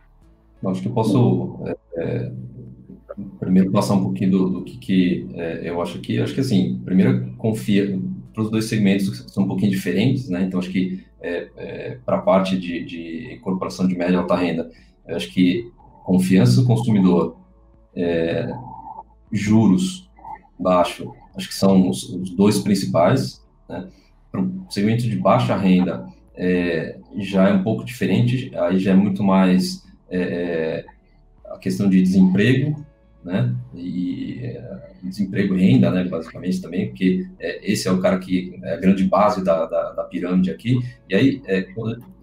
Acho 0.65 0.81
que 0.81 0.87
eu 0.87 0.93
posso 0.93 1.59
é, 1.65 1.77
é, 1.97 2.31
primeiro 3.39 3.71
passar 3.71 3.95
um 3.95 4.03
pouquinho 4.03 4.31
do, 4.31 4.49
do 4.49 4.63
que, 4.63 4.77
que 4.77 5.29
é, 5.33 5.69
eu 5.69 5.81
acho 5.81 5.99
que 5.99 6.19
acho 6.19 6.33
que 6.33 6.39
assim, 6.39 6.81
primeiro 6.85 7.33
confia 7.37 7.99
para 8.33 8.43
os 8.43 8.49
dois 8.49 8.65
segmentos 8.65 9.09
que 9.09 9.31
são 9.31 9.43
um 9.43 9.47
pouquinho 9.47 9.71
diferentes, 9.71 10.27
né? 10.29 10.43
Então, 10.43 10.59
acho 10.59 10.69
que 10.71 11.03
é, 11.21 11.49
é, 11.55 11.97
para 12.05 12.17
a 12.17 12.21
parte 12.21 12.57
de, 12.57 12.83
de 12.83 13.33
incorporação 13.33 13.87
de 13.87 13.95
média 13.95 14.13
e 14.13 14.17
alta 14.17 14.35
renda, 14.35 14.69
acho 15.07 15.31
que 15.31 15.71
confiança 16.03 16.59
do 16.59 16.67
consumidor, 16.67 17.37
é, 17.95 18.51
juros 19.31 20.09
baixo, 20.59 21.13
acho 21.35 21.47
que 21.47 21.55
são 21.55 21.89
os, 21.89 22.03
os 22.03 22.29
dois 22.31 22.59
principais. 22.59 23.41
Né? 23.69 23.87
Para 24.31 24.41
o 24.41 24.65
segmento 24.69 25.03
de 25.03 25.15
baixa 25.17 25.55
renda, 25.55 26.07
é, 26.35 26.97
já 27.17 27.49
é 27.49 27.53
um 27.53 27.63
pouco 27.63 27.83
diferente, 27.83 28.51
aí 28.55 28.79
já 28.79 28.91
é 28.91 28.95
muito 28.95 29.23
mais 29.23 29.83
é, 30.09 30.19
é, 30.19 30.85
a 31.51 31.57
questão 31.57 31.89
de 31.89 32.01
desemprego, 32.01 32.83
né? 33.23 33.55
E 33.73 34.39
é, 34.43 34.81
desemprego 35.01 35.55
e 35.55 35.61
renda, 35.61 35.89
né? 35.89 36.03
Basicamente 36.03 36.61
também, 36.61 36.89
porque 36.89 37.27
é, 37.39 37.71
esse 37.71 37.87
é 37.87 37.91
o 37.91 37.99
cara 37.99 38.19
que 38.19 38.59
é 38.61 38.73
a 38.73 38.77
grande 38.77 39.03
base 39.05 39.43
da, 39.43 39.65
da, 39.65 39.91
da 39.93 40.03
pirâmide 40.03 40.51
aqui. 40.51 40.79
E 41.09 41.15
aí, 41.15 41.41
é, 41.45 41.65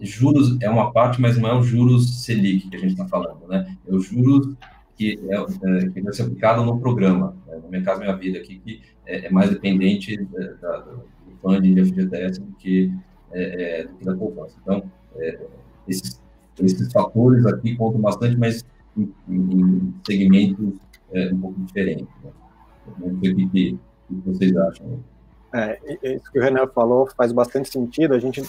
juros 0.01 0.59
é 0.61 0.69
uma 0.69 0.93
parte, 0.93 1.21
mas 1.21 1.39
não 1.39 1.49
é 1.49 1.55
o 1.55 1.63
juros 1.63 2.25
Selic 2.25 2.69
que 2.69 2.77
a 2.77 2.81
gente 2.81 2.93
está 2.93 3.07
falando, 3.07 3.47
né? 3.49 3.77
é 3.87 3.95
o 3.95 4.01
juros 4.01 4.55
que, 4.95 5.19
é, 5.29 5.37
é, 5.37 5.89
que 5.89 6.01
vai 6.03 6.13
ser 6.13 6.23
aplicado 6.23 6.65
no 6.65 6.79
programa. 6.79 7.35
Né? 7.47 7.61
No 7.63 7.71
meu 7.71 7.83
caso, 7.83 8.01
minha 8.01 8.17
vida 8.17 8.39
aqui, 8.39 8.59
que 8.59 8.83
é, 9.07 9.27
é 9.27 9.31
mais 9.31 9.51
dependente 9.51 10.17
da, 10.61 10.77
do 10.79 11.03
funding 11.41 11.75
de 11.75 11.85
FGTS 11.87 12.41
do 12.41 12.53
que, 12.57 12.93
é, 13.33 13.85
do 13.85 13.95
que 13.95 14.05
da 14.05 14.15
poupança. 14.15 14.57
Então, 14.63 14.83
esses, 15.89 16.21
esses 16.63 16.93
fatores 16.93 17.47
aqui 17.47 17.75
contam 17.75 18.01
bastante, 18.01 18.37
mas 18.37 18.65
em, 18.97 19.13
em 19.29 19.95
segmentos 20.07 20.75
um 21.33 21.41
pouco 21.41 21.61
diferentes. 21.61 22.09
Né? 22.23 22.31
Não 22.99 23.21
sei 23.21 23.33
o 23.33 23.37
que, 23.37 23.47
que 23.49 23.79
vocês 24.25 24.57
acham. 24.57 25.01
É, 25.53 25.79
isso 26.15 26.31
que 26.31 26.39
o 26.39 26.43
Renan 26.43 26.67
falou 26.69 27.09
faz 27.17 27.33
bastante 27.33 27.71
sentido. 27.71 28.15
A 28.15 28.19
gente 28.19 28.43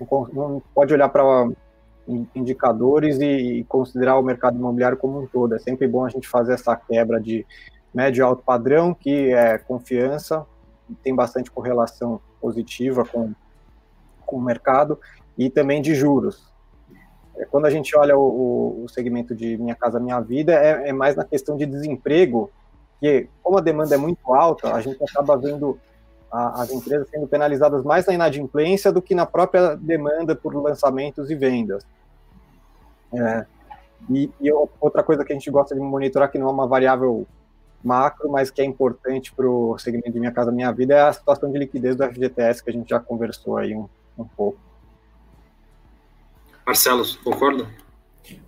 não 0.00 0.62
pode 0.74 0.92
olhar 0.92 1.08
para 1.08 1.22
indicadores 2.34 3.18
e 3.20 3.64
considerar 3.68 4.18
o 4.18 4.22
mercado 4.22 4.56
imobiliário 4.56 4.96
como 4.96 5.20
um 5.20 5.26
todo. 5.26 5.54
É 5.54 5.58
sempre 5.58 5.86
bom 5.88 6.04
a 6.04 6.08
gente 6.08 6.28
fazer 6.28 6.54
essa 6.54 6.76
quebra 6.76 7.20
de 7.20 7.46
médio 7.92 8.20
e 8.20 8.22
alto 8.22 8.42
padrão, 8.42 8.94
que 8.94 9.32
é 9.32 9.58
confiança, 9.58 10.46
tem 11.02 11.14
bastante 11.14 11.50
correlação 11.50 12.20
positiva 12.40 13.04
com, 13.04 13.32
com 14.24 14.36
o 14.36 14.42
mercado, 14.42 15.00
e 15.36 15.50
também 15.50 15.80
de 15.80 15.94
juros. 15.94 16.52
É, 17.36 17.44
quando 17.44 17.66
a 17.66 17.70
gente 17.70 17.96
olha 17.96 18.16
o, 18.16 18.84
o 18.84 18.88
segmento 18.88 19.34
de 19.34 19.56
Minha 19.58 19.74
Casa 19.74 20.00
Minha 20.00 20.20
Vida, 20.20 20.52
é, 20.52 20.88
é 20.88 20.92
mais 20.92 21.16
na 21.16 21.24
questão 21.24 21.56
de 21.56 21.66
desemprego, 21.66 22.50
que 23.00 23.28
como 23.42 23.58
a 23.58 23.60
demanda 23.60 23.94
é 23.94 23.98
muito 23.98 24.34
alta, 24.34 24.72
a 24.74 24.80
gente 24.80 25.02
acaba 25.02 25.36
vendo 25.36 25.78
a, 26.30 26.62
as 26.62 26.70
empresas 26.70 27.08
sendo 27.08 27.26
penalizadas 27.26 27.84
mais 27.84 28.06
na 28.06 28.14
inadimplência 28.14 28.90
do 28.90 29.02
que 29.02 29.14
na 29.14 29.26
própria 29.26 29.76
demanda 29.76 30.34
por 30.34 30.54
lançamentos 30.54 31.30
e 31.30 31.34
vendas. 31.34 31.86
É, 33.12 33.46
e, 34.10 34.30
e, 34.40 34.52
outra 34.80 35.02
coisa 35.02 35.24
que 35.24 35.32
a 35.32 35.36
gente 35.36 35.50
gosta 35.50 35.74
de 35.74 35.80
monitorar, 35.80 36.30
que 36.30 36.38
não 36.38 36.48
é 36.48 36.52
uma 36.52 36.66
variável 36.66 37.26
macro, 37.82 38.28
mas 38.30 38.50
que 38.50 38.60
é 38.60 38.64
importante 38.64 39.32
para 39.32 39.48
o 39.48 39.78
segmento 39.78 40.10
de 40.12 40.18
Minha 40.18 40.32
Casa 40.32 40.50
Minha 40.50 40.72
Vida, 40.72 40.94
é 40.94 41.00
a 41.02 41.12
situação 41.12 41.50
de 41.50 41.58
liquidez 41.58 41.96
do 41.96 42.04
FGTS, 42.04 42.62
que 42.62 42.70
a 42.70 42.72
gente 42.72 42.88
já 42.88 42.98
conversou 42.98 43.56
aí 43.56 43.74
um, 43.74 43.88
um 44.18 44.24
pouco. 44.24 44.58
Marcelo, 46.66 47.04
concorda? 47.22 47.70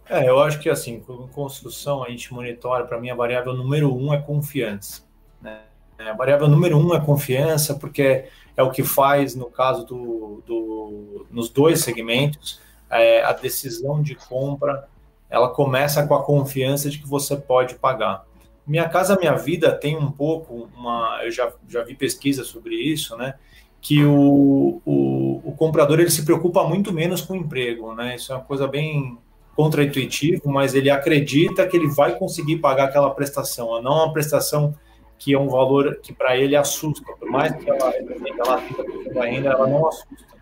É, 0.09 0.29
eu 0.29 0.41
acho 0.41 0.59
que 0.59 0.69
assim, 0.69 0.99
com 0.99 1.29
construção 1.29 2.03
a 2.03 2.11
gente 2.11 2.35
monitora, 2.35 2.85
para 2.85 3.01
mim 3.01 3.11
a 3.11 3.15
variável 3.15 3.55
número 3.55 3.95
um 3.95 4.13
é 4.13 4.21
confiança. 4.21 5.05
Né? 5.41 5.61
A 5.99 6.13
variável 6.15 6.49
número 6.49 6.77
um 6.77 6.93
é 6.95 7.01
confiança, 7.01 7.75
porque 7.75 8.25
é 8.57 8.63
o 8.63 8.73
que 8.73 8.83
faz, 8.83 9.37
no 9.37 9.49
caso 9.49 9.85
do, 9.85 10.43
do 10.45 11.27
nos 11.31 11.49
dois 11.49 11.81
segmentos, 11.81 12.61
é, 12.91 13.23
a 13.23 13.33
decisão 13.33 14.03
de 14.03 14.17
compra, 14.17 14.89
ela 15.31 15.51
começa 15.51 16.05
com 16.05 16.15
a 16.15 16.25
confiança 16.25 16.91
de 16.91 16.99
que 16.99 17.07
você 17.07 17.37
pode 17.37 17.77
pagar. 17.77 18.25
Minha 18.67 18.89
Casa 18.89 19.17
Minha 19.17 19.35
Vida 19.35 19.73
tem 19.73 19.97
um 19.97 20.11
pouco 20.11 20.69
uma, 20.77 21.21
eu 21.23 21.31
já, 21.31 21.53
já 21.69 21.85
vi 21.85 21.95
pesquisa 21.95 22.43
sobre 22.43 22.75
isso, 22.75 23.17
né? 23.17 23.35
Que 23.81 24.05
o, 24.05 24.81
o, 24.85 25.41
o 25.45 25.53
comprador 25.57 26.01
ele 26.01 26.11
se 26.11 26.25
preocupa 26.25 26.65
muito 26.65 26.93
menos 26.93 27.21
com 27.21 27.35
o 27.35 27.37
emprego, 27.37 27.95
né? 27.95 28.17
Isso 28.17 28.33
é 28.33 28.37
uma 28.37 28.45
coisa 28.45 28.67
bem 28.67 29.19
contraintuitiva, 29.55 30.43
mas 30.45 30.75
ele 30.75 30.89
acredita 30.89 31.67
que 31.67 31.77
ele 31.77 31.89
vai 31.89 32.17
conseguir 32.17 32.59
pagar 32.59 32.85
aquela 32.85 33.11
prestação, 33.11 33.83
não 33.83 34.05
uma 34.05 34.13
prestação 34.13 34.73
que 35.19 35.35
é 35.35 35.39
um 35.39 35.49
valor 35.49 35.99
que 36.01 36.13
para 36.13 36.37
ele 36.37 36.55
assusta, 36.55 37.05
por 37.19 37.29
mais 37.29 37.53
que 37.57 37.69
ela 37.69 37.93
ela 37.93 39.25
ainda, 39.25 39.51
ela 39.51 39.67
não 39.67 39.89
assusta. 39.89 40.39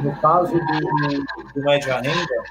No 0.00 0.16
caso 0.20 0.54
do, 0.54 1.52
do 1.52 1.60
média 1.62 2.00
renda, 2.00 2.44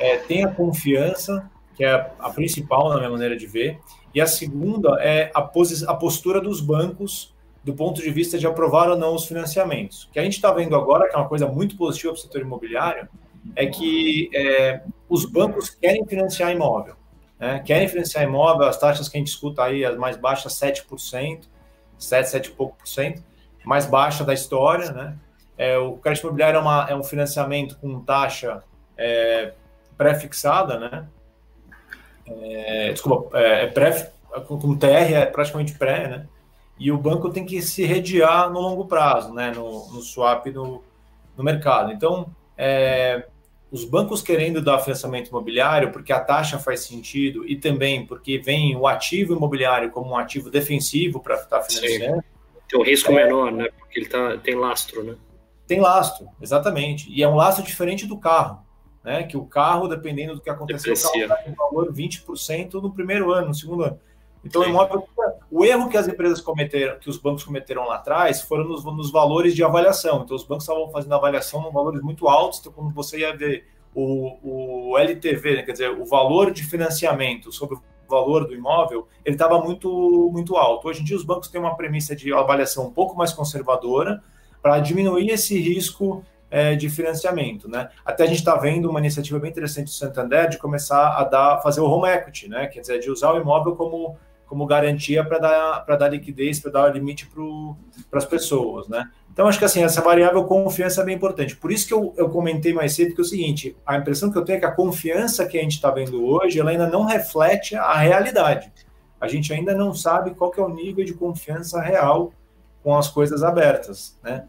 é, 0.00 0.16
tem 0.16 0.44
a 0.44 0.48
confiança, 0.48 1.50
que 1.74 1.84
é 1.84 2.12
a 2.18 2.30
principal 2.30 2.88
na 2.88 2.96
minha 2.96 3.10
maneira 3.10 3.36
de 3.36 3.46
ver, 3.46 3.78
e 4.14 4.20
a 4.20 4.26
segunda 4.26 4.96
é 5.00 5.30
a, 5.34 5.40
a 5.40 5.94
postura 5.94 6.40
dos 6.40 6.60
bancos 6.60 7.31
do 7.64 7.74
ponto 7.74 8.02
de 8.02 8.10
vista 8.10 8.38
de 8.38 8.46
aprovar 8.46 8.88
ou 8.88 8.96
não 8.96 9.14
os 9.14 9.26
financiamentos. 9.26 10.04
O 10.04 10.10
que 10.10 10.18
a 10.18 10.24
gente 10.24 10.34
está 10.34 10.52
vendo 10.52 10.74
agora, 10.74 11.08
que 11.08 11.14
é 11.14 11.18
uma 11.18 11.28
coisa 11.28 11.46
muito 11.46 11.76
positiva 11.76 12.12
para 12.12 12.18
o 12.18 12.22
setor 12.22 12.40
imobiliário, 12.40 13.08
é 13.54 13.66
que 13.66 14.30
é, 14.34 14.82
os 15.08 15.24
bancos 15.24 15.70
querem 15.70 16.04
financiar 16.06 16.50
imóvel. 16.50 16.94
Né? 17.38 17.60
Querem 17.64 17.88
financiar 17.88 18.24
imóvel, 18.24 18.66
as 18.66 18.78
taxas 18.78 19.08
que 19.08 19.16
a 19.16 19.20
gente 19.20 19.28
escuta 19.28 19.64
aí, 19.64 19.84
as 19.84 19.96
mais 19.96 20.16
baixas, 20.16 20.54
7%, 20.54 21.42
7, 21.98 22.28
7 22.28 22.46
e 22.46 22.50
pouco 22.52 22.76
por 22.76 22.86
cento, 22.86 23.22
mais 23.64 23.86
baixa 23.86 24.24
da 24.24 24.34
história, 24.34 24.90
né? 24.92 25.16
É, 25.56 25.78
o 25.78 25.96
crédito 25.96 26.24
imobiliário 26.24 26.56
é, 26.56 26.60
uma, 26.60 26.86
é, 26.90 26.94
um 26.96 27.04
financiamento 27.04 27.78
com 27.78 28.00
taxa 28.00 28.64
é, 28.96 29.52
pré-fixada, 29.96 30.78
né? 30.78 31.06
É, 32.26 32.92
desculpa, 32.92 33.38
é, 33.38 33.64
é 33.64 33.66
pré, 33.68 34.12
com, 34.46 34.76
TR 34.76 35.12
é 35.14 35.26
praticamente 35.26 35.74
pré, 35.74 36.08
né? 36.08 36.26
E 36.78 36.90
o 36.90 36.98
banco 36.98 37.30
tem 37.30 37.44
que 37.44 37.60
se 37.62 37.84
rediar 37.84 38.50
no 38.50 38.60
longo 38.60 38.86
prazo, 38.86 39.32
né? 39.32 39.52
No, 39.52 39.92
no 39.92 40.00
swap 40.00 40.46
no, 40.46 40.82
no 41.36 41.44
mercado. 41.44 41.92
Então, 41.92 42.34
é, 42.56 43.26
os 43.72 43.84
bancos 43.84 44.20
querendo 44.20 44.60
dar 44.60 44.78
financiamento 44.80 45.28
imobiliário 45.28 45.90
porque 45.90 46.12
a 46.12 46.20
taxa 46.20 46.58
faz 46.58 46.80
sentido 46.80 47.48
e 47.48 47.56
também 47.56 48.04
porque 48.04 48.38
vem 48.38 48.76
o 48.76 48.86
ativo 48.86 49.34
imobiliário 49.34 49.90
como 49.90 50.10
um 50.10 50.16
ativo 50.16 50.50
defensivo 50.50 51.20
para 51.20 51.36
estar 51.36 51.58
tá 51.58 51.62
financiando. 51.62 52.16
Sim. 52.16 52.28
Tem 52.68 52.80
um 52.80 52.84
risco 52.84 53.10
é, 53.12 53.14
menor, 53.14 53.50
né? 53.50 53.68
Porque 53.78 53.98
ele 53.98 54.08
tá, 54.08 54.36
tem 54.36 54.54
lastro, 54.54 55.02
né? 55.02 55.14
Tem 55.66 55.80
lastro, 55.80 56.28
exatamente. 56.40 57.10
E 57.10 57.22
é 57.22 57.28
um 57.28 57.34
lastro 57.34 57.64
diferente 57.64 58.06
do 58.06 58.18
carro, 58.18 58.62
né? 59.02 59.22
Que 59.22 59.38
o 59.38 59.44
carro, 59.46 59.88
dependendo 59.88 60.34
do 60.34 60.40
que 60.40 60.50
acontecer, 60.50 60.90
Deprecia. 60.90 61.24
o 61.24 61.28
carro 61.28 61.42
vai 61.46 61.54
valor 61.54 61.92
20% 61.94 62.74
no 62.74 62.92
primeiro 62.92 63.32
ano, 63.32 63.48
no 63.48 63.54
segundo 63.54 63.84
ano. 63.84 63.98
Então, 64.44 64.62
o 64.62 64.64
imóvel, 64.64 65.08
o 65.50 65.64
erro 65.64 65.88
que 65.88 65.96
as 65.96 66.08
empresas 66.08 66.40
cometeram, 66.40 66.98
que 66.98 67.08
os 67.08 67.16
bancos 67.16 67.44
cometeram 67.44 67.86
lá 67.86 67.96
atrás, 67.96 68.42
foram 68.42 68.64
nos, 68.64 68.84
nos 68.84 69.10
valores 69.10 69.54
de 69.54 69.62
avaliação. 69.62 70.22
Então, 70.24 70.36
os 70.36 70.44
bancos 70.44 70.64
estavam 70.64 70.90
fazendo 70.90 71.14
avaliação 71.14 71.68
em 71.68 71.72
valores 71.72 72.02
muito 72.02 72.28
altos. 72.28 72.58
Então, 72.60 72.72
quando 72.72 72.92
você 72.92 73.20
ia 73.20 73.36
ver 73.36 73.66
o, 73.94 74.90
o 74.92 74.98
LTV, 74.98 75.56
né, 75.56 75.62
quer 75.62 75.72
dizer, 75.72 75.90
o 75.90 76.04
valor 76.04 76.50
de 76.50 76.64
financiamento 76.64 77.52
sobre 77.52 77.76
o 77.76 77.82
valor 78.08 78.46
do 78.46 78.54
imóvel, 78.54 79.06
ele 79.24 79.36
estava 79.36 79.60
muito, 79.60 80.30
muito 80.32 80.56
alto. 80.56 80.88
Hoje 80.88 81.02
em 81.02 81.04
dia, 81.04 81.16
os 81.16 81.24
bancos 81.24 81.48
têm 81.48 81.60
uma 81.60 81.76
premissa 81.76 82.16
de 82.16 82.32
avaliação 82.32 82.86
um 82.86 82.92
pouco 82.92 83.16
mais 83.16 83.32
conservadora, 83.32 84.22
para 84.62 84.78
diminuir 84.78 85.28
esse 85.30 85.58
risco 85.58 86.24
é, 86.48 86.76
de 86.76 86.88
financiamento, 86.88 87.68
né? 87.68 87.88
Até 88.04 88.24
a 88.24 88.26
gente 88.26 88.38
está 88.38 88.54
vendo 88.56 88.88
uma 88.88 89.00
iniciativa 89.00 89.38
bem 89.38 89.50
interessante 89.50 89.86
do 89.86 89.90
Santander 89.90 90.48
de 90.48 90.58
começar 90.58 91.18
a 91.18 91.24
dar, 91.24 91.60
fazer 91.62 91.80
o 91.80 91.86
home 91.90 92.08
equity, 92.08 92.48
né? 92.48 92.66
Quer 92.68 92.80
dizer, 92.80 93.00
de 93.00 93.10
usar 93.10 93.32
o 93.32 93.40
imóvel 93.40 93.74
como, 93.74 94.16
como 94.52 94.66
garantia 94.66 95.24
para 95.24 95.38
dar, 95.38 95.80
para 95.86 95.96
dar 95.96 96.08
liquidez, 96.10 96.60
para 96.60 96.72
dar 96.72 96.94
limite 96.94 97.26
para 98.10 98.18
as 98.18 98.26
pessoas, 98.26 98.86
né? 98.86 99.10
Então, 99.32 99.48
acho 99.48 99.58
que 99.58 99.64
assim, 99.64 99.82
essa 99.82 100.02
variável 100.02 100.44
confiança 100.44 101.00
é 101.00 101.04
bem 101.06 101.16
importante. 101.16 101.56
Por 101.56 101.72
isso 101.72 101.88
que 101.88 101.94
eu, 101.94 102.12
eu 102.18 102.28
comentei 102.28 102.74
mais 102.74 102.92
cedo 102.94 103.14
que 103.14 103.20
é 103.22 103.24
o 103.24 103.26
seguinte: 103.26 103.74
a 103.86 103.96
impressão 103.96 104.30
que 104.30 104.36
eu 104.36 104.44
tenho 104.44 104.58
é 104.58 104.60
que 104.60 104.66
a 104.66 104.70
confiança 104.70 105.46
que 105.46 105.58
a 105.58 105.62
gente 105.62 105.72
está 105.72 105.90
vendo 105.90 106.22
hoje, 106.22 106.60
ela 106.60 106.70
ainda 106.70 106.86
não 106.86 107.06
reflete 107.06 107.74
a 107.74 107.94
realidade. 107.94 108.70
A 109.18 109.26
gente 109.26 109.50
ainda 109.54 109.74
não 109.74 109.94
sabe 109.94 110.34
qual 110.34 110.50
que 110.50 110.60
é 110.60 110.62
o 110.62 110.68
nível 110.68 111.02
de 111.02 111.14
confiança 111.14 111.80
real 111.80 112.34
com 112.82 112.94
as 112.94 113.08
coisas 113.08 113.42
abertas, 113.42 114.18
né? 114.22 114.44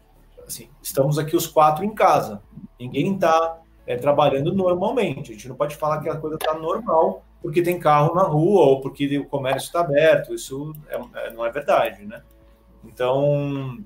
Assim, 0.46 0.68
estamos 0.82 1.18
aqui 1.18 1.34
os 1.34 1.46
quatro 1.46 1.82
em 1.82 1.94
casa, 1.94 2.42
ninguém 2.78 3.14
está 3.14 3.56
é, 3.86 3.96
trabalhando 3.96 4.52
normalmente. 4.52 5.30
A 5.30 5.34
gente 5.34 5.48
não 5.48 5.56
pode 5.56 5.76
falar 5.76 6.02
que 6.02 6.10
a 6.10 6.16
coisa 6.16 6.36
está 6.36 6.52
normal 6.52 7.24
porque 7.44 7.60
tem 7.60 7.78
carro 7.78 8.14
na 8.14 8.22
rua 8.22 8.62
ou 8.62 8.80
porque 8.80 9.18
o 9.18 9.26
comércio 9.26 9.66
está 9.66 9.80
aberto. 9.80 10.32
Isso 10.32 10.74
é, 10.88 11.26
é, 11.26 11.30
não 11.30 11.44
é 11.44 11.52
verdade, 11.52 12.06
né? 12.06 12.22
Então, 12.82 13.84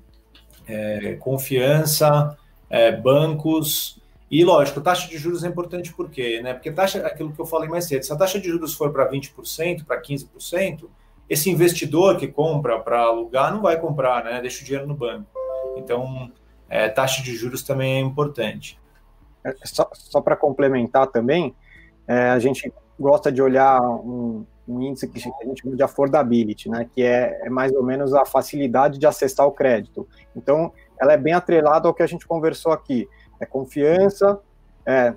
é, 0.65 1.17
confiança, 1.19 2.37
é, 2.69 2.89
bancos 2.89 4.01
e, 4.31 4.45
lógico, 4.45 4.79
taxa 4.79 5.09
de 5.09 5.17
juros 5.17 5.43
é 5.43 5.49
importante 5.49 5.93
por 5.93 6.09
quê? 6.09 6.39
Né? 6.41 6.53
Porque 6.53 6.71
taxa, 6.71 7.05
aquilo 7.05 7.33
que 7.33 7.41
eu 7.41 7.45
falei 7.45 7.67
mais 7.67 7.83
cedo, 7.83 8.03
se 8.03 8.13
a 8.13 8.15
taxa 8.15 8.39
de 8.39 8.47
juros 8.47 8.73
for 8.73 8.93
para 8.93 9.11
20%, 9.11 9.83
para 9.85 10.01
15%, 10.01 10.85
esse 11.29 11.49
investidor 11.49 12.15
que 12.15 12.29
compra 12.29 12.79
para 12.79 13.01
alugar 13.01 13.53
não 13.53 13.61
vai 13.61 13.77
comprar, 13.77 14.23
né? 14.23 14.39
Deixa 14.39 14.61
o 14.61 14.65
dinheiro 14.65 14.87
no 14.87 14.95
banco. 14.95 15.27
Então, 15.75 16.31
é, 16.69 16.87
taxa 16.87 17.21
de 17.21 17.35
juros 17.35 17.61
também 17.61 17.97
é 17.97 17.99
importante. 17.99 18.79
É, 19.43 19.53
só, 19.65 19.89
só 19.93 20.21
para 20.21 20.37
complementar 20.37 21.07
também, 21.07 21.53
é, 22.07 22.29
a 22.29 22.39
gente 22.39 22.71
gosta 22.99 23.31
de 23.31 23.41
olhar 23.41 23.81
um, 23.81 24.45
um, 24.67 24.81
índice 24.81 25.07
que 25.07 25.17
a 25.17 25.45
gente 25.45 25.61
chama 25.61 25.75
de 25.75 25.83
affordability, 25.83 26.69
né? 26.69 26.89
Que 26.93 27.03
é, 27.03 27.41
é 27.45 27.49
mais 27.49 27.71
ou 27.73 27.83
menos 27.83 28.13
a 28.13 28.25
facilidade 28.25 28.99
de 28.99 29.07
acessar 29.07 29.47
o 29.47 29.51
crédito. 29.51 30.07
Então, 30.35 30.71
ela 30.99 31.13
é 31.13 31.17
bem 31.17 31.33
atrelada 31.33 31.87
ao 31.87 31.93
que 31.93 32.03
a 32.03 32.07
gente 32.07 32.27
conversou 32.27 32.71
aqui. 32.71 33.07
É 33.39 33.45
confiança, 33.45 34.39
é, 34.85 35.13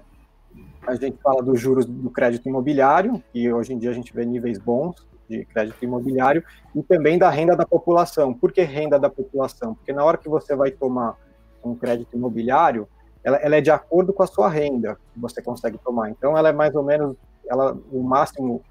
a 0.87 0.95
gente 0.95 1.18
fala 1.22 1.43
dos 1.43 1.61
juros 1.61 1.87
do 1.87 2.11
crédito 2.11 2.49
imobiliário, 2.49 3.22
e 3.35 3.53
hoje 3.53 3.72
em 3.72 3.78
dia 3.78 3.91
a 3.91 3.95
gente 3.95 4.14
vê 4.14 4.24
níveis 4.24 4.59
bons, 4.59 5.07
de 5.28 5.45
crédito 5.47 5.83
imobiliário 5.83 6.45
e 6.74 6.83
também 6.83 7.18
da 7.18 7.30
renda 7.30 7.57
da 7.57 7.64
população. 7.64 8.35
Por 8.35 8.53
que 8.53 8.62
renda 8.62 8.99
da 8.99 9.09
população? 9.09 9.74
Porque 9.74 9.93
na 9.93 10.05
hora 10.05 10.18
que 10.18 10.28
você 10.28 10.55
vai 10.55 10.70
tomar 10.70 11.16
um 11.64 11.74
crédito 11.74 12.16
imobiliário, 12.16 12.87
ela, 13.24 13.37
ela 13.39 13.57
é 13.57 13.61
de 13.61 13.70
acordo 13.70 14.12
com 14.12 14.22
a 14.22 14.26
sua 14.26 14.49
renda 14.49 14.99
que 15.12 15.20
você 15.20 15.41
consegue 15.41 15.78
tomar. 15.78 16.11
Então, 16.11 16.37
ela 16.37 16.49
é 16.49 16.53
mais 16.53 16.74
ou 16.74 16.83
menos 16.83 17.16
ela, 17.49 17.76
o 17.90 18.03
máximo 18.03 18.62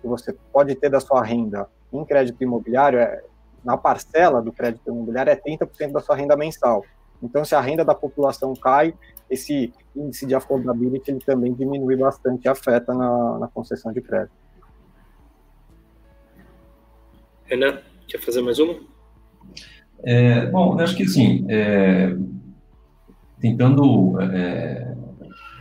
que 0.00 0.06
você 0.06 0.32
pode 0.52 0.74
ter 0.74 0.88
da 0.88 1.00
sua 1.00 1.22
renda 1.22 1.68
em 1.92 2.04
crédito 2.04 2.42
imobiliário, 2.42 2.98
é, 2.98 3.22
na 3.64 3.76
parcela 3.76 4.40
do 4.40 4.52
crédito 4.52 4.88
imobiliário, 4.88 5.30
é 5.30 5.36
30% 5.36 5.92
da 5.92 6.00
sua 6.00 6.16
renda 6.16 6.36
mensal. 6.36 6.84
Então, 7.22 7.44
se 7.44 7.54
a 7.54 7.60
renda 7.60 7.84
da 7.84 7.94
população 7.94 8.54
cai, 8.54 8.94
esse 9.28 9.72
índice 9.94 10.26
de 10.26 10.34
affordability 10.34 11.10
ele 11.10 11.20
também 11.20 11.52
diminui 11.52 11.96
bastante 11.96 12.44
e 12.44 12.48
afeta 12.48 12.94
na, 12.94 13.38
na 13.38 13.48
concessão 13.48 13.92
de 13.92 14.00
crédito. 14.00 14.32
Renan, 17.44 17.78
quer 18.06 18.20
fazer 18.20 18.42
mais 18.42 18.58
uma? 18.58 18.78
É, 20.04 20.46
bom, 20.46 20.78
acho 20.78 20.96
que 20.96 21.06
sim. 21.08 21.44
É, 21.48 22.16
tentando 23.40 24.20
é, 24.20 24.94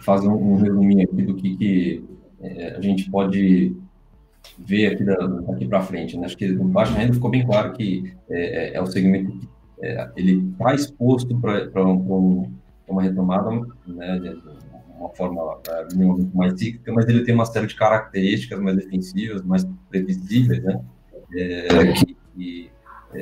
fazer 0.02 0.28
um, 0.28 0.54
um 0.54 0.58
resuminho 0.58 1.04
aqui 1.04 1.22
do 1.24 1.36
que, 1.36 1.58
que 1.58 2.17
é, 2.42 2.76
a 2.76 2.82
gente 2.82 3.10
pode 3.10 3.76
ver 4.58 4.94
aqui 4.94 5.04
daqui 5.04 5.68
para 5.68 5.82
frente. 5.82 6.18
Né? 6.18 6.26
Acho 6.26 6.38
que 6.38 6.48
no 6.48 6.66
baixo 6.66 6.94
renda 6.94 7.14
ficou 7.14 7.30
bem 7.30 7.46
claro 7.46 7.74
que 7.74 8.14
é, 8.30 8.72
é, 8.72 8.74
é 8.76 8.82
o 8.82 8.86
segmento 8.86 9.32
que 9.32 9.48
é, 9.84 10.10
ele 10.16 10.50
está 10.52 10.74
exposto 10.74 11.36
para 11.40 11.86
um, 11.86 12.52
uma 12.88 13.02
retomada, 13.02 13.52
né, 13.86 14.20
de 14.20 14.42
uma 14.98 15.10
forma 15.10 15.60
muito 15.94 16.36
mais 16.36 16.58
cíclica, 16.58 16.92
mas 16.92 17.08
ele 17.08 17.24
tem 17.24 17.36
uma 17.36 17.46
série 17.46 17.68
de 17.68 17.76
características 17.76 18.60
mais 18.60 18.78
defensivas, 18.78 19.44
mais 19.44 19.68
previsíveis, 19.90 20.64
né, 20.64 20.82
que, 21.30 22.18
que 22.36 22.72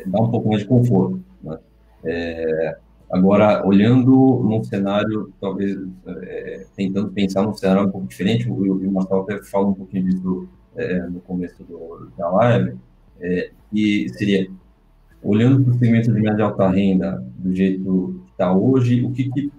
dá 0.06 0.22
um 0.22 0.32
pouco 0.32 0.48
mais 0.48 0.62
de 0.62 0.68
conforto. 0.68 1.22
Né? 1.44 1.58
É, 2.06 2.78
agora, 3.12 3.66
olhando 3.66 4.12
num 4.44 4.64
cenário, 4.64 5.32
talvez 5.40 5.78
é, 6.08 6.66
tentando 6.76 7.12
pensar 7.12 7.44
num 7.44 7.54
cenário 7.54 7.88
um 7.88 7.92
pouco 7.92 8.08
diferente, 8.08 8.50
o, 8.50 8.56
o 8.56 8.92
Marcelo 8.92 9.22
até 9.22 9.42
fala 9.44 9.68
um 9.68 9.74
pouquinho 9.74 10.06
disso 10.06 10.48
é, 10.76 11.00
no 11.08 11.20
começo 11.22 11.64
do, 11.64 12.10
da 12.18 12.30
live, 12.30 12.78
é, 13.22 13.52
seria, 14.14 14.48
olhando 15.24 15.64
para 15.64 15.74
o 15.74 15.78
segmento 15.78 16.14
de 16.14 16.22
média 16.22 16.46
alta 16.46 16.70
renda 16.70 17.24
do 17.38 17.56
jeito 17.56 18.22
que 18.26 18.32
está 18.32 18.54
hoje, 18.54 19.04
o 19.04 19.12
que, 19.12 19.30
que 19.30 19.52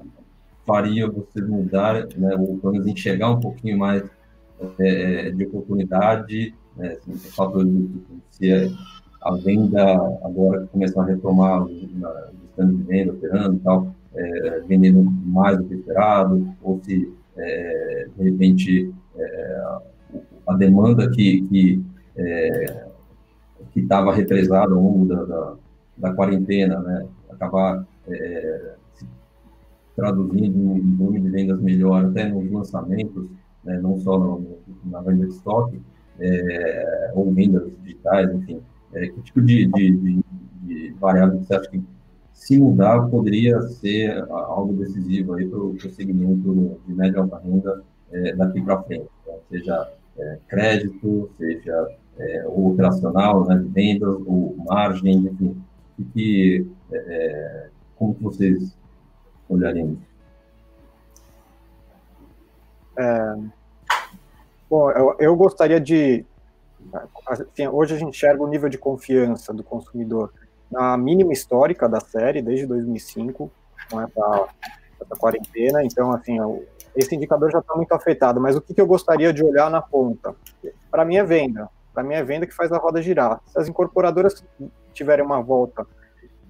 faria 0.67 1.09
você 1.09 1.41
mudar, 1.41 2.07
né, 2.17 2.35
ou 2.37 2.59
pelo 2.59 2.73
menos 2.73 2.87
enxergar 2.87 3.31
um 3.31 3.41
pouquinho 3.41 3.79
mais 3.79 4.03
é, 4.79 5.31
de 5.31 5.45
oportunidade, 5.45 6.55
né, 6.77 6.97
assim, 6.99 7.17
fatores 7.31 7.73
se 8.31 8.51
é 8.51 8.71
a 9.23 9.35
venda 9.37 9.83
agora 10.23 10.67
começar 10.67 11.03
a 11.03 11.07
retomar 11.07 11.65
os 11.65 11.83
de 12.65 12.83
venda 12.83 13.13
operando 13.13 13.57
e 13.57 13.59
tal, 13.61 13.95
é, 14.15 14.61
vendendo 14.67 15.03
mais 15.03 15.59
do 15.59 15.65
que 15.65 15.75
esperado, 15.75 16.49
ou 16.63 16.81
se 16.83 17.13
é, 17.37 18.09
de 18.17 18.31
repente 18.31 18.93
é, 19.17 19.65
a 20.47 20.55
demanda 20.55 21.11
que 21.11 21.43
que 21.43 21.85
é, 22.17 22.87
estava 23.75 24.13
represada 24.13 24.73
ao 24.73 24.81
longo 24.81 25.07
da, 25.07 25.25
da, 25.25 25.55
da, 25.99 26.15
quarentena, 26.15 26.81
né, 26.81 27.07
acabar 27.31 27.87
é, 28.09 28.75
traduzindo 29.95 30.77
em 30.77 30.97
volume 30.97 31.21
de 31.21 31.31
vendas 31.31 31.61
melhor 31.61 32.07
até 32.07 32.29
nos 32.29 32.51
lançamentos, 32.51 33.29
né, 33.65 33.79
não 33.83 33.99
só 33.99 34.19
no, 34.19 34.59
na 34.85 35.01
venda 35.01 35.27
de 35.27 35.33
estoque, 35.33 35.81
é, 36.19 37.13
ou 37.15 37.33
vendas 37.33 37.71
digitais, 37.83 38.33
enfim. 38.35 38.61
É, 38.93 39.09
que 39.09 39.21
tipo 39.23 39.43
de, 39.43 39.67
de, 39.67 39.97
de, 39.97 40.25
de 40.63 40.95
variável 40.99 41.39
você 41.39 41.55
acha 41.55 41.69
que, 41.69 41.83
se 42.37 42.59
mudar, 42.59 43.09
poderia 43.09 43.61
ser 43.63 44.23
algo 44.31 44.75
decisivo 44.75 45.35
aí 45.35 45.49
para 45.49 45.59
o 45.59 45.81
segmento 45.81 46.79
de 46.87 46.95
média 46.95 47.17
e 47.17 47.21
alta 47.21 47.39
renda 47.39 47.83
é, 48.13 48.37
daqui 48.37 48.61
para 48.63 48.83
frente? 48.83 49.09
Então, 49.23 49.41
seja 49.51 49.91
é, 50.19 50.39
crédito, 50.47 51.31
seja 51.39 51.89
é, 52.19 52.45
o 52.47 52.73
operacional, 52.73 53.47
né, 53.47 53.57
de 53.57 53.69
vendas, 53.69 54.21
ou 54.27 54.55
margem, 54.59 55.17
enfim. 55.17 55.61
Que, 55.97 56.05
que, 56.05 56.71
é, 56.93 57.69
como 57.97 58.13
vocês 58.21 58.77
olhariam? 59.49 59.97
É, 62.99 63.37
bom, 64.69 64.91
eu, 64.91 65.17
eu 65.19 65.37
gostaria 65.37 65.81
de 65.81 66.25
assim, 67.27 67.67
hoje 67.67 67.95
a 67.95 67.99
gente 67.99 68.11
enxerga 68.11 68.43
o 68.43 68.47
nível 68.47 68.69
de 68.69 68.79
confiança 68.79 69.53
do 69.53 69.65
consumidor 69.65 70.33
na 70.71 70.97
mínima 70.97 71.33
histórica 71.33 71.89
da 71.89 72.01
série, 72.01 72.43
desde 72.43 72.67
2005, 72.67 73.51
com 73.91 74.01
essa, 74.01 74.49
essa 75.01 75.17
quarentena. 75.17 75.85
Então, 75.85 76.13
assim, 76.13 76.39
esse 76.95 77.15
indicador 77.15 77.51
já 77.51 77.59
está 77.59 77.75
muito 77.75 77.93
afetado. 77.93 78.41
Mas 78.41 78.57
o 78.57 78.61
que, 78.61 78.75
que 78.75 78.81
eu 78.81 78.87
gostaria 78.87 79.33
de 79.33 79.45
olhar 79.45 79.71
na 79.71 79.83
ponta? 79.83 80.35
Para 80.91 81.05
mim 81.05 81.17
é 81.17 81.25
venda. 81.25 81.69
Para 81.93 82.03
mim 82.03 82.15
é 82.15 82.23
venda 82.23 82.47
que 82.47 82.55
faz 82.55 82.73
a 82.73 82.79
roda 82.79 83.01
girar. 83.01 83.41
Se 83.47 83.59
as 83.59 83.69
incorporadoras 83.69 84.45
tiverem 84.93 85.25
uma 85.25 85.41
volta 85.41 85.87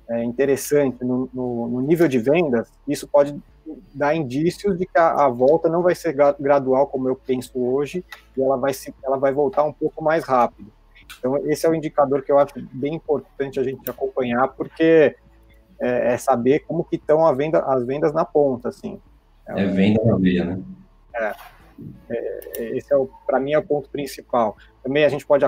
é, 0.08 0.22
interessante 0.22 1.04
no, 1.04 1.28
no, 1.32 1.68
no, 1.68 1.80
nível 1.80 2.06
de 2.06 2.18
vendas, 2.18 2.68
isso 2.86 3.08
pode 3.08 3.40
dar 3.92 4.14
indícios 4.14 4.78
de 4.78 4.86
que 4.86 4.98
a, 4.98 5.24
a, 5.24 5.28
volta 5.28 5.68
não 5.68 5.82
vai 5.82 5.94
ser 5.94 6.14
gradual 6.38 6.86
como 6.86 7.08
eu 7.08 7.16
penso 7.16 7.58
hoje 7.58 8.04
e 8.36 8.42
ela 8.42 8.56
vai 8.56 8.72
se, 8.72 8.94
ela 9.02 9.18
vai 9.18 9.32
voltar 9.32 9.64
um 9.64 9.72
pouco 9.72 10.02
mais 10.02 10.24
rápido. 10.24 10.70
Então 11.18 11.36
esse 11.48 11.66
é 11.66 11.68
o 11.68 11.74
indicador 11.74 12.22
que 12.22 12.30
eu 12.30 12.38
acho 12.38 12.54
bem 12.72 12.94
importante 12.94 13.58
a 13.60 13.62
gente 13.62 13.88
acompanhar 13.88 14.48
porque 14.48 15.16
é, 15.80 16.14
é 16.14 16.18
saber 16.18 16.60
como 16.60 16.84
que 16.84 16.96
estão 16.96 17.34
venda, 17.34 17.60
as 17.60 17.84
vendas 17.84 18.12
na 18.12 18.24
ponta, 18.24 18.68
assim. 18.68 19.00
É, 19.48 19.62
é 19.62 19.66
venda 19.66 20.02
na 20.04 20.16
veia, 20.16 20.44
né? 20.44 20.62
É, 21.14 21.34
é 22.10 22.76
esse 22.76 22.92
é 22.92 22.96
para 23.26 23.38
mim 23.38 23.52
é 23.52 23.58
o 23.58 23.64
ponto 23.64 23.88
principal. 23.90 24.56
Também 24.82 25.04
a 25.04 25.08
gente 25.08 25.26
pode 25.26 25.44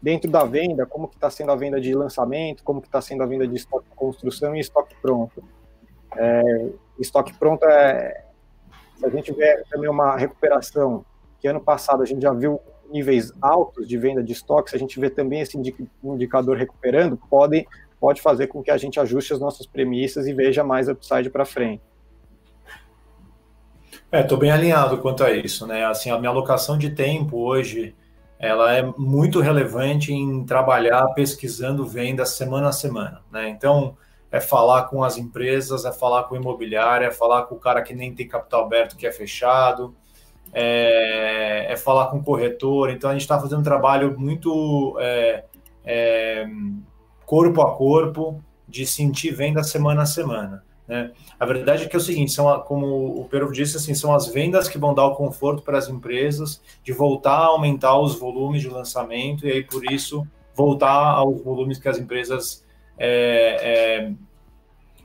dentro 0.00 0.28
da 0.28 0.44
venda, 0.44 0.84
como 0.84 1.06
que 1.06 1.14
está 1.14 1.30
sendo 1.30 1.52
a 1.52 1.56
venda 1.56 1.80
de 1.80 1.94
lançamento, 1.94 2.64
como 2.64 2.80
que 2.80 2.88
está 2.88 3.00
sendo 3.00 3.22
a 3.22 3.26
venda 3.26 3.46
de 3.46 3.54
estoque 3.54 3.88
de 3.88 3.94
construção 3.94 4.54
e 4.56 4.60
estoque 4.60 4.96
pronto. 5.00 5.42
É, 6.16 6.68
estoque 6.98 7.32
pronto 7.38 7.64
é, 7.64 8.24
se 8.96 9.06
a 9.06 9.08
gente 9.08 9.32
vê 9.32 9.62
também 9.70 9.88
uma 9.88 10.16
recuperação, 10.16 11.04
que 11.42 11.48
ano 11.48 11.60
passado 11.60 12.04
a 12.04 12.06
gente 12.06 12.22
já 12.22 12.32
viu 12.32 12.60
níveis 12.88 13.32
altos 13.42 13.88
de 13.88 13.98
venda 13.98 14.22
de 14.22 14.32
estoque, 14.32 14.70
se 14.70 14.76
a 14.76 14.78
gente 14.78 15.00
vê 15.00 15.10
também 15.10 15.40
esse 15.40 15.58
indicador 16.04 16.56
recuperando, 16.56 17.16
pode, 17.16 17.66
pode 17.98 18.22
fazer 18.22 18.46
com 18.46 18.62
que 18.62 18.70
a 18.70 18.76
gente 18.76 19.00
ajuste 19.00 19.32
as 19.32 19.40
nossas 19.40 19.66
premissas 19.66 20.28
e 20.28 20.32
veja 20.32 20.62
mais 20.62 20.88
upside 20.88 21.28
para 21.30 21.44
frente. 21.44 21.82
É, 24.12 24.20
estou 24.20 24.38
bem 24.38 24.52
alinhado 24.52 24.98
quanto 24.98 25.24
a 25.24 25.32
isso, 25.32 25.66
né? 25.66 25.84
Assim, 25.84 26.10
a 26.10 26.18
minha 26.18 26.30
alocação 26.30 26.78
de 26.78 26.90
tempo 26.90 27.38
hoje 27.38 27.94
ela 28.38 28.72
é 28.72 28.82
muito 28.98 29.40
relevante 29.40 30.12
em 30.12 30.44
trabalhar 30.44 31.06
pesquisando 31.14 31.86
vendas 31.86 32.30
semana 32.30 32.68
a 32.68 32.72
semana. 32.72 33.22
Né? 33.30 33.48
Então, 33.48 33.96
é 34.32 34.40
falar 34.40 34.84
com 34.84 35.04
as 35.04 35.16
empresas, 35.16 35.84
é 35.84 35.92
falar 35.92 36.24
com 36.24 36.34
o 36.34 36.38
imobiliário, 36.38 37.06
é 37.06 37.10
falar 37.10 37.44
com 37.44 37.54
o 37.54 37.58
cara 37.58 37.82
que 37.82 37.94
nem 37.94 38.14
tem 38.14 38.26
capital 38.26 38.64
aberto, 38.64 38.96
que 38.96 39.06
é 39.06 39.12
fechado, 39.12 39.94
é, 40.52 41.72
é 41.72 41.76
falar 41.76 42.06
com 42.06 42.18
o 42.18 42.22
corretor. 42.22 42.90
Então, 42.90 43.10
a 43.10 43.12
gente 43.12 43.22
está 43.22 43.40
fazendo 43.40 43.60
um 43.60 43.64
trabalho 43.64 44.18
muito 44.18 44.96
é, 45.00 45.44
é, 45.84 46.46
corpo 47.24 47.62
a 47.62 47.74
corpo 47.76 48.42
de 48.68 48.86
sentir 48.86 49.32
venda 49.32 49.62
semana 49.62 50.02
a 50.02 50.06
semana. 50.06 50.64
Né? 50.86 51.12
A 51.38 51.46
verdade 51.46 51.84
é 51.84 51.88
que 51.88 51.96
é 51.96 51.98
o 51.98 52.02
seguinte, 52.02 52.32
são, 52.32 52.60
como 52.60 53.20
o 53.20 53.26
Pedro 53.30 53.52
disse, 53.52 53.76
assim, 53.76 53.94
são 53.94 54.14
as 54.14 54.26
vendas 54.26 54.68
que 54.68 54.78
vão 54.78 54.94
dar 54.94 55.06
o 55.06 55.14
conforto 55.14 55.62
para 55.62 55.78
as 55.78 55.88
empresas 55.88 56.60
de 56.82 56.92
voltar 56.92 57.38
a 57.38 57.46
aumentar 57.46 57.98
os 57.98 58.18
volumes 58.18 58.62
de 58.62 58.68
lançamento 58.68 59.46
e 59.46 59.52
aí 59.52 59.62
por 59.62 59.84
isso 59.90 60.26
voltar 60.54 60.90
aos 60.90 61.42
volumes 61.42 61.78
que 61.78 61.88
as 61.88 61.98
empresas 61.98 62.64
é, 62.98 64.08
é, 64.08 64.12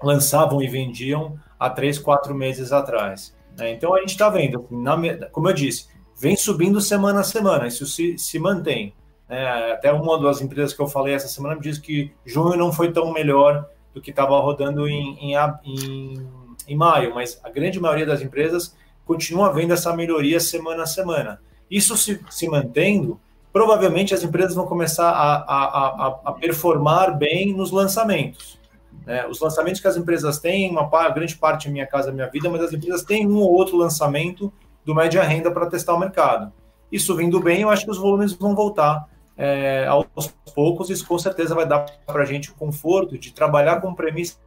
lançavam 0.03 0.61
e 0.61 0.67
vendiam 0.67 1.39
há 1.59 1.69
três, 1.69 1.97
quatro 1.97 2.35
meses 2.35 2.71
atrás. 2.71 3.35
Né? 3.57 3.71
Então 3.71 3.93
a 3.93 3.99
gente 3.99 4.11
está 4.11 4.29
vendo, 4.29 4.59
assim, 4.59 4.81
na, 4.81 5.27
como 5.29 5.49
eu 5.49 5.53
disse, 5.53 5.87
vem 6.19 6.35
subindo 6.35 6.79
semana 6.79 7.21
a 7.21 7.23
semana, 7.23 7.67
isso 7.67 7.85
se, 7.85 8.17
se 8.17 8.39
mantém. 8.39 8.93
Né? 9.27 9.71
Até 9.71 9.91
uma 9.91 10.19
das 10.21 10.41
empresas 10.41 10.73
que 10.73 10.81
eu 10.81 10.87
falei 10.87 11.13
essa 11.13 11.27
semana 11.27 11.55
me 11.55 11.61
disse 11.61 11.81
que 11.81 12.11
junho 12.25 12.55
não 12.55 12.71
foi 12.71 12.91
tão 12.91 13.11
melhor 13.11 13.67
do 13.93 14.01
que 14.01 14.11
estava 14.11 14.39
rodando 14.39 14.87
em, 14.87 15.17
em, 15.19 15.35
em, 15.65 16.27
em, 16.67 16.75
maio, 16.75 17.13
mas 17.15 17.39
a 17.43 17.49
grande 17.49 17.79
maioria 17.79 18.05
das 18.05 18.21
empresas 18.21 18.75
continua 19.05 19.51
vendo 19.51 19.73
essa 19.73 19.95
melhoria 19.95 20.39
semana 20.39 20.83
a 20.83 20.87
semana. 20.87 21.41
Isso 21.69 21.97
se, 21.97 22.21
se 22.29 22.47
mantendo, 22.47 23.19
provavelmente 23.51 24.13
as 24.13 24.23
empresas 24.23 24.53
vão 24.53 24.67
começar 24.67 25.09
a, 25.09 25.35
a, 25.37 26.07
a, 26.07 26.19
a 26.25 26.31
performar 26.33 27.17
bem 27.17 27.53
nos 27.53 27.71
lançamentos. 27.71 28.59
Né? 29.07 29.25
Os 29.25 29.39
lançamentos 29.39 29.79
que 29.79 29.87
as 29.87 29.95
empresas 29.95 30.37
têm, 30.37 30.69
uma 30.69 31.09
grande 31.09 31.37
parte 31.37 31.69
é 31.69 31.71
Minha 31.71 31.87
Casa 31.87 32.11
Minha 32.11 32.27
Vida, 32.27 32.49
mas 32.49 32.61
as 32.61 32.73
empresas 32.73 33.03
têm 33.03 33.25
um 33.25 33.37
ou 33.37 33.53
outro 33.53 33.77
lançamento 33.77 34.51
do 34.83 34.93
média 34.93 35.23
renda 35.23 35.49
para 35.49 35.65
testar 35.67 35.93
o 35.93 35.99
mercado. 35.99 36.51
Isso 36.91 37.15
vindo 37.15 37.39
bem, 37.39 37.61
eu 37.61 37.69
acho 37.69 37.85
que 37.85 37.91
os 37.91 37.97
volumes 37.97 38.33
vão 38.33 38.53
voltar 38.53 39.07
é, 39.37 39.87
aos 39.87 40.07
poucos, 40.53 40.89
isso 40.89 41.07
com 41.07 41.17
certeza 41.17 41.55
vai 41.55 41.65
dar 41.65 41.85
para 42.05 42.23
a 42.23 42.25
gente 42.25 42.51
o 42.51 42.55
conforto 42.55 43.17
de 43.17 43.31
trabalhar 43.31 43.79
com 43.79 43.95
premissas 43.95 44.37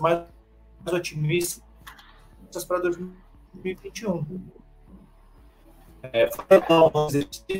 mais 0.00 0.20
otimistas 0.92 1.62
para 2.66 2.78
2021. 2.78 4.26
é, 6.02 6.28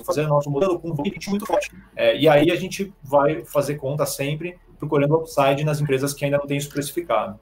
fazer 0.05 0.27
nosso 0.27 0.51
modelo 0.51 0.79
com 0.79 0.91
um 0.91 0.97
muito 1.29 1.47
forte. 1.47 1.71
É, 1.97 2.19
e 2.19 2.29
aí 2.29 2.51
a 2.51 2.57
gente 2.57 2.93
vai 3.03 3.45
fazer 3.47 3.77
conta 3.77 4.05
sempre 4.05 4.59
procurando 4.83 5.15
upside 5.15 5.65
nas 5.65 5.81
empresas 5.81 6.13
que 6.13 6.25
ainda 6.25 6.39
não 6.39 6.47
têm 6.47 6.57
isso 6.57 6.69
precificado. 6.69 7.39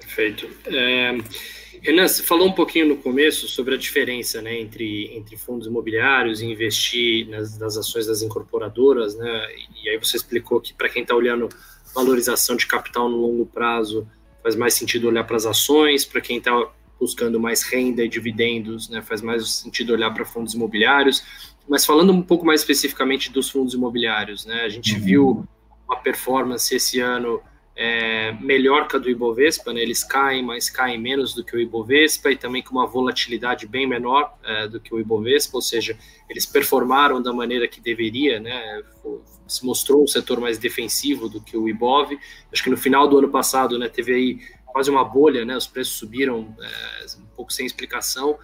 Perfeito. 0.00 0.48
É, 0.66 1.18
Renan, 1.82 2.08
você 2.08 2.22
falou 2.22 2.48
um 2.48 2.52
pouquinho 2.52 2.88
no 2.88 2.96
começo 2.96 3.46
sobre 3.46 3.74
a 3.74 3.78
diferença 3.78 4.40
né, 4.40 4.58
entre, 4.58 5.14
entre 5.14 5.36
fundos 5.36 5.66
imobiliários 5.66 6.40
e 6.40 6.46
investir 6.46 7.28
nas, 7.28 7.58
nas 7.58 7.76
ações 7.76 8.06
das 8.06 8.22
incorporadoras, 8.22 9.14
né? 9.14 9.46
E 9.84 9.90
aí 9.90 9.98
você 9.98 10.16
explicou 10.16 10.58
que 10.58 10.72
para 10.72 10.88
quem 10.88 11.02
está 11.02 11.14
olhando 11.14 11.50
valorização 11.94 12.56
de 12.56 12.66
capital 12.66 13.10
no 13.10 13.18
longo 13.18 13.44
prazo, 13.44 14.08
faz 14.42 14.56
mais 14.56 14.72
sentido 14.72 15.08
olhar 15.08 15.24
para 15.24 15.36
as 15.36 15.44
ações, 15.44 16.06
para 16.06 16.22
quem 16.22 16.38
está 16.38 16.52
buscando 16.98 17.38
mais 17.38 17.62
renda 17.62 18.02
e 18.02 18.08
dividendos, 18.08 18.88
né, 18.88 19.02
faz 19.02 19.20
mais 19.20 19.50
sentido 19.50 19.92
olhar 19.92 20.10
para 20.14 20.24
fundos 20.24 20.54
imobiliários. 20.54 21.22
Mas 21.68 21.84
falando 21.84 22.10
um 22.10 22.22
pouco 22.22 22.46
mais 22.46 22.60
especificamente 22.60 23.30
dos 23.30 23.50
fundos 23.50 23.74
imobiliários, 23.74 24.46
né, 24.46 24.62
a 24.62 24.68
gente 24.70 24.94
uhum. 24.94 25.00
viu 25.00 25.48
uma 25.92 26.00
performance 26.00 26.74
esse 26.74 27.00
ano 27.00 27.40
é, 27.74 28.32
melhor 28.40 28.86
que 28.86 28.96
a 28.96 28.98
do 28.98 29.08
Ibovespa, 29.08 29.72
né? 29.72 29.80
eles 29.80 30.04
caem, 30.04 30.42
mas 30.42 30.68
caem 30.68 30.98
menos 30.98 31.34
do 31.34 31.42
que 31.42 31.56
o 31.56 31.60
Ibovespa 31.60 32.30
e 32.30 32.36
também 32.36 32.62
com 32.62 32.72
uma 32.72 32.86
volatilidade 32.86 33.66
bem 33.66 33.86
menor 33.86 34.34
é, 34.44 34.68
do 34.68 34.78
que 34.78 34.94
o 34.94 35.00
Ibovespa, 35.00 35.56
ou 35.56 35.62
seja, 35.62 35.96
eles 36.28 36.44
performaram 36.44 37.22
da 37.22 37.32
maneira 37.32 37.66
que 37.66 37.80
deveria, 37.80 38.38
né? 38.40 38.82
se 39.46 39.64
mostrou 39.64 40.02
um 40.02 40.06
setor 40.06 40.40
mais 40.40 40.58
defensivo 40.58 41.28
do 41.28 41.40
que 41.40 41.56
o 41.56 41.68
Ibov. 41.68 42.18
Acho 42.52 42.62
que 42.62 42.70
no 42.70 42.76
final 42.76 43.08
do 43.08 43.18
ano 43.18 43.28
passado 43.28 43.78
né, 43.78 43.88
teve 43.88 44.14
aí 44.14 44.38
quase 44.66 44.90
uma 44.90 45.04
bolha, 45.04 45.44
né? 45.44 45.56
os 45.56 45.66
preços 45.66 45.94
subiram 45.94 46.54
é, 46.60 47.06
um 47.18 47.26
pouco 47.36 47.52
sem 47.52 47.66
explicação, 47.66 48.38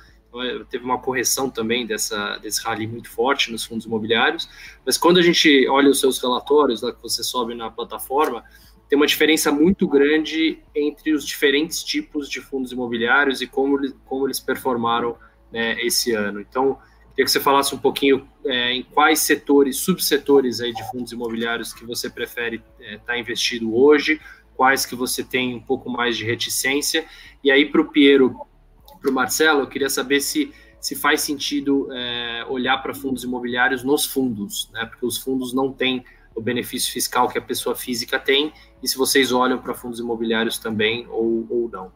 teve 0.69 0.85
uma 0.85 0.99
correção 0.99 1.49
também 1.51 1.87
dessa, 1.87 2.37
desse 2.39 2.63
rally 2.63 2.87
muito 2.87 3.11
forte 3.11 3.51
nos 3.51 3.65
fundos 3.65 3.87
imobiliários, 3.87 4.49
mas 4.85 4.99
quando 4.99 5.19
a 5.19 5.23
gente 5.23 5.67
olha 5.69 5.91
os 5.91 6.01
seus 6.01 6.19
relatórios 6.19 6.83
lá 6.83 6.93
que 6.93 7.03
você 7.03 7.23
sobe 7.23 7.55
na 7.55 7.71
plataforma, 7.71 8.45
tem 8.89 8.97
uma 8.97 9.07
diferença 9.07 9.53
muito 9.53 9.87
grande 9.87 10.59
entre 10.75 11.13
os 11.13 11.27
diferentes 11.27 11.83
tipos 11.83 12.29
de 12.29 12.41
fundos 12.41 12.73
imobiliários 12.73 13.43
e 13.43 13.47
como, 13.47 13.79
como 14.07 14.27
eles 14.27 14.41
performaram 14.41 15.17
né, 15.53 15.77
esse 15.83 16.13
ano. 16.13 16.41
Então, 16.41 16.79
queria 17.11 17.27
que 17.27 17.31
você 17.31 17.41
falasse 17.41 17.75
um 17.75 17.79
pouquinho 17.79 18.27
é, 18.47 18.73
em 18.73 18.83
quais 18.83 19.21
setores, 19.21 19.79
subsetores 19.79 20.61
aí 20.61 20.73
de 20.73 20.89
fundos 20.91 21.13
imobiliários 21.13 21.75
que 21.75 21.85
você 21.85 22.09
prefere 22.09 22.63
estar 22.79 22.93
é, 22.93 22.99
tá 22.99 23.19
investido 23.19 23.77
hoje, 23.77 24.21
quais 24.57 24.87
que 24.87 24.97
você 24.97 25.23
tem 25.23 25.55
um 25.55 25.61
pouco 25.61 25.91
mais 25.91 26.17
de 26.17 26.25
reticência. 26.25 27.05
E 27.45 27.51
aí, 27.51 27.67
para 27.67 27.83
o 27.83 27.91
Piero, 27.91 28.41
para 29.01 29.11
o 29.11 29.15
Marcelo, 29.15 29.61
eu 29.61 29.67
queria 29.67 29.91
saber 29.91 30.21
se, 30.21 30.53
se 30.81 30.95
faz 30.95 31.21
sentido 31.21 31.89
é, 31.93 32.45
olhar 32.49 32.79
para 32.79 32.95
fundos 32.95 33.25
imobiliários 33.25 33.83
nos 33.83 34.05
fundos, 34.05 34.71
né, 34.73 34.85
porque 34.87 35.05
os 35.05 35.19
fundos 35.19 35.53
não 35.53 35.73
têm 35.73 36.05
o 36.35 36.41
benefício 36.41 36.93
fiscal 36.93 37.29
que 37.29 37.39
a 37.39 37.43
pessoa 37.43 37.75
física 37.75 38.19
tem 38.19 38.53
e 38.83 38.89
se 38.89 38.97
vocês 38.97 39.33
olham 39.33 39.59
para 39.59 39.75
fundos 39.75 39.99
imobiliários 39.99 40.59
também 40.59 41.07
ou, 41.09 41.47
ou 41.51 41.69
não. 41.69 41.91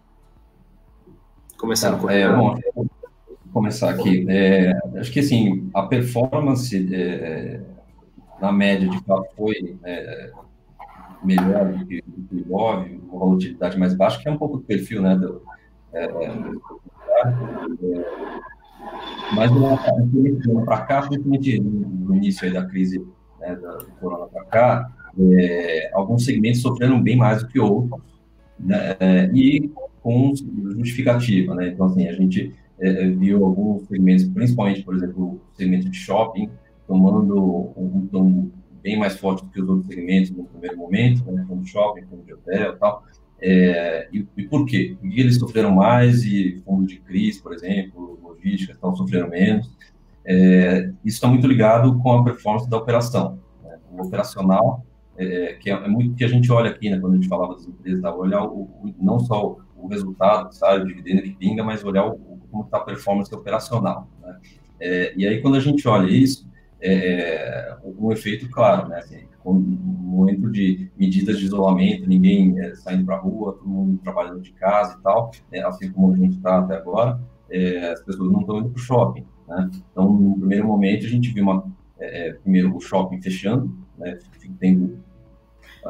Começando 1.56 1.94
tá, 1.94 1.98
com 2.00 2.10
é, 2.10 2.28
bom, 2.28 2.58
vou 2.74 2.88
começar 3.52 3.90
aqui. 3.90 4.26
É, 4.28 4.72
acho 4.96 5.12
que 5.12 5.20
assim, 5.20 5.70
a 5.72 5.82
performance 5.84 6.88
é, 6.92 7.60
na 8.40 8.50
média 8.50 8.88
de 8.88 8.98
fato 9.04 9.28
foi 9.36 9.78
é, 9.84 10.32
melhor 11.22 11.72
do 11.72 11.86
que, 11.86 12.02
o 12.32 12.36
IBOV, 12.36 13.00
uma 13.08 13.18
volatilidade 13.18 13.78
mais 13.78 13.94
baixa, 13.94 14.20
que 14.20 14.28
é 14.28 14.32
um 14.32 14.36
pouco 14.38 14.56
do 14.56 14.64
perfil 14.64 15.00
né, 15.00 15.16
do, 15.16 15.42
é, 15.94 16.04
é, 16.04 16.08
mas 19.34 19.50
para 20.64 20.80
cá, 20.82 21.02
principalmente 21.02 21.60
no 21.60 22.14
início 22.16 22.52
da 22.52 22.64
crise 22.66 23.04
né, 23.40 23.56
do 23.56 23.86
corona 24.00 24.26
para 24.26 24.44
cá, 24.44 24.92
é, 25.18 25.90
alguns 25.94 26.24
segmentos 26.24 26.60
sofreram 26.60 27.02
bem 27.02 27.16
mais 27.16 27.42
do 27.42 27.48
que 27.48 27.58
outros, 27.58 28.00
né, 28.58 28.96
é, 29.00 29.30
e 29.34 29.70
com 30.02 30.32
justificativa, 30.76 31.54
né? 31.54 31.68
Então, 31.68 31.86
assim, 31.86 32.08
a 32.08 32.12
gente 32.12 32.52
é, 32.80 32.88
é, 32.88 33.08
viu 33.10 33.44
alguns 33.44 33.86
segmentos, 33.86 34.24
principalmente, 34.24 34.82
por 34.82 34.96
exemplo, 34.96 35.24
o 35.24 35.40
segmento 35.54 35.88
de 35.88 35.96
shopping, 35.96 36.50
tomando 36.86 37.72
um 37.76 38.08
tom 38.10 38.50
bem 38.82 38.98
mais 38.98 39.16
forte 39.16 39.44
do 39.44 39.50
que 39.50 39.62
os 39.62 39.68
outros 39.68 39.86
segmentos 39.86 40.30
no 40.32 40.44
primeiro 40.44 40.76
momento, 40.76 41.30
né? 41.30 41.44
Como 41.48 41.64
shopping, 41.64 42.02
como 42.06 42.24
de 42.24 42.34
hotel 42.34 42.72
e 42.72 42.76
tal. 42.76 43.04
É, 43.44 44.08
e, 44.12 44.24
e, 44.36 44.44
por 44.44 44.64
quê? 44.64 44.96
Porque 45.00 45.20
eles 45.20 45.36
sofreram 45.36 45.72
mais 45.72 46.24
e 46.24 46.62
fundos 46.64 46.86
de 46.86 47.00
crise, 47.00 47.42
por 47.42 47.52
exemplo, 47.52 48.18
logística, 48.22 48.72
estão 48.72 48.94
sofrendo 48.94 49.28
menos. 49.28 49.68
É, 50.24 50.92
isso 51.04 51.16
está 51.16 51.26
muito 51.26 51.46
ligado 51.46 51.98
com 51.98 52.12
a 52.12 52.24
performance 52.24 52.70
da 52.70 52.76
operação. 52.76 53.40
Né? 53.64 53.76
O 53.90 54.02
operacional 54.06 54.84
é, 55.16 55.54
que 55.54 55.70
é, 55.70 55.74
é, 55.74 55.88
muito 55.88 56.14
que 56.14 56.24
a 56.24 56.28
gente 56.28 56.50
olha 56.50 56.70
aqui, 56.70 56.88
né, 56.88 56.98
quando 56.98 57.14
a 57.14 57.16
gente 57.16 57.28
falava 57.28 57.54
das 57.54 57.66
empresas, 57.66 58.00
tá? 58.00 58.14
olhar 58.14 58.44
o, 58.44 58.62
o, 58.62 58.94
não 59.00 59.18
só 59.20 59.56
o, 59.76 59.86
resultado, 59.88 60.52
sabe, 60.54 60.84
o 60.84 60.86
dividendo 60.86 61.22
que 61.22 61.34
pinga, 61.34 61.64
mas 61.64 61.84
olhar 61.84 62.06
o, 62.06 62.18
como 62.50 62.64
está 62.64 62.78
a 62.78 62.84
performance 62.84 63.34
operacional. 63.34 64.08
Né? 64.22 64.38
É, 64.80 65.12
e 65.16 65.26
aí, 65.26 65.42
quando 65.42 65.56
a 65.56 65.60
gente 65.60 65.86
olha 65.86 66.08
isso, 66.08 66.48
é, 66.80 67.76
um 67.98 68.10
efeito 68.12 68.48
claro, 68.48 68.88
né, 68.88 68.98
assim, 68.98 69.24
um 69.50 69.60
momento 69.60 70.50
de 70.50 70.90
medidas 70.96 71.38
de 71.38 71.46
isolamento, 71.46 72.08
ninguém 72.08 72.58
é, 72.60 72.74
saindo 72.74 73.04
para 73.04 73.16
a 73.16 73.20
rua, 73.20 73.52
todo 73.52 73.68
mundo 73.68 73.98
trabalhando 74.02 74.40
de 74.40 74.52
casa 74.52 74.96
e 74.98 75.02
tal, 75.02 75.30
é, 75.50 75.62
assim 75.62 75.90
como 75.90 76.12
a 76.12 76.16
gente 76.16 76.36
está 76.36 76.58
até 76.58 76.76
agora, 76.76 77.20
é, 77.50 77.90
as 77.90 78.02
pessoas 78.02 78.30
não 78.30 78.40
estão 78.40 78.58
indo 78.58 78.70
para 78.70 78.78
o 78.78 78.82
shopping. 78.82 79.24
Né? 79.48 79.70
Então, 79.90 80.12
no 80.12 80.38
primeiro 80.38 80.66
momento, 80.66 81.06
a 81.06 81.08
gente 81.08 81.32
viu 81.32 81.44
uma, 81.44 81.64
primeiro 82.42 82.76
o 82.76 82.80
shopping 82.80 83.20
fechando, 83.20 83.72
né, 83.98 84.18
tendo 84.58 84.98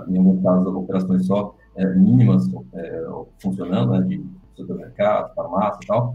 em 0.09 0.19
alguns 0.19 0.43
casos, 0.43 0.67
operações 0.75 1.27
só 1.27 1.55
é, 1.77 1.87
mínimas 1.95 2.49
é, 2.75 3.07
funcionando, 3.39 3.93
né, 3.93 4.01
de 4.07 4.25
supermercado, 4.55 5.35
farmácia 5.35 5.81
e 5.83 5.87
tal. 5.87 6.15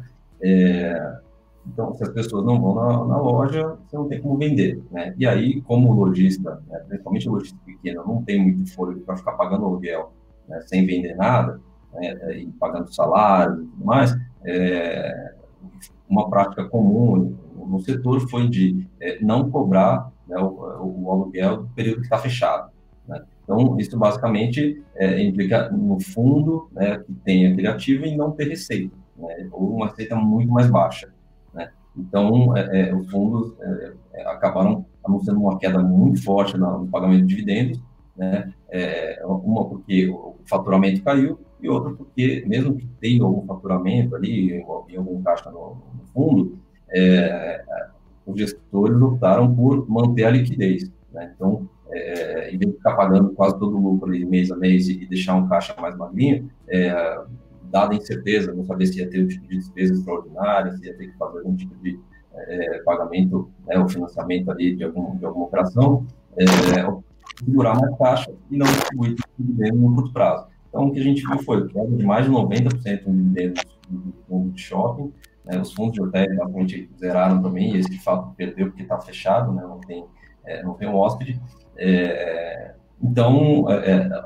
Então, 1.68 1.94
se 1.94 2.04
as 2.04 2.10
pessoas 2.10 2.46
não 2.46 2.60
vão 2.62 2.76
na, 2.76 3.06
na, 3.06 3.18
loja, 3.22 3.78
você 3.88 3.98
não 3.98 4.08
tem 4.08 4.22
como 4.22 4.38
vender, 4.38 4.82
né? 4.90 5.14
E 5.18 5.28
aí, 5.28 5.62
como 5.62 5.94
lojista, 5.94 6.62
né, 6.68 6.80
principalmente 6.88 7.30
lojista 7.30 7.58
pequeno, 7.66 8.04
não 8.06 8.24
tem 8.24 8.42
muito 8.42 8.74
fôlego 8.74 9.02
para 9.02 9.18
ficar 9.18 9.34
pagando 9.34 9.66
aluguel 9.66 10.14
né, 10.48 10.62
sem 10.62 10.86
vender 10.86 11.16
nada, 11.16 11.60
né, 11.94 12.40
e 12.40 12.48
pagando 12.54 12.94
salário 12.94 13.64
e 13.64 13.68
tudo 13.68 13.86
mais, 13.86 14.16
é, 14.46 15.34
uma 16.10 16.30
prática 16.30 16.66
comum 16.66 17.36
no 17.56 17.80
setor 17.82 18.22
foi 18.30 18.48
de 18.48 18.88
é, 19.00 19.20
não 19.22 19.50
cobrar 19.50 20.10
né, 20.28 20.38
o, 20.38 21.04
o, 21.04 21.12
aluguel 21.12 21.58
do 21.58 21.68
período 21.70 21.98
que 21.98 22.06
está 22.06 22.18
fechado. 22.18 22.72
Né? 23.08 23.22
Então, 23.44 23.78
isso 23.78 23.98
basicamente 23.98 24.82
é, 24.96 25.22
implica, 25.22 25.70
no 25.70 26.00
fundo, 26.00 26.70
né, 26.72 27.00
que 27.00 27.14
tem 27.26 27.48
aquele 27.48 27.68
ativo 27.68 28.06
e 28.06 28.16
não 28.16 28.32
ter 28.32 28.48
receita, 28.48 28.96
né, 29.18 29.50
ou 29.52 29.76
uma 29.76 29.88
receita 29.88 30.16
muito 30.16 30.52
mais 30.52 30.70
baixa. 30.70 31.10
Então, 31.98 32.56
é, 32.56 32.90
é, 32.90 32.96
os 32.96 33.10
fundos 33.10 33.54
é, 33.60 33.94
é, 34.14 34.28
acabaram 34.28 34.86
anunciando 35.04 35.40
uma 35.40 35.58
queda 35.58 35.80
muito 35.80 36.24
forte 36.24 36.58
no, 36.58 36.88
pagamento 36.88 37.26
de 37.26 37.28
dividendos, 37.28 37.82
né? 38.16 38.54
É, 38.70 39.22
uma 39.26 39.66
porque 39.66 40.10
o 40.10 40.36
faturamento 40.46 41.02
caiu 41.02 41.40
e 41.62 41.70
outra 41.70 41.94
porque, 41.94 42.44
mesmo 42.46 42.76
que 42.76 42.86
tenha 43.00 43.24
algum 43.24 43.46
faturamento 43.46 44.16
ali, 44.16 44.54
em 44.54 44.98
algum 44.98 45.22
caixa 45.24 45.50
no, 45.50 45.78
no 45.94 46.06
fundo, 46.14 46.60
os 48.26 48.38
gestores 48.38 49.02
optaram 49.02 49.56
por 49.56 49.90
manter 49.90 50.26
a 50.26 50.32
liquidez. 50.32 50.92
Né? 51.14 51.32
Então, 51.34 51.68
é, 51.90 52.50
em 52.52 52.58
vez 52.58 52.72
de 52.72 52.78
ficar 52.78 52.96
pagando 52.96 53.30
quase 53.30 53.58
todo 53.58 53.78
o 53.78 53.82
lucro 53.82 54.10
ali, 54.10 54.26
mês 54.26 54.52
a 54.52 54.58
mês 54.58 54.90
e 54.90 55.06
deixar 55.06 55.36
um 55.36 55.48
caixa 55.48 55.74
mais 55.80 55.96
magrinho, 55.96 56.50
é, 56.68 57.22
dada 57.70 57.94
a 57.94 57.98
incerteza, 57.98 58.54
não 58.54 58.66
saber 58.66 58.88
se 58.88 59.00
ia 59.00 59.10
ter 59.10 59.24
um 59.24 59.28
tipo 59.28 59.48
de 59.48 59.58
despesa 59.58 59.94
extraordinária, 59.94 60.72
se 60.74 60.86
ia 60.86 60.96
ter 60.96 61.08
que 61.08 61.18
fazer 61.18 61.40
algum 61.40 61.56
tipo 61.56 61.76
de 61.78 62.00
é, 62.34 62.80
pagamento 62.80 63.50
né, 63.66 63.78
ou 63.80 63.88
financiamento 63.88 64.52
ali 64.52 64.76
de, 64.76 64.84
algum, 64.84 65.18
de 65.18 65.26
alguma 65.26 65.46
operação, 65.46 66.06
é, 66.38 66.46
segurar 67.44 67.80
mais 67.80 67.98
caixa 67.98 68.32
e 68.50 68.58
não 68.58 68.66
distribuir 68.66 69.16
dividendo 69.38 69.78
no 69.78 69.96
curto 69.96 70.14
prazo. 70.14 70.48
Então, 70.70 70.88
o 70.88 70.92
que 70.92 71.00
a 71.00 71.04
gente 71.04 71.26
viu 71.26 71.40
foi 71.44 71.68
queda 71.68 71.88
de 71.88 72.06
mais 72.06 72.26
de 72.26 72.32
90% 72.32 73.06
no 73.08 73.16
dividendos 73.16 73.64
do 73.90 74.14
fundo 74.28 74.52
de 74.52 74.62
shopping, 74.62 75.14
né, 75.46 75.60
os 75.60 75.74
fundos 75.74 75.94
de 75.94 76.02
hotéis 76.02 76.30
realmente 76.30 76.90
zeraram 77.00 77.42
também, 77.42 77.76
e 77.76 77.80
esse 77.80 77.90
de 77.90 78.04
fato 78.04 78.34
perdeu 78.36 78.68
porque 78.68 78.84
está 78.84 79.00
fechado, 79.00 79.52
né, 79.54 79.62
não 79.64 79.80
tem 79.80 80.06
é, 80.46 80.64
não 80.64 80.76
tem 80.76 80.88
um 80.88 80.96
hóspede, 80.96 81.42
é, 81.78 82.74
então, 83.02 83.70
é, 83.70 83.92
é, 83.92 84.24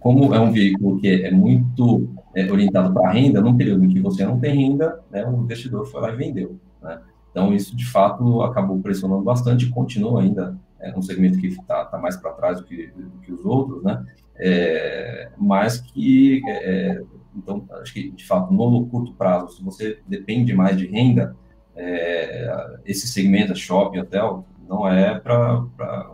como 0.00 0.34
é 0.34 0.40
um 0.40 0.52
veículo 0.52 1.00
que 1.00 1.08
é 1.08 1.30
muito 1.30 2.08
é, 2.38 2.50
orientado 2.50 2.92
para 2.92 3.10
renda, 3.10 3.40
num 3.40 3.56
período 3.56 3.84
em 3.84 3.88
que 3.88 4.00
você 4.00 4.24
não 4.24 4.38
tem 4.38 4.54
renda, 4.54 5.00
né, 5.10 5.26
o 5.26 5.42
investidor 5.42 5.86
foi 5.86 6.00
lá 6.00 6.12
e 6.12 6.16
vendeu. 6.16 6.58
Né? 6.82 7.00
Então, 7.30 7.54
isso 7.54 7.76
de 7.76 7.86
fato 7.86 8.42
acabou 8.42 8.80
pressionando 8.80 9.22
bastante 9.22 9.68
continua 9.70 10.22
ainda 10.22 10.58
é 10.80 10.96
um 10.96 11.02
segmento 11.02 11.38
que 11.38 11.48
está 11.48 11.84
tá 11.84 11.98
mais 11.98 12.16
para 12.16 12.32
trás 12.32 12.58
do 12.58 12.64
que, 12.64 12.88
do 12.88 13.18
que, 13.20 13.32
os 13.32 13.44
outros, 13.44 13.82
né? 13.82 14.04
É, 14.36 15.30
mas 15.36 15.80
que, 15.80 16.40
é, 16.46 17.02
então, 17.36 17.64
acho 17.80 17.92
que 17.92 18.10
de 18.10 18.24
fato, 18.24 18.52
no 18.52 18.86
curto 18.86 19.12
prazo, 19.14 19.56
se 19.56 19.62
você 19.62 19.98
depende 20.06 20.54
mais 20.54 20.76
de 20.76 20.86
renda, 20.86 21.36
é, 21.74 22.78
esse 22.86 23.08
segmento, 23.08 23.54
shopping, 23.56 23.98
hotel, 23.98 24.44
não 24.68 24.86
é 24.86 25.18
para 25.18 25.60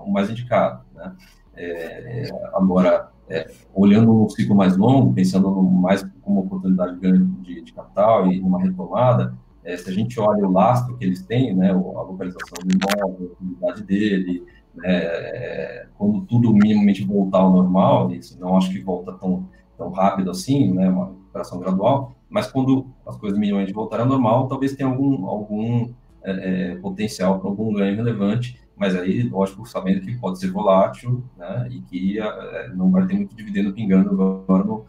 o 0.02 0.10
mais 0.10 0.30
indicado. 0.30 0.82
Né? 0.94 1.12
É, 1.56 2.28
agora, 2.54 3.10
é, 3.28 3.50
olhando 3.74 4.24
um 4.24 4.28
ciclo 4.28 4.54
mais 4.54 4.76
longo, 4.76 5.12
pensando 5.12 5.50
no, 5.50 5.62
mais 5.62 6.06
como 6.24 6.40
oportunidade 6.40 6.98
grande 6.98 7.24
de, 7.42 7.62
de 7.62 7.72
capital 7.72 8.30
e 8.30 8.40
uma 8.40 8.60
retomada, 8.60 9.34
é, 9.64 9.76
se 9.76 9.88
a 9.88 9.92
gente 9.92 10.20
olha 10.20 10.46
o 10.46 10.52
lastro 10.52 10.96
que 10.96 11.04
eles 11.04 11.22
têm, 11.22 11.54
né, 11.54 11.70
a 11.70 11.74
localização 11.74 12.54
do 12.64 12.74
imóvel, 12.74 13.30
a 13.30 13.44
utilidade 13.44 13.82
dele, 13.82 14.44
né, 14.74 14.96
é, 14.96 15.86
quando 15.96 16.20
tudo 16.22 16.52
minimamente 16.52 17.04
voltar 17.04 17.38
ao 17.38 17.50
normal, 17.50 18.12
isso 18.12 18.38
não 18.38 18.56
acho 18.56 18.70
que 18.70 18.80
volta 18.80 19.12
tão, 19.12 19.48
tão 19.78 19.90
rápido 19.90 20.30
assim, 20.30 20.72
né, 20.72 20.88
uma 20.88 21.06
recuperação 21.06 21.58
gradual, 21.58 22.14
mas 22.28 22.46
quando 22.46 22.86
as 23.06 23.16
coisas 23.16 23.38
minimamente 23.38 23.72
voltarem 23.72 24.04
ao 24.04 24.10
normal, 24.10 24.48
talvez 24.48 24.74
tenha 24.74 24.88
algum, 24.88 25.26
algum 25.26 25.90
é, 26.22 26.72
é 26.72 26.76
potencial 26.76 27.40
para 27.40 27.48
algum 27.48 27.72
ganho 27.72 27.96
relevante, 27.96 28.60
mas 28.76 28.94
aí, 28.96 29.22
lógico, 29.22 29.64
sabendo 29.66 30.00
que 30.00 30.18
pode 30.18 30.38
ser 30.40 30.50
volátil, 30.50 31.22
né, 31.38 31.68
e 31.70 31.80
que 31.80 32.20
é, 32.20 32.68
não 32.74 32.90
vai 32.90 33.06
ter 33.06 33.14
muito 33.14 33.34
dividendo 33.34 33.72
pingando 33.72 34.10
agora 34.10 34.64
no, 34.64 34.84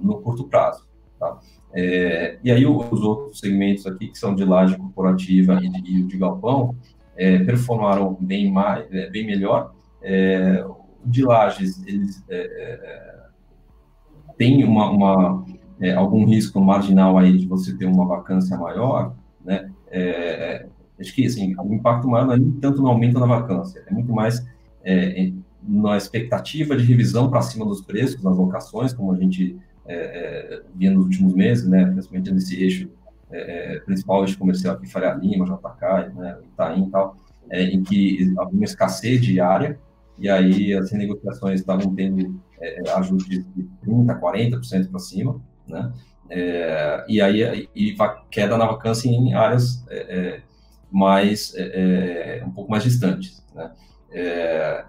no 0.00 0.20
curto 0.20 0.44
prazo, 0.44 0.86
tá? 1.18 1.38
É, 1.74 2.38
e 2.44 2.50
aí 2.50 2.66
os 2.66 3.00
outros 3.00 3.40
segmentos 3.40 3.86
aqui, 3.86 4.08
que 4.08 4.18
são 4.18 4.34
de 4.34 4.44
laje 4.44 4.76
corporativa 4.76 5.58
e 5.62 5.70
de, 5.70 6.02
de 6.02 6.18
galpão, 6.18 6.76
é, 7.16 7.38
performaram 7.38 8.16
bem, 8.20 8.50
mais, 8.50 8.86
é, 8.92 9.08
bem 9.08 9.26
melhor. 9.26 9.72
É, 10.02 10.64
de 11.04 11.24
lajes, 11.24 11.82
eles 11.86 12.22
é, 12.28 12.38
é, 12.38 13.22
têm 14.36 14.64
uma, 14.64 14.90
uma 14.90 15.44
algum 15.96 16.24
risco 16.24 16.60
marginal 16.60 17.18
aí 17.18 17.36
de 17.36 17.46
você 17.46 17.76
ter 17.76 17.86
uma 17.86 18.06
vacância 18.06 18.56
maior, 18.56 19.16
né? 19.44 19.68
acho 21.00 21.12
que 21.12 21.26
assim, 21.26 21.56
o 21.58 21.74
impacto 21.74 22.06
maior 22.06 22.26
não 22.26 22.34
é 22.34 22.38
nem 22.38 22.52
tanto 22.52 22.80
no 22.80 22.86
aumento 22.86 23.18
da 23.18 23.26
vacância, 23.26 23.82
é 23.84 23.92
muito 23.92 24.12
mais 24.12 24.46
na 25.60 25.96
expectativa 25.96 26.76
de 26.76 26.84
revisão 26.84 27.28
para 27.28 27.42
cima 27.42 27.64
dos 27.64 27.80
preços 27.80 28.22
nas 28.22 28.36
locações, 28.36 28.92
como 28.92 29.12
a 29.12 29.16
gente 29.16 29.58
é, 29.86 29.94
é, 29.94 30.62
via 30.74 30.90
nos 30.90 31.04
últimos 31.04 31.34
meses, 31.34 31.66
né, 31.66 31.84
principalmente 31.86 32.30
nesse 32.30 32.62
eixo 32.62 32.88
é, 33.30 33.76
é, 33.76 33.80
principal, 33.80 34.22
eixo 34.22 34.38
comercial 34.38 34.76
aqui, 34.76 34.86
Faria 34.86 35.14
Lima, 35.14 35.44
JK, 35.44 36.14
né, 36.14 36.38
Itaim 36.52 36.84
e 36.86 36.90
tal, 36.90 37.16
é, 37.50 37.64
em 37.64 37.82
que 37.82 38.32
havia 38.38 38.54
uma 38.54 38.64
escassez 38.64 39.20
de 39.20 39.40
área, 39.40 39.78
e 40.18 40.28
aí 40.28 40.72
as 40.74 40.92
negociações 40.92 41.60
estavam 41.60 41.92
tendo 41.94 42.40
é, 42.60 42.90
ajustes 42.94 43.44
de 43.56 43.68
30%, 43.84 44.20
40% 44.20 44.90
para 44.90 45.00
cima, 45.00 45.40
né, 45.66 45.92
e 47.08 47.20
aí 47.20 47.68
e 47.74 47.94
queda 48.30 48.56
na 48.56 48.64
vacância 48.64 49.06
em 49.06 49.34
áreas 49.34 49.84
mais, 50.90 51.52
um 52.46 52.50
pouco 52.50 52.70
mais 52.70 52.84
distantes, 52.84 53.44
né, 53.54 53.70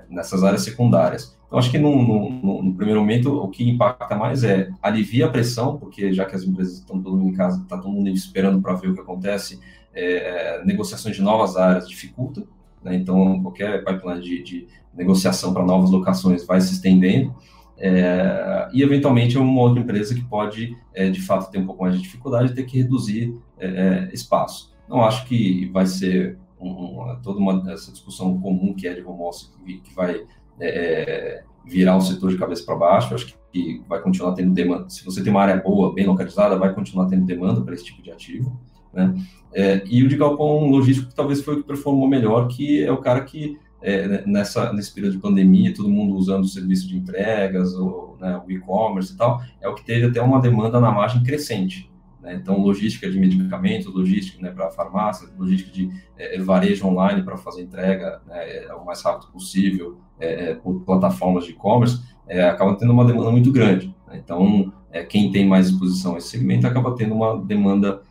nessas 0.10 0.42
áreas 0.42 0.62
secundárias. 0.62 1.38
Então, 1.54 1.60
acho 1.60 1.70
que 1.70 1.78
no, 1.78 1.96
no, 2.02 2.64
no, 2.64 2.74
primeiro 2.74 3.00
momento, 3.00 3.32
o 3.32 3.48
que 3.48 3.70
impacta 3.70 4.16
mais 4.16 4.44
é 4.44 4.72
alivia 4.82 5.28
a 5.28 5.30
pressão, 5.30 5.78
porque 5.78 6.12
já 6.12 6.26
que 6.26 6.36
as 6.36 6.42
empresas 6.42 6.80
estão 6.80 7.00
todo 7.00 7.16
mundo 7.16 7.30
em 7.30 7.36
casa, 7.36 7.62
está 7.62 7.78
todo 7.78 7.92
mundo 7.92 8.10
esperando 8.10 8.60
para 8.60 8.74
ver 8.74 8.90
o 8.90 8.96
que 8.96 9.02
acontece, 9.02 9.60
é, 9.94 10.58
é, 10.58 10.66
negociações 10.66 11.16
de 11.16 11.22
novas 11.22 11.56
áreas 11.56 11.88
dificulta, 11.88 12.44
né? 12.84 12.96
então 12.96 13.40
qualquer 13.44 13.86
pipeline 13.86 14.20
de, 14.20 14.42
de 14.42 14.68
negociação 14.96 15.54
para 15.54 15.64
novas 15.64 15.92
locações 15.92 16.44
vai 16.44 16.60
se 16.60 16.74
estendendo, 16.74 17.36
é, 17.78 18.68
e 18.74 18.82
eventualmente 18.82 19.38
é 19.38 19.40
uma 19.40 19.62
outra 19.62 19.80
empresa 19.80 20.16
que 20.16 20.26
pode, 20.26 20.76
é, 20.92 21.08
de 21.12 21.22
fato, 21.22 21.52
ter 21.52 21.60
um 21.60 21.68
pouco 21.68 21.84
mais 21.84 21.96
de 21.96 22.02
dificuldade 22.02 22.52
e 22.52 22.56
ter 22.56 22.64
que 22.64 22.80
reduzir 22.80 23.32
é, 23.60 23.68
é, 23.68 24.10
espaço. 24.12 24.74
Não 24.90 25.04
acho 25.04 25.28
que 25.28 25.70
vai 25.72 25.86
ser 25.86 26.36
um, 26.60 27.16
toda 27.22 27.38
uma, 27.38 27.72
essa 27.72 27.92
discussão 27.92 28.42
comum 28.42 28.74
que 28.74 28.88
é 28.88 28.96
de 28.96 29.04
home 29.04 29.22
office 29.22 29.54
que, 29.64 29.82
que 29.82 29.94
vai 29.94 30.26
é, 30.60 31.44
virar 31.66 31.98
o 31.98 32.02
setor 32.02 32.30
de 32.30 32.38
cabeça 32.38 32.64
para 32.66 32.76
baixo. 32.76 33.14
acho 33.14 33.36
que 33.52 33.82
vai 33.88 34.02
continuar 34.02 34.34
tendo 34.34 34.54
demanda. 34.54 34.90
Se 34.90 35.06
você 35.06 35.24
tem 35.24 35.32
uma 35.32 35.42
área 35.42 35.58
boa, 35.58 35.94
bem 35.94 36.06
localizada, 36.06 36.58
vai 36.58 36.74
continuar 36.74 37.08
tendo 37.08 37.26
demanda 37.26 37.62
para 37.62 37.74
esse 37.74 37.86
tipo 37.86 38.02
de 38.02 38.12
ativo. 38.12 38.60
Né? 38.94 39.14
É, 39.54 39.84
e 39.86 40.04
o 40.04 40.08
de 40.08 40.18
galpão 40.18 40.70
logístico 40.70 41.14
talvez 41.16 41.42
foi 41.42 41.56
o 41.56 41.58
que 41.58 41.68
performou 41.68 42.08
melhor, 42.08 42.48
que 42.48 42.84
é 42.84 42.92
o 42.92 42.98
cara 42.98 43.22
que 43.22 43.58
é, 43.82 44.26
nessa 44.26 44.72
nesse 44.72 44.94
período 44.94 45.14
de 45.14 45.22
pandemia, 45.22 45.74
todo 45.74 45.90
mundo 45.90 46.16
usando 46.16 46.44
o 46.44 46.48
serviço 46.48 46.88
de 46.88 46.96
entregas, 46.96 47.74
ou, 47.74 48.18
né, 48.20 48.42
o 48.48 48.50
e-commerce 48.50 49.14
e 49.14 49.18
tal, 49.18 49.42
é 49.62 49.68
o 49.68 49.76
que 49.76 49.84
teve 49.84 50.06
até 50.06 50.22
uma 50.22 50.40
demanda 50.40 50.80
na 50.80 50.92
margem 50.92 51.22
crescente. 51.22 51.92
Né? 52.24 52.36
Então, 52.36 52.58
logística 52.58 53.10
de 53.10 53.20
medicamentos, 53.20 53.94
logística 53.94 54.42
né, 54.42 54.50
para 54.50 54.72
farmácia, 54.72 55.28
logística 55.38 55.70
de 55.72 55.92
é, 56.18 56.40
varejo 56.40 56.88
online 56.88 57.22
para 57.22 57.36
fazer 57.36 57.62
entrega 57.62 58.22
né, 58.26 58.64
é, 58.64 58.74
o 58.74 58.86
mais 58.86 59.02
rápido 59.04 59.30
possível 59.30 60.00
é, 60.18 60.52
é 60.52 60.56
por 60.56 60.80
plataformas 60.86 61.44
de 61.44 61.52
e-commerce, 61.52 62.02
é, 62.26 62.42
acaba 62.46 62.76
tendo 62.76 62.94
uma 62.94 63.04
demanda 63.04 63.30
muito 63.30 63.52
grande. 63.52 63.94
Né? 64.08 64.22
Então, 64.24 64.72
é, 64.90 65.04
quem 65.04 65.32
tem 65.32 65.46
mais 65.46 65.68
exposição 65.68 66.16
a 66.16 66.18
esse 66.18 66.30
segmento 66.30 66.66
acaba 66.66 66.96
tendo 66.96 67.14
uma 67.14 67.38
demanda 67.38 68.02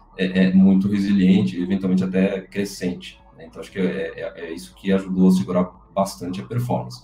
muito 0.53 0.89
resiliente, 0.89 1.59
eventualmente 1.61 2.05
até 2.05 2.43
crescente. 2.43 3.19
Né? 3.37 3.47
Então, 3.47 3.63
acho 3.63 3.73
que 3.73 3.79
é, 3.79 4.53
isso 4.53 4.75
que 4.75 4.93
ajudou 4.93 5.29
a 5.29 5.33
segurar 5.33 5.71
bastante 5.95 6.39
a 6.39 6.45
performance. 6.45 7.03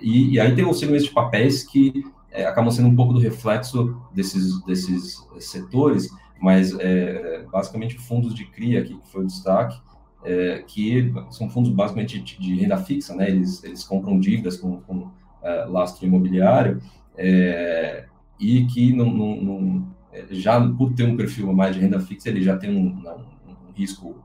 E, 0.00 0.34
e, 0.34 0.40
aí 0.40 0.52
tem 0.52 0.66
os 0.66 0.80
segmentos 0.80 1.06
de 1.06 1.12
papéis 1.12 1.62
que 1.62 2.04
é, 2.30 2.44
acabam 2.44 2.70
sendo 2.70 2.88
um 2.88 2.96
pouco 2.96 3.12
do 3.12 3.20
reflexo 3.20 4.00
desses, 4.12 4.62
desses 4.64 5.26
setores, 5.38 6.08
mas 6.40 6.72
é, 6.78 7.44
basicamente 7.50 7.98
fundos 7.98 8.34
de 8.34 8.46
CRIA, 8.46 8.82
que 8.82 8.98
foi 9.10 9.24
o 9.24 9.26
destaque, 9.26 9.80
é, 10.24 10.62
que 10.66 11.12
são 11.30 11.48
fundos 11.48 11.70
basicamente 11.70 12.20
de, 12.20 12.38
de, 12.38 12.54
renda 12.54 12.76
fixa, 12.78 13.14
né? 13.14 13.28
Eles, 13.28 13.62
eles 13.64 13.84
compram 13.84 14.18
dívidas 14.18 14.56
com, 14.56 14.80
com 14.82 15.10
é, 15.42 15.64
lastro 15.64 16.06
imobiliário 16.06 16.80
é, 17.16 18.06
e 18.38 18.64
que 18.66 18.92
não, 18.92 19.10
não, 19.10 19.36
não, 19.36 19.86
é, 20.12 20.26
já 20.30 20.60
por 20.60 20.92
ter 20.92 21.04
um 21.04 21.16
perfil 21.16 21.52
mais 21.52 21.74
de 21.74 21.80
renda 21.80 22.00
fixa, 22.00 22.28
ele 22.28 22.42
já 22.42 22.56
tem 22.56 22.70
um, 22.70 22.86
um, 22.86 23.10
um 23.68 23.72
risco 23.74 24.16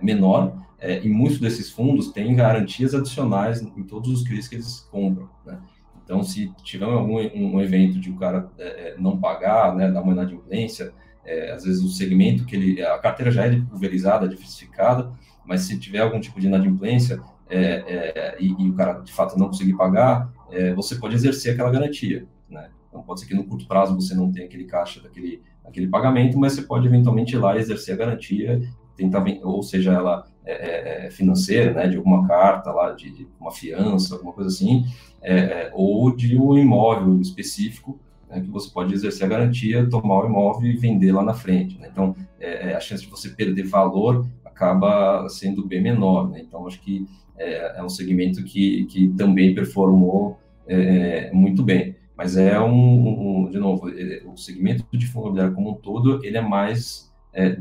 menor 0.00 0.64
e 1.02 1.08
muitos 1.08 1.40
desses 1.40 1.72
fundos 1.72 2.12
têm 2.12 2.36
garantias 2.36 2.94
adicionais 2.94 3.60
em 3.60 3.82
todos 3.82 4.12
os 4.12 4.22
CRIs 4.22 4.46
que 4.46 4.54
eles 4.54 4.86
compram, 4.92 5.28
né? 5.44 5.58
Então, 6.06 6.22
se 6.22 6.52
tiver 6.62 6.84
algum 6.84 7.16
um 7.16 7.60
evento 7.60 7.98
de 7.98 8.10
o 8.10 8.16
cara 8.16 8.48
é, 8.56 8.64
é, 8.64 8.96
não 8.96 9.18
pagar, 9.18 9.74
né, 9.74 9.90
dar 9.90 10.02
uma 10.02 10.12
inadimplência, 10.12 10.92
é, 11.24 11.50
às 11.50 11.64
vezes 11.64 11.82
o 11.82 11.88
segmento 11.88 12.46
que 12.46 12.54
ele, 12.54 12.80
a 12.80 12.96
carteira 12.98 13.32
já 13.32 13.44
é 13.44 13.60
pulverizada, 13.60 14.28
diversificada, 14.28 15.10
mas 15.44 15.62
se 15.62 15.76
tiver 15.80 15.98
algum 15.98 16.20
tipo 16.20 16.40
de 16.40 16.46
inadimplência 16.46 17.20
é, 17.50 17.58
é, 17.58 18.36
e, 18.38 18.54
e, 18.56 18.70
o 18.70 18.74
cara 18.74 19.00
de 19.00 19.12
fato 19.12 19.36
não 19.36 19.48
conseguir 19.48 19.76
pagar, 19.76 20.32
é, 20.52 20.72
você 20.74 20.94
pode 20.94 21.16
exercer 21.16 21.54
aquela 21.54 21.72
garantia, 21.72 22.24
né? 22.48 22.70
Então, 22.88 23.02
pode 23.02 23.20
ser 23.20 23.26
que 23.26 23.34
no 23.34 23.44
curto 23.44 23.66
prazo 23.66 23.94
você 23.96 24.14
não 24.14 24.30
tenha 24.30 24.46
aquele 24.46 24.64
caixa 24.64 25.02
daquele, 25.02 25.42
daquele 25.64 25.88
pagamento, 25.88 26.38
mas 26.38 26.52
você 26.52 26.62
pode 26.62 26.86
eventualmente 26.86 27.34
ir 27.34 27.38
lá 27.38 27.56
exercer 27.56 27.94
a 27.94 27.98
garantia, 27.98 28.62
tentar, 28.96 29.24
ou 29.42 29.62
seja, 29.62 29.92
ela 29.92 30.24
é, 30.46 31.10
financeira, 31.10 31.72
né, 31.72 31.88
de 31.88 31.96
alguma 31.96 32.26
carta 32.26 32.70
lá, 32.70 32.92
de, 32.92 33.10
de 33.10 33.28
uma 33.40 33.50
fiança, 33.50 34.14
alguma 34.14 34.32
coisa 34.32 34.48
assim, 34.48 34.84
é, 35.20 35.38
é, 35.38 35.70
ou 35.74 36.14
de 36.14 36.38
um 36.38 36.56
imóvel 36.56 37.20
específico, 37.20 37.98
né, 38.28 38.40
que 38.40 38.48
você 38.48 38.70
pode 38.70 38.94
exercer 38.94 39.26
a 39.26 39.28
garantia, 39.28 39.88
tomar 39.88 40.24
o 40.24 40.26
imóvel 40.26 40.70
e 40.70 40.76
vender 40.76 41.12
lá 41.12 41.22
na 41.22 41.34
frente. 41.34 41.78
Né? 41.78 41.88
Então, 41.90 42.14
é, 42.38 42.70
é, 42.70 42.76
a 42.76 42.80
chance 42.80 43.02
de 43.04 43.10
você 43.10 43.30
perder 43.30 43.64
valor 43.64 44.26
acaba 44.44 45.28
sendo 45.28 45.66
bem 45.66 45.82
menor. 45.82 46.30
Né? 46.30 46.42
Então, 46.46 46.66
acho 46.66 46.80
que 46.80 47.06
é, 47.36 47.78
é, 47.78 47.82
um 47.82 47.88
segmento 47.88 48.42
que, 48.44 48.84
que 48.86 49.08
também 49.08 49.54
performou 49.54 50.38
é, 50.66 51.30
muito 51.32 51.62
bem. 51.62 51.96
Mas 52.16 52.36
é 52.36 52.58
um, 52.58 53.44
um 53.44 53.50
de 53.50 53.58
novo, 53.58 53.90
o 54.24 54.36
segmento 54.36 54.84
de 54.96 55.06
fundo 55.06 55.26
imobiliário 55.26 55.54
como 55.54 55.72
um 55.72 55.74
todo, 55.74 56.24
ele 56.24 56.38
é 56.38 56.40
mais 56.40 57.12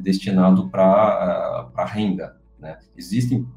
destinado 0.02 0.70
para 0.70 1.86
renda. 1.86 2.38
Né? 2.60 2.78
Existem 2.96 3.48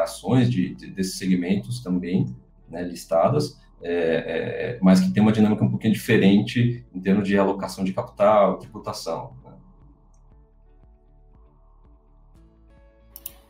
ações 0.00 0.50
de, 0.50 0.74
de, 0.74 0.90
desses 0.90 1.18
segmentos 1.18 1.82
também, 1.82 2.34
né, 2.68 2.82
listadas, 2.82 3.60
é, 3.82 3.92
é, 3.92 4.78
mas 4.80 5.00
que 5.00 5.12
tem 5.12 5.22
uma 5.22 5.32
dinâmica 5.32 5.62
um 5.62 5.70
pouquinho 5.70 5.92
diferente 5.92 6.84
em 6.92 7.00
termos 7.00 7.28
de 7.28 7.36
alocação 7.38 7.84
de 7.84 7.92
capital, 7.92 8.58
tributação. 8.58 9.36
Né? 9.44 9.52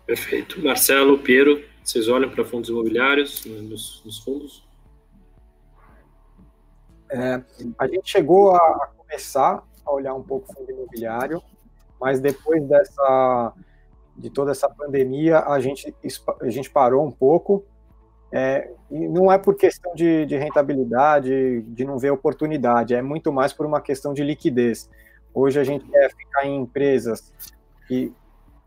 Perfeito. 0.04 0.62
Marcelo, 0.62 1.18
Piero, 1.18 1.62
vocês 1.82 2.08
olham 2.08 2.28
para 2.30 2.44
fundos 2.44 2.68
imobiliários 2.68 3.44
nos, 3.44 4.02
nos 4.04 4.18
fundos? 4.18 4.66
É, 7.08 7.40
a 7.78 7.86
gente 7.86 8.10
chegou 8.10 8.56
a 8.56 8.88
começar 8.96 9.62
a 9.84 9.92
olhar 9.92 10.14
um 10.14 10.22
pouco 10.22 10.52
fundo 10.52 10.70
imobiliário, 10.70 11.40
mas 12.00 12.18
depois 12.18 12.62
dessa 12.64 13.52
de 14.16 14.30
toda 14.30 14.50
essa 14.50 14.68
pandemia, 14.68 15.40
a 15.40 15.60
gente, 15.60 15.94
a 16.40 16.48
gente 16.48 16.70
parou 16.70 17.04
um 17.04 17.10
pouco 17.10 17.64
é, 18.32 18.70
e 18.90 19.08
não 19.08 19.30
é 19.30 19.38
por 19.38 19.54
questão 19.54 19.94
de, 19.94 20.26
de, 20.26 20.36
rentabilidade, 20.36 21.62
de 21.62 21.84
não 21.84 21.98
ver 21.98 22.10
oportunidade, 22.10 22.94
é 22.94 23.02
muito 23.02 23.32
mais 23.32 23.52
por 23.52 23.66
uma 23.66 23.80
questão 23.80 24.12
de 24.12 24.22
liquidez. 24.22 24.88
Hoje 25.32 25.60
a 25.60 25.64
gente 25.64 25.86
quer 25.86 26.10
ficar 26.10 26.46
em 26.46 26.56
empresas 26.56 27.32
que 27.86 28.12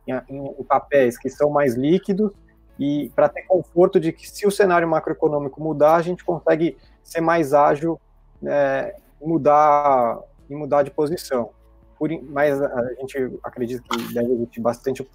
em, 0.08 0.14
em 0.60 0.64
papéis 0.64 1.18
que 1.18 1.30
são 1.30 1.50
mais 1.50 1.76
líquidos 1.76 2.32
e 2.80 3.12
para 3.16 3.28
ter 3.28 3.44
conforto 3.44 4.00
de 4.00 4.14
que 4.14 4.30
se 4.30 4.48
o 4.48 4.52
cenário 4.52 4.88
macroeconômico 4.88 5.62
mudar, 5.62 5.96
a 5.96 6.02
gente 6.02 6.24
consegue 6.24 6.78
ser 7.04 7.20
mais 7.20 7.54
ágil 7.54 8.00
é, 8.44 8.96
e 9.22 9.28
mudar, 9.28 10.20
e 10.50 10.56
mudar 10.56 10.84
de 10.84 10.92
posição. 10.92 11.50
Por, 11.98 12.10
mas 12.24 12.62
a 12.62 12.94
gente 12.94 13.40
acredita 13.44 13.84
que 13.84 14.14
deve 14.14 14.32
existir 14.32 14.62
bastante 14.62 15.06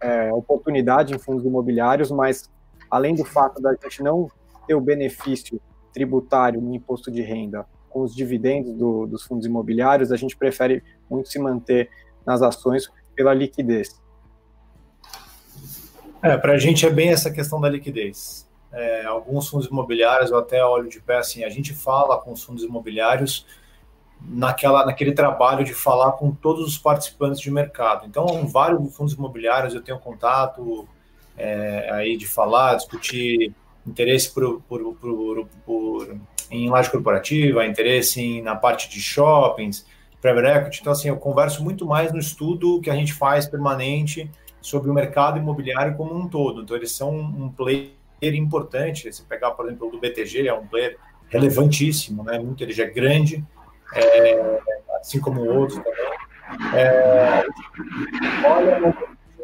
é, 0.00 0.32
oportunidade 0.32 1.14
em 1.14 1.18
fundos 1.18 1.44
imobiliários, 1.44 2.10
mas 2.10 2.50
além 2.90 3.14
do 3.14 3.24
fato 3.24 3.60
da 3.60 3.72
gente 3.72 4.02
não 4.02 4.30
ter 4.66 4.74
o 4.74 4.80
benefício 4.80 5.60
tributário 5.92 6.60
no 6.60 6.74
imposto 6.74 7.10
de 7.10 7.22
renda 7.22 7.66
com 7.88 8.02
os 8.02 8.14
dividendos 8.14 8.72
do, 8.74 9.06
dos 9.06 9.24
fundos 9.24 9.46
imobiliários, 9.46 10.12
a 10.12 10.16
gente 10.16 10.36
prefere 10.36 10.82
muito 11.08 11.28
se 11.28 11.38
manter 11.38 11.90
nas 12.24 12.40
ações 12.40 12.88
pela 13.14 13.34
liquidez. 13.34 14.00
É, 16.22 16.36
para 16.36 16.52
a 16.52 16.58
gente 16.58 16.86
é 16.86 16.90
bem 16.90 17.10
essa 17.10 17.30
questão 17.30 17.60
da 17.60 17.68
liquidez. 17.68 18.48
É, 18.72 19.04
alguns 19.04 19.48
fundos 19.48 19.66
imobiliários, 19.66 20.30
eu 20.30 20.38
até 20.38 20.64
olho 20.64 20.88
de 20.88 21.00
pé 21.00 21.18
assim, 21.18 21.42
a 21.42 21.48
gente 21.48 21.74
fala 21.74 22.20
com 22.20 22.32
os 22.32 22.42
fundos 22.42 22.62
imobiliários 22.62 23.46
naquela, 24.22 24.84
naquele 24.84 25.12
trabalho 25.12 25.64
de 25.64 25.74
falar 25.74 26.12
com 26.12 26.30
todos 26.30 26.66
os 26.66 26.78
participantes 26.78 27.40
de 27.40 27.50
mercado. 27.50 28.06
Então, 28.06 28.46
vários 28.46 28.94
fundos 28.94 29.14
imobiliários 29.14 29.74
eu 29.74 29.82
tenho 29.82 29.98
contato 29.98 30.88
é, 31.36 31.90
aí 31.92 32.16
de 32.16 32.26
falar, 32.26 32.74
discutir 32.74 33.54
interesse 33.86 34.32
por, 34.32 34.60
por, 34.62 34.94
por, 34.94 35.48
por 35.64 36.16
em 36.50 36.68
laje 36.68 36.90
corporativa, 36.90 37.64
interesse 37.64 38.20
em, 38.20 38.42
na 38.42 38.56
parte 38.56 38.88
de 38.90 39.00
shoppings, 39.00 39.86
private 40.20 40.46
equity. 40.48 40.80
Então, 40.80 40.92
assim, 40.92 41.08
eu 41.08 41.16
converso 41.16 41.62
muito 41.62 41.86
mais 41.86 42.12
no 42.12 42.18
estudo 42.18 42.80
que 42.80 42.90
a 42.90 42.94
gente 42.94 43.12
faz 43.12 43.46
permanente 43.46 44.30
sobre 44.60 44.90
o 44.90 44.94
mercado 44.94 45.38
imobiliário 45.38 45.96
como 45.96 46.14
um 46.14 46.28
todo. 46.28 46.62
Então, 46.62 46.76
eles 46.76 46.92
são 46.92 47.14
um 47.14 47.48
player 47.50 47.90
importante. 48.22 49.10
Se 49.12 49.22
pegar, 49.22 49.52
por 49.52 49.66
exemplo, 49.66 49.88
o 49.88 49.90
do 49.90 49.98
BTG, 49.98 50.38
ele 50.38 50.48
é 50.48 50.54
um 50.54 50.66
player 50.66 50.98
relevantíssimo, 51.28 52.24
né? 52.24 52.38
Muito, 52.38 52.62
ele 52.62 52.72
já 52.72 52.84
é 52.84 52.90
grande, 52.90 53.44
é, 53.94 54.60
assim 55.00 55.20
como 55.20 55.44
outros 55.44 55.78
também. 55.78 56.20
É, 56.74 57.44
olha, 58.44 58.80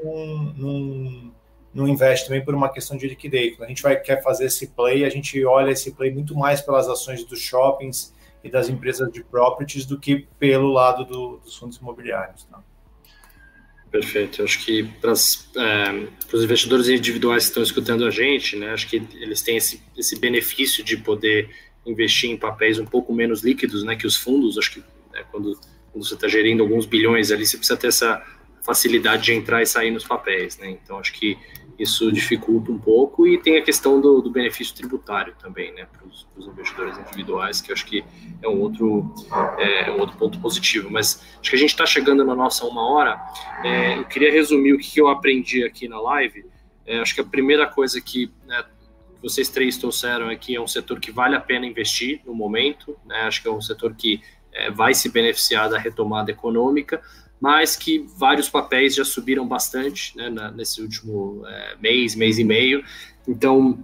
num, 0.02 0.52
num, 0.56 1.32
não 1.72 1.86
investe 1.86 2.26
também 2.26 2.44
por 2.44 2.54
uma 2.54 2.72
questão 2.72 2.96
de 2.96 3.06
liquidez. 3.06 3.56
Quando 3.56 3.66
a 3.66 3.68
gente 3.68 3.82
vai, 3.82 3.96
quer 3.96 4.22
fazer 4.22 4.46
esse 4.46 4.68
play, 4.68 5.04
a 5.04 5.10
gente 5.10 5.44
olha 5.44 5.70
esse 5.70 5.92
play 5.92 6.10
muito 6.10 6.34
mais 6.34 6.60
pelas 6.60 6.88
ações 6.88 7.24
dos 7.24 7.40
shoppings 7.40 8.14
e 8.42 8.50
das 8.50 8.68
empresas 8.68 9.12
de 9.12 9.22
properties 9.22 9.84
do 9.84 9.98
que 9.98 10.26
pelo 10.38 10.72
lado 10.72 11.04
do, 11.04 11.36
dos 11.38 11.56
fundos 11.56 11.76
imobiliários. 11.78 12.44
Tá? 12.44 12.62
Perfeito. 13.90 14.42
Acho 14.42 14.64
que 14.64 14.84
para 14.84 15.12
é, 15.12 16.08
os 16.32 16.42
investidores 16.42 16.88
individuais 16.88 17.44
que 17.44 17.48
estão 17.50 17.62
escutando 17.62 18.04
a 18.04 18.10
gente, 18.10 18.56
né, 18.56 18.72
acho 18.72 18.88
que 18.88 18.96
eles 19.14 19.42
têm 19.42 19.56
esse, 19.56 19.82
esse 19.96 20.18
benefício 20.18 20.84
de 20.84 20.96
poder 20.96 21.50
investir 21.86 22.30
em 22.30 22.36
papéis 22.36 22.78
um 22.78 22.84
pouco 22.84 23.12
menos 23.12 23.42
líquidos 23.42 23.84
né, 23.84 23.96
que 23.96 24.06
os 24.06 24.16
fundos. 24.16 24.58
Acho 24.58 24.72
que 24.72 24.80
né, 25.12 25.24
quando, 25.30 25.58
quando 25.92 26.06
você 26.06 26.14
está 26.14 26.28
gerindo 26.28 26.62
alguns 26.62 26.84
bilhões 26.84 27.30
ali, 27.30 27.46
você 27.46 27.56
precisa 27.56 27.78
ter 27.78 27.88
essa 27.88 28.22
facilidade 28.62 29.24
de 29.24 29.32
entrar 29.32 29.62
e 29.62 29.66
sair 29.66 29.90
nos 29.90 30.04
papéis. 30.04 30.58
Né? 30.58 30.70
Então, 30.70 30.98
acho 30.98 31.12
que 31.12 31.38
isso 31.78 32.10
dificulta 32.10 32.72
um 32.72 32.78
pouco 32.78 33.26
e 33.26 33.38
tem 33.38 33.58
a 33.58 33.62
questão 33.62 34.00
do, 34.00 34.20
do 34.20 34.30
benefício 34.30 34.74
tributário 34.74 35.34
também, 35.38 35.72
né, 35.74 35.86
para 35.92 36.06
os 36.06 36.46
investidores 36.46 36.96
individuais, 36.98 37.60
que 37.60 37.70
acho 37.72 37.84
que 37.84 38.02
é 38.42 38.48
um 38.48 38.60
outro, 38.60 39.14
é, 39.58 39.90
um 39.90 40.00
outro 40.00 40.16
ponto 40.16 40.40
positivo. 40.40 40.90
Mas 40.90 41.22
acho 41.40 41.50
que 41.50 41.56
a 41.56 41.58
gente 41.58 41.70
está 41.70 41.84
chegando 41.84 42.24
na 42.24 42.34
nossa 42.34 42.64
uma 42.64 42.82
hora. 42.90 43.20
É, 43.62 43.98
eu 43.98 44.04
queria 44.04 44.32
resumir 44.32 44.72
o 44.72 44.78
que, 44.78 44.90
que 44.90 45.00
eu 45.00 45.08
aprendi 45.08 45.64
aqui 45.64 45.86
na 45.86 46.00
live. 46.00 46.46
É, 46.86 46.98
acho 46.98 47.14
que 47.14 47.20
a 47.20 47.24
primeira 47.24 47.66
coisa 47.66 48.00
que 48.00 48.30
né, 48.46 48.64
vocês 49.22 49.48
três 49.48 49.76
trouxeram 49.76 50.28
aqui 50.28 50.56
é 50.56 50.60
um 50.60 50.66
setor 50.66 51.00
que 51.00 51.10
vale 51.10 51.34
a 51.34 51.40
pena 51.40 51.66
investir 51.66 52.20
no 52.24 52.34
momento. 52.34 52.96
Né, 53.04 53.16
acho 53.22 53.42
que 53.42 53.48
é 53.48 53.50
um 53.50 53.60
setor 53.60 53.94
que 53.94 54.20
é, 54.52 54.70
vai 54.70 54.94
se 54.94 55.08
beneficiar 55.08 55.68
da 55.68 55.78
retomada 55.78 56.30
econômica 56.30 57.02
mas 57.40 57.76
que 57.76 58.06
vários 58.16 58.48
papéis 58.48 58.94
já 58.94 59.04
subiram 59.04 59.46
bastante 59.46 60.16
né, 60.16 60.28
na, 60.30 60.50
nesse 60.50 60.80
último 60.80 61.42
é, 61.46 61.76
mês, 61.80 62.14
mês 62.14 62.38
e 62.38 62.44
meio. 62.44 62.82
Então, 63.28 63.78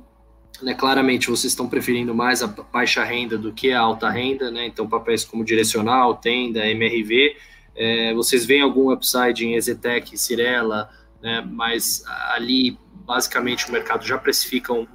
né, 0.63 0.75
claramente 0.75 1.29
vocês 1.29 1.53
estão 1.53 1.69
preferindo 1.69 2.15
mais 2.15 2.43
a 2.43 2.47
baixa 2.47 3.05
renda 3.05 3.37
do 3.37 3.53
que 3.53 3.73
a 3.73 3.81
alta 3.81 4.09
renda, 4.09 4.51
né? 4.51 4.67
Então, 4.67 4.89
papéis 4.89 5.25
como 5.25 5.45
Direcional, 5.45 6.15
Tenda, 6.17 6.67
MRV, 6.67 7.37
é, 7.75 8.15
vocês 8.15 8.47
veem 8.47 8.63
algum 8.63 8.93
upside 8.93 9.45
em 9.45 9.55
Exetec, 9.55 10.17
Cirela, 10.17 10.89
né? 11.21 11.41
Mas 11.47 12.05
ali, 12.35 12.79
basicamente, 13.05 13.69
o 13.69 13.73
mercado 13.73 14.07
já 14.07 14.17
precifica 14.17 14.73
um, 14.73 14.87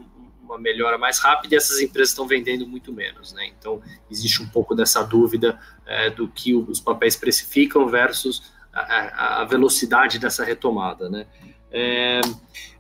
uma 0.48 0.58
melhora 0.58 0.98
mais 0.98 1.20
rápida 1.20 1.54
e 1.54 1.58
essas 1.58 1.80
empresas 1.82 2.10
estão 2.10 2.26
vendendo 2.26 2.66
muito 2.66 2.94
menos, 2.94 3.34
né? 3.34 3.46
Então 3.48 3.82
existe 4.10 4.42
um 4.42 4.48
pouco 4.48 4.74
dessa 4.74 5.04
dúvida 5.04 5.60
é, 5.86 6.10
do 6.10 6.28
que 6.28 6.56
os 6.56 6.80
papéis 6.80 7.16
precificam 7.16 7.88
versus 7.88 8.52
a, 8.74 9.42
a 9.42 9.46
velocidade 9.46 10.20
dessa 10.20 10.44
retomada, 10.44 11.10
né? 11.10 11.28
É, 11.70 12.22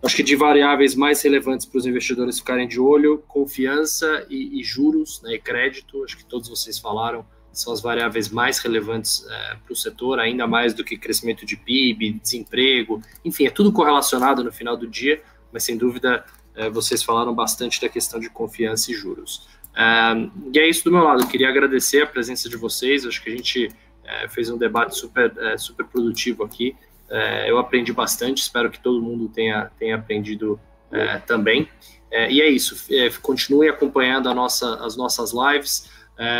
acho 0.01 0.15
que 0.15 0.23
de 0.23 0.35
variáveis 0.35 0.95
mais 0.95 1.21
relevantes 1.21 1.65
para 1.65 1.77
os 1.77 1.85
investidores 1.85 2.39
ficarem 2.39 2.67
de 2.67 2.79
olho, 2.79 3.23
confiança 3.27 4.25
e, 4.29 4.59
e, 4.59 4.63
juros, 4.63 5.21
né, 5.21 5.33
e 5.33 5.39
crédito, 5.39 6.03
acho 6.05 6.15
que 6.15 6.23
todos 6.23 6.47
vocês 6.47 6.79
falaram, 6.79 7.25
são 7.51 7.73
as 7.73 7.81
variáveis 7.81 8.29
mais 8.29 8.59
relevantes 8.59 9.25
é, 9.29 9.55
para 9.55 9.73
o 9.73 9.75
setor, 9.75 10.19
ainda 10.19 10.47
mais 10.47 10.73
do 10.73 10.85
que 10.85 10.97
crescimento 10.97 11.45
de 11.45 11.57
PIB, 11.57 12.13
desemprego, 12.13 13.01
enfim, 13.25 13.45
é 13.45 13.49
tudo 13.49 13.73
correlacionado 13.73 14.43
no 14.43 14.53
final 14.53 14.77
do 14.77 14.87
dia, 14.87 15.21
mas 15.51 15.63
sem 15.63 15.75
dúvida 15.77 16.23
vocês 16.71 17.03
falaram 17.03 17.33
bastante 17.33 17.79
da 17.79 17.89
questão 17.89 18.19
de 18.19 18.29
confiança 18.29 18.91
e 18.91 18.93
juros. 18.93 19.47
É, 19.77 20.13
e 20.51 20.59
é 20.59 20.67
isso 20.67 20.83
do 20.83 20.91
meu 20.91 21.03
lado, 21.03 21.21
eu 21.21 21.27
queria 21.27 21.47
agradecer 21.49 22.01
a 22.01 22.07
presença 22.07 22.49
de 22.49 22.57
vocês, 22.57 23.05
acho 23.05 23.21
que 23.21 23.29
a 23.29 23.35
gente 23.35 23.69
é, 24.03 24.27
fez 24.27 24.49
um 24.49 24.57
debate 24.57 24.97
super, 24.97 25.31
é, 25.37 25.55
super 25.55 25.85
produtivo 25.85 26.43
aqui, 26.43 26.75
é, 27.09 27.49
eu 27.49 27.59
aprendi 27.59 27.93
bastante, 27.93 28.39
espero 28.41 28.71
que 28.71 28.79
todo 28.79 28.99
mundo 28.99 29.29
tenha, 29.29 29.69
tenha 29.77 29.95
aprendido 29.95 30.59
é, 30.91 31.19
também. 31.19 31.69
e 32.11 32.41
é 32.41 32.49
isso, 32.49 32.75
continue 33.21 33.69
acompanhando 33.69 34.33
nossa, 34.33 34.83
as 34.83 34.95
nossas 34.97 35.31
lives, 35.31 35.91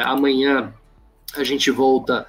amanhã 0.05 0.73
a 1.35 1.43
gente 1.43 1.69
volta 1.69 2.25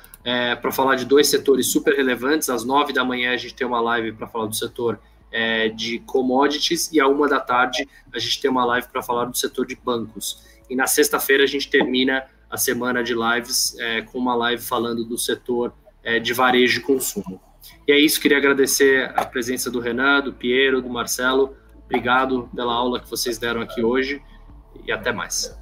para 0.61 0.73
falar 0.73 0.97
de 0.97 1.05
dois 1.05 1.29
setores 1.29 1.69
super 1.69 1.95
relevantes, 1.95 2.51
às 2.51 2.65
nove 2.65 2.93
da 2.93 3.05
manhã 3.05 3.33
a 3.33 3.37
gente 3.37 3.55
tem 3.55 3.67
uma 3.67 3.81
live 3.81 4.13
para 4.13 4.27
falar 4.27 4.47
do 4.47 4.57
setor 4.57 4.99
é, 5.31 5.69
de 5.69 5.99
commodities 6.01 6.91
e 6.93 7.01
à 7.01 7.07
uma 7.07 7.29
da 7.29 7.41
tarde 7.41 7.89
a 8.13 8.19
gente 8.19 8.41
tem 8.41 8.51
uma 8.51 8.65
live 8.65 8.89
para 8.89 9.03
falar 9.03 9.27
do 9.27 9.37
setor 9.37 9.67
de 9.67 9.77
bancos. 9.77 10.43
E 10.69 10.77
na 10.77 10.87
sexta-feira 10.87 11.45
a 11.45 11.47
gente 11.47 11.69
termina 11.69 12.25
a 12.51 12.57
semana 12.57 13.03
de 13.03 13.15
lives 13.15 13.77
é, 13.79 14.03
com 14.03 14.19
uma 14.19 14.35
live 14.35 14.63
falando 14.63 15.05
do 15.05 15.19
setor 15.19 15.73
é, 16.03 16.19
de 16.19 16.33
varejo 16.33 16.81
e 16.81 16.83
consumo. 16.83 17.41
E 17.87 17.93
é 17.93 17.99
isso, 17.99 18.21
queria 18.21 18.39
agradecer 18.39 19.13
a 19.15 19.25
presença 19.25 19.71
do 19.71 19.81
Renan, 19.81 20.21
do 20.21 20.33
Piero, 20.33 20.81
do 20.81 20.89
Marcelo. 20.89 21.57
Obrigado 21.85 22.49
pela 22.55 22.73
aula 22.73 23.01
que 23.01 23.09
vocês 23.09 23.39
deram 23.39 23.61
aqui 23.61 23.83
hoje 23.83 24.23
e 24.87 24.93
até 24.93 25.13
mais. 25.13 25.59